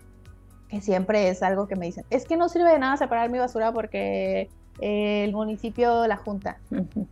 que 0.69 0.83
siempre 0.83 1.31
es 1.31 1.43
algo 1.43 1.67
que 1.67 1.75
me 1.75 1.87
dicen, 1.87 2.05
es 2.11 2.27
que 2.27 2.37
no 2.37 2.51
sirve 2.51 2.71
de 2.71 2.81
nada 2.81 2.99
separar 2.99 3.31
mi 3.31 3.39
basura 3.39 3.73
porque 3.73 4.51
el 4.81 5.33
municipio, 5.33 6.07
la 6.07 6.17
junta. 6.17 6.59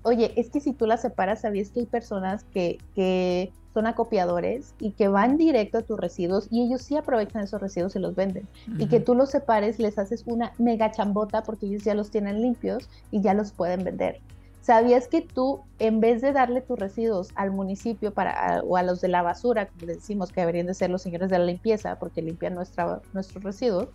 Oye, 0.03 0.33
es 0.37 0.51
que 0.51 0.61
si 0.61 0.73
tú 0.73 0.87
la 0.87 0.97
separas, 0.97 1.41
¿sabías 1.41 1.71
que 1.71 1.81
hay 1.81 1.87
personas 1.87 2.45
que, 2.45 2.79
que 2.95 3.53
son 3.73 3.87
acopiadores 3.87 4.75
y 4.79 4.93
que 4.93 5.09
van 5.09 5.37
directo 5.37 5.79
a 5.79 5.83
tus 5.83 5.99
residuos 5.99 6.49
y 6.51 6.62
ellos 6.62 6.83
sí 6.83 6.97
aprovechan 6.97 7.43
esos 7.43 7.61
residuos 7.61 7.97
y 7.97 7.99
los 7.99 8.15
venden? 8.15 8.47
Y 8.79 8.87
que 8.89 9.01
tú 9.01 9.15
los 9.15 9.31
separes, 9.31 9.79
les 9.79 9.99
haces 9.99 10.25
una 10.27 10.53
mega 10.59 10.91
chambota 10.91 11.43
porque 11.43 11.67
ellos 11.67 11.85
ya 11.85 11.95
los 11.95 12.11
tienen 12.11 12.43
limpios 12.43 12.89
y 13.11 13.21
ya 13.21 13.35
los 13.35 13.53
pueden 13.53 13.85
vender. 13.85 14.21
¿Sabías 14.61 15.09
que 15.09 15.21
tú, 15.21 15.61
en 15.79 16.01
vez 16.01 16.23
de 16.23 16.33
darle 16.33 16.62
tus 16.62 16.79
residuos 16.79 17.29
al 17.35 17.51
municipio 17.51 18.15
para, 18.15 18.31
a, 18.31 18.62
o 18.62 18.79
a 18.79 18.83
los 18.83 19.03
de 19.03 19.09
la 19.09 19.21
basura, 19.21 19.67
como 19.67 19.87
le 19.87 19.97
decimos 19.97 20.33
que 20.33 20.41
deberían 20.41 20.67
de 20.67 20.73
ser 20.73 20.89
los 20.89 21.03
señores 21.03 21.29
de 21.29 21.39
la 21.39 21.45
limpieza, 21.45 21.97
porque 21.99 22.23
limpian 22.23 22.55
nuestra, 22.55 23.03
nuestros 23.12 23.45
residuos, 23.45 23.89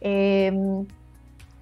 eh, 0.00 0.50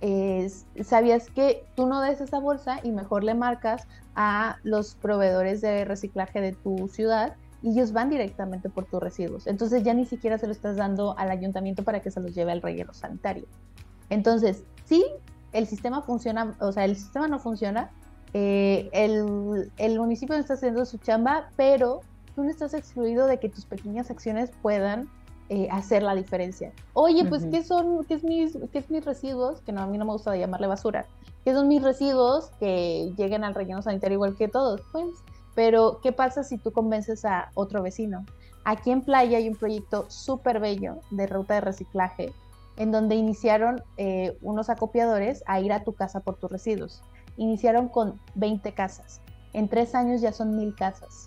es, 0.03 0.66
¿sabías 0.82 1.30
que 1.30 1.64
tú 1.76 1.86
no 1.86 2.00
des 2.03 2.20
esa 2.20 2.40
bolsa 2.40 2.80
y 2.82 2.90
mejor 2.90 3.22
le 3.22 3.34
marcas 3.34 3.86
a 4.16 4.59
los 4.64 4.96
proveedores 4.96 5.61
de 5.61 5.84
reciclaje 5.84 6.40
de 6.40 6.53
tu 6.53 6.88
ciudad 6.88 7.36
y 7.62 7.70
ellos 7.70 7.92
van 7.92 8.11
directamente 8.11 8.68
por 8.68 8.84
tus 8.84 9.00
residuos? 9.00 9.46
Entonces 9.46 9.84
ya 9.84 9.94
ni 9.94 10.05
siquiera 10.05 10.38
se 10.38 10.46
lo 10.46 10.53
estás 10.53 10.76
dando 10.76 11.16
al 11.16 11.30
ayuntamiento 11.30 11.84
para 11.84 12.00
que 12.00 12.11
se 12.11 12.20
los 12.20 12.34
lleve 12.34 12.50
al 12.50 12.61
relleno 12.61 12.92
sanitario. 12.92 13.46
Entonces, 14.11 14.64
sí, 14.84 15.05
el 15.53 15.68
sistema 15.68 16.03
funciona, 16.03 16.57
o 16.61 16.72
sea, 16.72 16.84
el 16.84 16.96
sistema 16.96 17.28
no 17.28 17.38
funciona, 17.38 17.90
eh, 18.34 18.90
el, 18.92 19.70
el, 19.76 19.98
municipio 20.00 20.34
no 20.34 20.40
está 20.40 20.55
haciendo 20.55 20.84
su 20.84 20.98
chamba, 20.98 21.50
pero 21.55 22.00
tú 22.34 22.42
no 22.42 22.50
estás 22.50 22.74
excluido 22.74 23.28
de 23.28 23.38
que 23.38 23.48
tus 23.48 23.66
pequeñas 23.66 24.11
acciones 24.11 24.50
puedan 24.62 25.09
eh, 25.55 25.68
hacer 25.70 26.03
la 26.03 26.14
diferencia. 26.14 26.72
Oye, 26.94 27.26
pues, 27.26 27.44
¿qué 27.44 27.62
son, 27.62 28.07
qué 28.07 28.14
es, 28.14 28.24
mis, 28.24 28.57
qué 28.72 28.78
es 28.78 28.90
mis 28.90 29.05
residuos? 29.05 29.61
Que 29.61 29.70
no, 29.70 29.82
a 29.82 29.86
mí 29.86 29.98
no 29.98 30.07
me 30.07 30.12
gusta 30.12 30.34
llamarle 30.34 30.66
basura. 30.66 31.05
¿Qué 31.44 31.53
son 31.53 31.68
mis 31.68 31.82
residuos 31.82 32.50
que 32.59 33.12
lleguen 33.18 33.44
al 33.44 33.55
relleno 33.55 33.82
sanitario 33.82 34.14
igual 34.14 34.34
que 34.34 34.48
todos? 34.48 34.80
Pues, 34.92 35.05
pero, 35.55 36.00
¿qué 36.03 36.11
pasa 36.11 36.42
si 36.42 36.57
tú 36.57 36.72
convences 36.72 37.26
a 37.26 37.50
otro 37.53 37.82
vecino? 37.82 38.24
Aquí 38.64 38.92
en 38.92 39.03
Playa 39.03 39.36
hay 39.36 39.46
un 39.46 39.55
proyecto 39.55 40.07
súper 40.09 40.59
bello 40.59 41.00
de 41.11 41.26
ruta 41.26 41.53
de 41.53 41.61
reciclaje 41.61 42.32
en 42.78 42.90
donde 42.90 43.14
iniciaron 43.14 43.82
eh, 43.98 44.38
unos 44.40 44.70
acopiadores 44.70 45.44
a 45.46 45.61
ir 45.61 45.74
a 45.74 45.84
tu 45.84 45.92
casa 45.92 46.20
por 46.20 46.36
tus 46.36 46.50
residuos. 46.50 47.03
Iniciaron 47.36 47.90
con 47.90 48.18
20 48.36 48.72
casas. 48.72 49.20
En 49.53 49.68
tres 49.68 49.94
años 49.94 50.22
ya 50.22 50.32
son 50.32 50.57
mil 50.57 50.74
casas. 50.74 51.26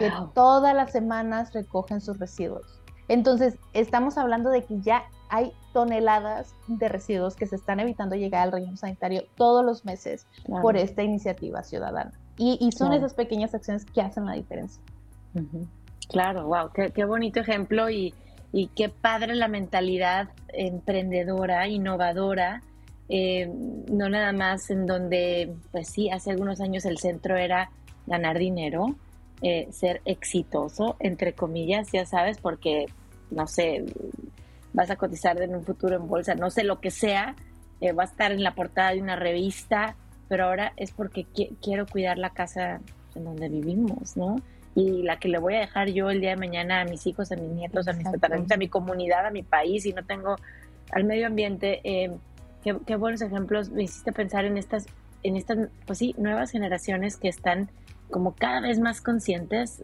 Que 0.00 0.10
todas 0.34 0.74
las 0.74 0.90
semanas 0.90 1.52
recogen 1.52 2.00
sus 2.00 2.18
residuos. 2.18 2.81
Entonces, 3.12 3.58
estamos 3.74 4.16
hablando 4.16 4.48
de 4.48 4.64
que 4.64 4.80
ya 4.80 5.04
hay 5.28 5.52
toneladas 5.74 6.54
de 6.66 6.88
residuos 6.88 7.36
que 7.36 7.46
se 7.46 7.56
están 7.56 7.78
evitando 7.78 8.16
llegar 8.16 8.44
al 8.44 8.52
relleno 8.52 8.78
sanitario 8.78 9.24
todos 9.36 9.62
los 9.62 9.84
meses 9.84 10.26
por 10.46 10.78
esta 10.78 11.02
iniciativa 11.02 11.62
ciudadana. 11.62 12.12
Y, 12.38 12.70
son 12.72 12.94
esas 12.94 13.12
pequeñas 13.12 13.54
acciones 13.54 13.84
que 13.84 14.00
hacen 14.00 14.24
la 14.24 14.32
diferencia. 14.32 14.82
Claro, 16.08 16.46
wow, 16.46 16.70
qué, 16.72 17.04
bonito 17.04 17.40
ejemplo 17.40 17.90
y, 17.90 18.14
y, 18.50 18.68
qué 18.68 18.88
padre 18.88 19.34
la 19.34 19.46
mentalidad 19.46 20.30
emprendedora, 20.48 21.68
innovadora, 21.68 22.62
eh, 23.10 23.46
no 23.90 24.08
nada 24.08 24.32
más 24.32 24.70
en 24.70 24.86
donde, 24.86 25.54
pues 25.70 25.90
sí, 25.90 26.08
hace 26.08 26.30
algunos 26.30 26.62
años 26.62 26.86
el 26.86 26.96
centro 26.96 27.36
era 27.36 27.70
ganar 28.06 28.38
dinero, 28.38 28.96
eh, 29.42 29.68
ser 29.70 30.00
exitoso, 30.04 30.96
entre 30.98 31.34
comillas, 31.34 31.88
ya 31.92 32.06
sabes, 32.06 32.38
porque, 32.38 32.86
no 33.34 33.46
sé, 33.46 33.84
vas 34.72 34.90
a 34.90 34.96
cotizar 34.96 35.40
en 35.42 35.54
un 35.54 35.64
futuro 35.64 35.96
en 35.96 36.08
bolsa, 36.08 36.34
no 36.34 36.50
sé 36.50 36.64
lo 36.64 36.80
que 36.80 36.90
sea, 36.90 37.34
eh, 37.80 37.92
va 37.92 38.04
a 38.04 38.06
estar 38.06 38.32
en 38.32 38.42
la 38.42 38.54
portada 38.54 38.92
de 38.92 39.00
una 39.00 39.16
revista, 39.16 39.96
pero 40.28 40.46
ahora 40.46 40.72
es 40.76 40.92
porque 40.92 41.26
quiero 41.60 41.86
cuidar 41.86 42.18
la 42.18 42.30
casa 42.30 42.80
en 43.14 43.24
donde 43.24 43.48
vivimos, 43.48 44.16
¿no? 44.16 44.36
Y 44.74 45.02
la 45.02 45.18
que 45.18 45.28
le 45.28 45.38
voy 45.38 45.56
a 45.56 45.60
dejar 45.60 45.90
yo 45.90 46.08
el 46.08 46.20
día 46.20 46.30
de 46.30 46.36
mañana 46.36 46.80
a 46.80 46.84
mis 46.84 47.06
hijos, 47.06 47.30
a 47.32 47.36
mis 47.36 47.50
nietos, 47.50 47.88
a 47.88 47.92
mis 47.92 48.06
a 48.06 48.56
mi 48.56 48.68
comunidad, 48.68 49.26
a 49.26 49.30
mi 49.30 49.42
país, 49.42 49.84
y 49.84 49.92
no 49.92 50.02
tengo 50.04 50.36
al 50.92 51.04
medio 51.04 51.26
ambiente. 51.26 51.80
Eh, 51.84 52.10
qué, 52.62 52.96
buenos 52.96 53.20
ejemplos 53.20 53.70
me 53.70 53.82
hiciste 53.82 54.12
pensar 54.12 54.44
en 54.44 54.56
estas, 54.56 54.86
en 55.22 55.36
estas, 55.36 55.68
pues 55.86 55.98
sí, 55.98 56.14
nuevas 56.16 56.50
generaciones 56.50 57.16
que 57.16 57.28
están 57.28 57.68
como 58.10 58.34
cada 58.34 58.60
vez 58.60 58.78
más 58.78 59.00
conscientes. 59.00 59.82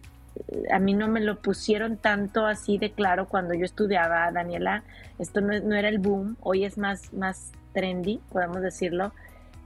A 0.70 0.78
mí 0.78 0.94
no 0.94 1.08
me 1.08 1.20
lo 1.20 1.40
pusieron 1.40 1.96
tanto 1.96 2.46
así 2.46 2.78
de 2.78 2.92
claro 2.92 3.26
cuando 3.26 3.54
yo 3.54 3.64
estudiaba, 3.64 4.30
Daniela. 4.32 4.84
Esto 5.18 5.40
no, 5.40 5.52
era 5.52 5.88
el 5.88 5.98
boom, 5.98 6.36
hoy 6.40 6.64
es 6.64 6.78
más, 6.78 7.12
más 7.12 7.52
trendy, 7.72 8.20
podemos 8.30 8.62
decirlo. 8.62 9.12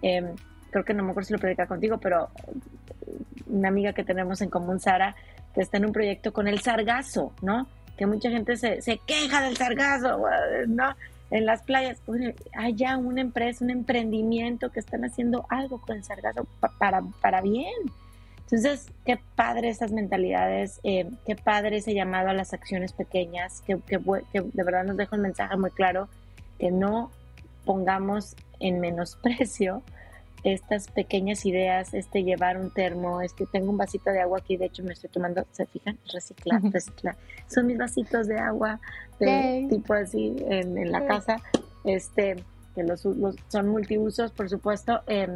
Em, 0.01 0.35
creo 0.70 0.85
que 0.85 0.95
no 0.95 1.03
me 1.03 1.11
acuerdo 1.11 1.27
si 1.29 1.33
lo 1.35 1.39
predica 1.39 1.66
contigo, 1.66 1.99
pero 1.99 2.31
una 3.47 3.68
amiga 3.68 3.93
que 3.93 4.05
tenemos 4.05 4.41
en 4.41 4.51
común, 4.51 4.81
Sara, 4.81 5.14
que 5.55 5.61
está 5.61 5.77
en 5.77 5.87
un 5.87 5.93
proyecto 5.93 6.33
con 6.33 6.49
el 6.49 6.61
sargazo, 6.61 7.33
¿no? 7.43 7.66
Que 7.97 8.07
mucha 8.07 8.31
gente 8.31 8.57
se, 8.57 8.81
se 8.81 8.99
queja 9.07 9.43
del 9.43 9.57
sargazo, 9.57 10.25
¿no? 10.66 10.95
en 11.33 11.47
las 11.47 11.62
playas, 11.62 11.99
hay 12.55 12.75
ya 12.75 12.99
una 12.99 13.23
empresa, 13.23 13.64
un 13.64 13.70
emprendimiento 13.70 14.70
que 14.70 14.81
están 14.81 15.03
haciendo 15.05 15.47
algo 15.49 15.81
con 15.81 15.97
el 15.97 16.05
sargazo 16.05 16.47
para, 16.79 17.03
para 17.23 17.41
bien. 17.41 17.73
Entonces, 18.53 18.93
qué 19.07 19.19
padre 19.35 19.71
esas 19.71 19.93
mentalidades, 19.93 20.79
eh, 20.85 21.11
qué 21.25 21.37
padre 21.37 21.79
ese 21.79 21.95
llamado 21.95 22.29
a 22.29 22.35
las 22.35 22.53
acciones 22.53 22.93
pequeñas, 22.93 23.63
que, 23.63 23.79
que, 23.87 23.99
de 23.99 24.63
verdad 24.63 24.85
nos 24.85 24.99
deja 24.99 25.17
un 25.17 25.23
mensaje 25.23 25.57
muy 25.57 25.71
claro, 25.71 26.11
que 26.59 26.71
no 26.71 27.11
pongamos 27.65 28.37
en 28.61 28.79
menosprecio 28.79 29.83
estas 30.45 30.89
pequeñas 30.89 31.47
ideas, 31.47 31.95
este 31.95 32.25
llevar 32.25 32.59
un 32.59 32.71
termo, 32.71 33.23
este 33.23 33.47
tengo 33.47 33.71
un 33.71 33.79
vasito 33.79 34.11
de 34.11 34.21
agua 34.21 34.41
aquí, 34.41 34.59
de 34.59 34.67
hecho 34.67 34.83
me 34.83 34.93
estoy 34.93 35.09
tomando, 35.09 35.47
¿se 35.53 35.65
fijan? 35.65 35.97
Reciclar, 36.13 36.61
reciclar. 36.71 37.17
Son 37.47 37.67
mis 37.67 37.79
vasitos 37.79 38.27
de 38.27 38.39
agua 38.39 38.81
de 39.19 39.67
tipo 39.71 39.95
así 39.95 40.37
en, 40.41 40.93
la 40.93 41.07
casa, 41.07 41.37
este, 41.85 42.45
que 42.75 42.83
los, 42.83 43.01
son 43.49 43.69
multiusos, 43.69 44.31
por 44.31 44.51
supuesto, 44.51 45.01
eh, 45.07 45.35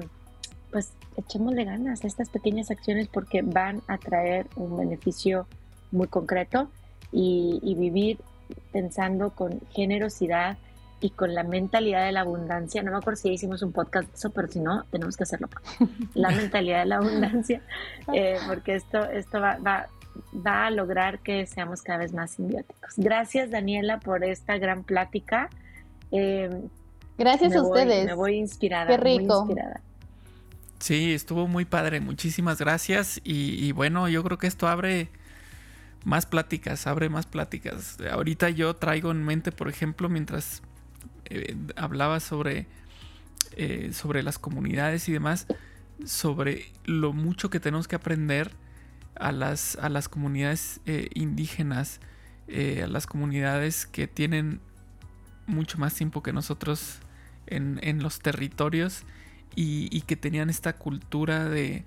pues 0.70 0.92
echémosle 1.16 1.64
ganas 1.64 2.04
a 2.04 2.06
estas 2.06 2.28
pequeñas 2.28 2.70
acciones 2.70 3.08
porque 3.08 3.42
van 3.42 3.82
a 3.88 3.98
traer 3.98 4.46
un 4.56 4.76
beneficio 4.76 5.46
muy 5.92 6.08
concreto 6.08 6.68
y, 7.12 7.60
y 7.62 7.74
vivir 7.74 8.18
pensando 8.72 9.30
con 9.30 9.60
generosidad, 9.70 10.58
y 11.00 11.10
con 11.10 11.34
la 11.34 11.42
mentalidad 11.42 12.04
de 12.04 12.12
la 12.12 12.20
abundancia. 12.20 12.82
No 12.82 12.90
me 12.90 12.98
acuerdo 12.98 13.20
si 13.20 13.30
hicimos 13.30 13.62
un 13.62 13.72
podcast 13.72 14.08
de 14.08 14.14
eso, 14.14 14.30
pero 14.30 14.48
si 14.48 14.60
no, 14.60 14.84
tenemos 14.90 15.16
que 15.16 15.24
hacerlo. 15.24 15.48
La 16.14 16.30
mentalidad 16.30 16.80
de 16.80 16.86
la 16.86 16.96
abundancia, 16.96 17.60
eh, 18.14 18.38
porque 18.46 18.76
esto, 18.76 19.04
esto 19.04 19.40
va, 19.40 19.58
va, 19.58 19.88
va, 20.34 20.66
a 20.66 20.70
lograr 20.70 21.18
que 21.20 21.46
seamos 21.46 21.82
cada 21.82 21.98
vez 21.98 22.12
más 22.12 22.32
simbióticos. 22.32 22.94
Gracias, 22.96 23.50
Daniela, 23.50 24.00
por 24.00 24.24
esta 24.24 24.56
gran 24.58 24.84
plática. 24.84 25.50
Eh, 26.12 26.50
Gracias 27.18 27.54
a 27.54 27.62
ustedes. 27.62 28.06
me 28.06 28.14
voy 28.14 28.36
inspirada. 28.36 28.86
Qué 28.86 28.96
rico. 28.96 29.44
Muy 29.44 29.52
inspirada. 29.52 29.80
Sí, 30.78 31.12
estuvo 31.12 31.46
muy 31.46 31.64
padre. 31.64 32.00
Muchísimas 32.00 32.58
gracias. 32.58 33.20
Y, 33.24 33.72
bueno, 33.72 34.08
yo 34.08 34.22
creo 34.22 34.38
que 34.38 34.46
esto 34.46 34.68
abre 34.68 35.08
más 36.04 36.26
pláticas, 36.26 36.86
abre 36.86 37.08
más 37.08 37.26
pláticas. 37.26 37.98
Ahorita 38.10 38.50
yo 38.50 38.74
traigo 38.74 39.10
en 39.10 39.24
mente, 39.24 39.52
por 39.52 39.68
ejemplo, 39.68 40.08
mientras 40.08 40.62
eh, 41.24 41.56
hablaba 41.76 42.20
sobre, 42.20 42.66
eh, 43.56 43.90
sobre 43.92 44.22
las 44.22 44.38
comunidades 44.38 45.08
y 45.08 45.12
demás, 45.12 45.46
sobre 46.04 46.70
lo 46.84 47.12
mucho 47.12 47.50
que 47.50 47.58
tenemos 47.58 47.88
que 47.88 47.96
aprender 47.96 48.52
a 49.16 49.32
las, 49.32 49.76
a 49.76 49.88
las 49.88 50.08
comunidades 50.08 50.80
eh, 50.86 51.08
indígenas, 51.14 52.00
a 52.48 52.86
las 52.86 53.08
comunidades 53.08 53.86
que 53.86 54.06
tienen 54.06 54.60
mucho 55.46 55.78
más 55.78 55.94
tiempo 55.94 56.22
que 56.22 56.32
nosotros 56.32 57.00
en, 57.46 58.02
los 58.02 58.18
territorios 58.20 59.02
y, 59.56 60.00
que 60.02 60.14
tenían 60.14 60.50
esta 60.50 60.74
cultura 60.74 61.48
de 61.48 61.84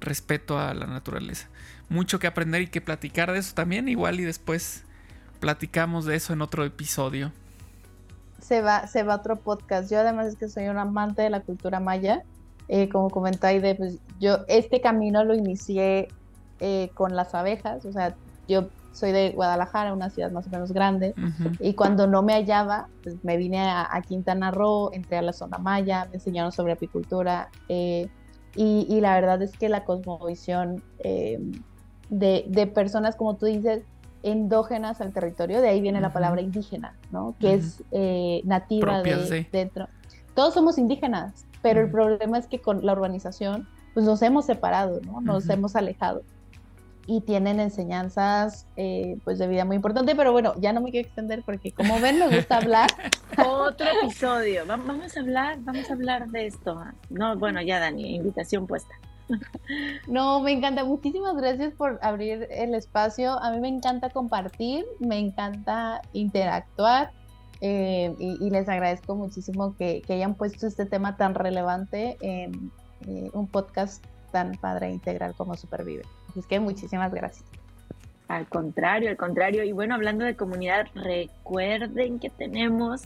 respeto 0.00 0.58
a 0.58 0.74
la 0.74 0.86
naturaleza. 0.86 1.48
Mucho 1.88 2.18
que 2.18 2.26
aprender 2.26 2.62
y 2.62 2.66
que 2.66 2.80
platicar 2.80 3.32
de 3.32 3.38
eso 3.38 3.54
también, 3.54 3.88
igual 3.88 4.20
y 4.20 4.24
después 4.24 4.84
platicamos 5.40 6.04
de 6.04 6.16
eso 6.16 6.32
en 6.32 6.42
otro 6.42 6.64
episodio 6.64 7.32
se 8.44 8.60
va, 8.60 8.86
se 8.86 9.02
va 9.02 9.16
otro 9.16 9.36
podcast. 9.36 9.90
Yo 9.90 10.00
además 10.00 10.26
es 10.26 10.36
que 10.36 10.48
soy 10.48 10.68
un 10.68 10.76
amante 10.76 11.22
de 11.22 11.30
la 11.30 11.40
cultura 11.40 11.80
maya. 11.80 12.22
Eh, 12.68 12.88
como 12.90 13.10
comenté 13.10 13.46
Aide, 13.46 13.74
pues 13.74 13.98
yo 14.20 14.38
este 14.48 14.80
camino 14.80 15.24
lo 15.24 15.34
inicié 15.34 16.08
eh, 16.60 16.90
con 16.94 17.16
las 17.16 17.34
abejas. 17.34 17.86
O 17.86 17.92
sea, 17.92 18.14
yo 18.46 18.68
soy 18.94 19.12
de 19.12 19.32
Guadalajara, 19.32 19.92
una 19.92 20.08
ciudad 20.08 20.30
más 20.32 20.46
o 20.46 20.50
menos 20.50 20.72
grande. 20.72 21.14
Y 21.60 21.74
cuando 21.74 22.06
no 22.06 22.22
me 22.22 22.32
hallaba, 22.32 22.88
pues 23.02 23.22
me 23.22 23.36
vine 23.36 23.60
a, 23.60 24.00
Quintana 24.06 24.50
Roo, 24.50 24.90
entré 24.92 25.18
a 25.18 25.22
la 25.22 25.32
zona 25.32 25.58
maya, 25.58 26.06
me 26.10 26.14
enseñaron 26.14 26.52
sobre 26.52 26.72
apicultura. 26.72 27.50
Eh, 27.68 28.08
y, 28.56 28.86
y, 28.88 29.00
la 29.00 29.14
verdad 29.14 29.42
es 29.42 29.56
que 29.58 29.68
la 29.68 29.84
cosmovisión 29.84 30.82
de, 31.00 32.44
de 32.48 32.66
personas, 32.68 33.16
como 33.16 33.36
tú 33.36 33.46
dices, 33.46 33.82
endógenas 34.24 35.00
al 35.00 35.12
territorio, 35.12 35.60
de 35.60 35.68
ahí 35.68 35.80
viene 35.80 36.00
la 36.00 36.12
palabra 36.12 36.40
indígena, 36.40 36.96
¿no? 37.12 37.36
Que 37.38 37.54
es 37.54 37.84
eh, 37.92 38.40
nativa 38.44 39.02
de, 39.02 39.46
dentro. 39.52 39.86
Todos 40.34 40.54
somos 40.54 40.78
indígenas, 40.78 41.46
pero 41.62 41.82
el 41.82 41.90
problema 41.90 42.38
es 42.38 42.46
que 42.46 42.60
con 42.60 42.84
la 42.84 42.94
urbanización, 42.94 43.68
pues 43.92 44.06
nos 44.06 44.22
hemos 44.22 44.46
separado, 44.46 45.00
¿no? 45.02 45.20
Nos 45.20 45.48
hemos 45.50 45.76
alejado. 45.76 46.22
Y 47.06 47.20
tienen 47.20 47.60
enseñanzas, 47.60 48.66
eh, 48.76 49.18
pues, 49.24 49.38
de 49.38 49.46
vida 49.46 49.64
muy 49.64 49.76
importante, 49.76 50.16
pero 50.16 50.32
bueno, 50.32 50.54
ya 50.58 50.72
no 50.72 50.80
me 50.80 50.90
quiero 50.90 51.06
extender 51.06 51.42
porque, 51.44 51.72
como 51.72 52.00
ven, 52.00 52.18
nos 52.18 52.34
gusta 52.34 52.56
hablar. 52.56 52.88
Otro 53.46 53.86
episodio. 54.02 54.64
Vamos 54.66 55.16
a 55.16 55.20
hablar, 55.20 55.58
vamos 55.60 55.90
a 55.90 55.92
hablar 55.92 56.28
de 56.28 56.46
esto. 56.46 56.82
No, 57.10 57.36
bueno, 57.36 57.60
ya, 57.60 57.78
Dani, 57.78 58.16
invitación 58.16 58.66
puesta. 58.66 58.94
No, 60.06 60.40
me 60.40 60.52
encanta. 60.52 60.84
Muchísimas 60.84 61.34
gracias 61.36 61.72
por 61.74 61.98
abrir 62.02 62.46
el 62.50 62.74
espacio. 62.74 63.42
A 63.42 63.50
mí 63.50 63.60
me 63.60 63.68
encanta 63.68 64.10
compartir, 64.10 64.84
me 64.98 65.18
encanta 65.18 66.02
interactuar 66.12 67.12
eh, 67.60 68.14
y, 68.18 68.50
les 68.50 68.68
agradezco 68.68 69.14
muchísimo 69.14 69.74
que, 69.76 70.02
hayan 70.08 70.34
puesto 70.34 70.66
este 70.66 70.84
tema 70.86 71.16
tan 71.16 71.34
relevante 71.34 72.16
en 72.20 72.70
eh, 73.06 73.30
un 73.32 73.46
podcast 73.46 74.04
tan 74.32 74.52
padre 74.56 74.88
e 74.88 74.90
integral 74.90 75.34
como 75.34 75.56
Supervive. 75.56 76.02
Es 76.36 76.46
que 76.46 76.60
muchísimas 76.60 77.12
gracias. 77.12 77.44
Al 78.28 78.48
contrario, 78.48 79.10
al 79.10 79.16
contrario. 79.16 79.64
Y 79.64 79.72
bueno, 79.72 79.94
hablando 79.94 80.24
de 80.24 80.34
comunidad, 80.34 80.86
recuerden 80.94 82.18
que 82.18 82.30
tenemos 82.30 83.02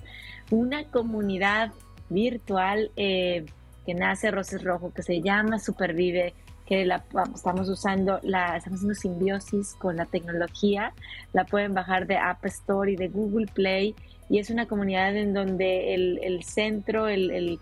una 0.50 0.84
comunidad 0.84 1.72
virtual. 2.08 2.90
Eh, 2.96 3.46
que 3.88 3.94
nace 3.94 4.30
Roses 4.30 4.62
Rojo, 4.62 4.92
que 4.92 5.02
se 5.02 5.22
llama 5.22 5.58
Supervive, 5.58 6.34
que 6.66 6.84
la 6.84 7.02
estamos 7.34 7.70
usando, 7.70 8.20
la, 8.22 8.58
estamos 8.58 8.80
haciendo 8.80 8.94
simbiosis 8.94 9.72
con 9.78 9.96
la 9.96 10.04
tecnología, 10.04 10.92
la 11.32 11.46
pueden 11.46 11.72
bajar 11.72 12.06
de 12.06 12.18
App 12.18 12.44
Store 12.44 12.92
y 12.92 12.96
de 12.96 13.08
Google 13.08 13.46
Play 13.46 13.94
y 14.28 14.40
es 14.40 14.50
una 14.50 14.66
comunidad 14.66 15.16
en 15.16 15.32
donde 15.32 15.94
el, 15.94 16.42
centro, 16.44 17.08
el, 17.08 17.58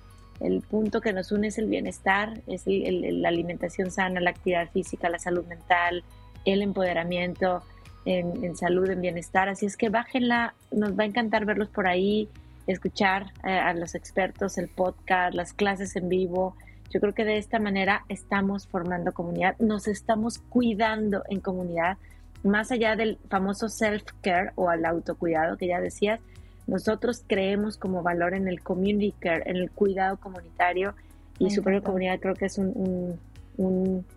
punto 0.69 1.01
que 1.01 1.13
nos 1.13 1.33
une 1.33 1.49
es 1.49 1.59
el 1.59 1.67
bienestar, 1.67 2.41
es 2.47 2.65
la 2.67 3.29
alimentación 3.29 3.91
sana, 3.91 4.21
la 4.21 4.31
actividad 4.31 4.71
física, 4.71 5.09
la 5.09 5.19
salud 5.19 5.45
mental, 5.47 6.05
el 6.45 6.63
empoderamiento 6.63 7.63
en, 8.07 8.57
salud, 8.57 8.89
en 8.89 9.01
bienestar. 9.01 9.49
Así 9.49 9.67
es 9.67 9.77
que 9.77 9.89
bájenla, 9.89 10.55
nos 10.71 10.99
va 10.99 11.03
a 11.03 11.07
encantar 11.07 11.45
verlos 11.45 11.69
por 11.69 11.87
ahí, 11.87 12.29
escuchar 12.67 13.33
eh, 13.45 13.51
a 13.51 13.75
los 13.75 13.95
expertos, 13.95 14.59
el 14.59 14.69
podcast, 14.69 15.35
las 15.35 15.53
clases 15.53 15.97
en 15.97 16.09
vivo. 16.09 16.57
Yo 16.91 17.01
creo 17.01 17.15
que 17.15 17.25
de 17.25 17.39
esta 17.39 17.59
manera 17.59 18.05
estamos 18.09 18.67
formando 18.69 19.13
comunidad, 19.13 19.57
nos 19.59 19.89
estamos 19.89 20.39
cuidando 20.39 21.25
en 21.29 21.41
comunidad, 21.41 21.99
más 22.45 22.71
allá 22.71 22.95
del 22.95 23.19
famoso 23.29 23.69
self-care 23.69 24.53
o 24.55 24.69
al 24.69 24.85
autocuidado 24.85 25.57
que 25.57 25.67
ya 25.67 25.81
decías, 25.81 26.21
nosotros 26.67 27.23
creemos 27.27 27.77
como 27.77 28.03
valor 28.03 28.35
en 28.35 28.49
el 28.49 28.61
community 28.61 29.13
care, 29.19 29.49
en 29.49 29.57
el 29.57 29.71
cuidado 29.71 30.17
comunitario 30.17 30.95
y 31.39 31.51
su 31.51 31.63
propia 31.63 31.83
comunidad 31.83 32.19
creo 32.19 32.35
que 32.35 32.47
es 32.47 32.59
un, 32.59 33.19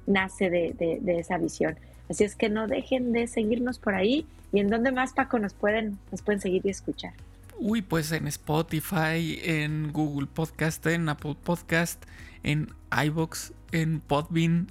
nace 0.08 0.50
de, 0.50 1.02
esa 1.20 1.38
visión. 1.38 1.78
Así 2.10 2.24
es 2.24 2.36
que 2.36 2.50
no 2.50 2.68
dejen 2.68 3.12
de 3.12 3.28
seguirnos 3.28 3.78
por 3.78 3.94
ahí 3.94 4.26
y 4.52 4.60
en 4.60 4.70
dónde 4.70 4.92
más 4.92 5.14
Paco 5.14 5.38
nos 5.38 5.54
pueden, 5.54 6.00
nos 6.12 6.22
pueden 6.22 6.42
seguir 6.42 6.62
y 6.66 6.70
escuchar. 6.70 7.14
Uy, 7.60 7.82
pues 7.82 8.12
en 8.12 8.26
Spotify, 8.28 9.40
en 9.44 9.92
Google 9.92 10.28
Podcast, 10.28 10.86
en 10.88 11.10
Apple 11.10 11.36
Podcast, 11.44 12.04
en 12.42 12.70
iBox, 13.06 13.54
en 13.72 14.00
Podbean. 14.00 14.68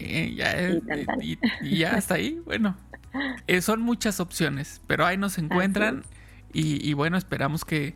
Eh, 0.00 0.34
ya, 0.36 0.54
y, 1.22 1.78
ya 1.78 1.94
hasta 1.94 2.14
ahí, 2.14 2.40
bueno. 2.44 2.76
Eh, 3.46 3.60
son 3.60 3.80
muchas 3.80 4.18
opciones, 4.18 4.82
pero 4.88 5.06
ahí 5.06 5.16
nos 5.16 5.38
encuentran. 5.38 6.02
Y, 6.54 6.92
bueno, 6.94 7.16
esperamos 7.16 7.64
que 7.64 7.94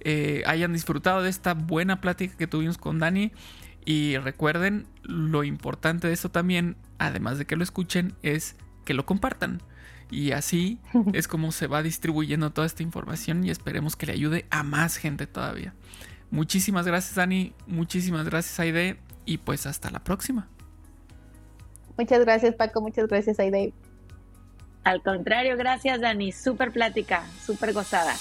eh, 0.00 0.42
hayan 0.46 0.72
disfrutado 0.72 1.22
de 1.22 1.30
esta 1.30 1.54
buena 1.54 2.00
plática 2.00 2.36
que 2.36 2.46
tuvimos 2.46 2.76
con 2.76 2.98
Dani. 2.98 3.32
Y 3.84 4.18
recuerden, 4.18 4.86
lo 5.02 5.44
importante 5.44 6.08
de 6.08 6.12
esto 6.12 6.30
también, 6.30 6.76
además 6.98 7.38
de 7.38 7.46
que 7.46 7.56
lo 7.56 7.62
escuchen, 7.62 8.14
es 8.22 8.56
que 8.84 8.94
lo 8.94 9.06
compartan. 9.06 9.62
Y 10.10 10.32
así 10.32 10.80
es 11.12 11.28
como 11.28 11.52
se 11.52 11.66
va 11.68 11.82
distribuyendo 11.82 12.50
toda 12.50 12.66
esta 12.66 12.82
información 12.82 13.44
y 13.44 13.50
esperemos 13.50 13.96
que 13.96 14.06
le 14.06 14.12
ayude 14.12 14.46
a 14.50 14.62
más 14.62 14.96
gente 14.96 15.26
todavía. 15.26 15.74
Muchísimas 16.30 16.86
gracias 16.86 17.16
Dani, 17.16 17.54
muchísimas 17.66 18.24
gracias 18.24 18.58
Aide 18.60 18.98
y 19.24 19.38
pues 19.38 19.66
hasta 19.66 19.90
la 19.90 20.02
próxima. 20.04 20.48
Muchas 21.96 22.20
gracias 22.20 22.54
Paco, 22.54 22.80
muchas 22.80 23.08
gracias 23.08 23.38
Aide. 23.40 23.72
Al 24.84 25.02
contrario, 25.02 25.56
gracias 25.56 26.00
Dani, 26.00 26.32
súper 26.32 26.72
plática, 26.72 27.24
súper 27.44 27.72
gozada. 27.72 28.14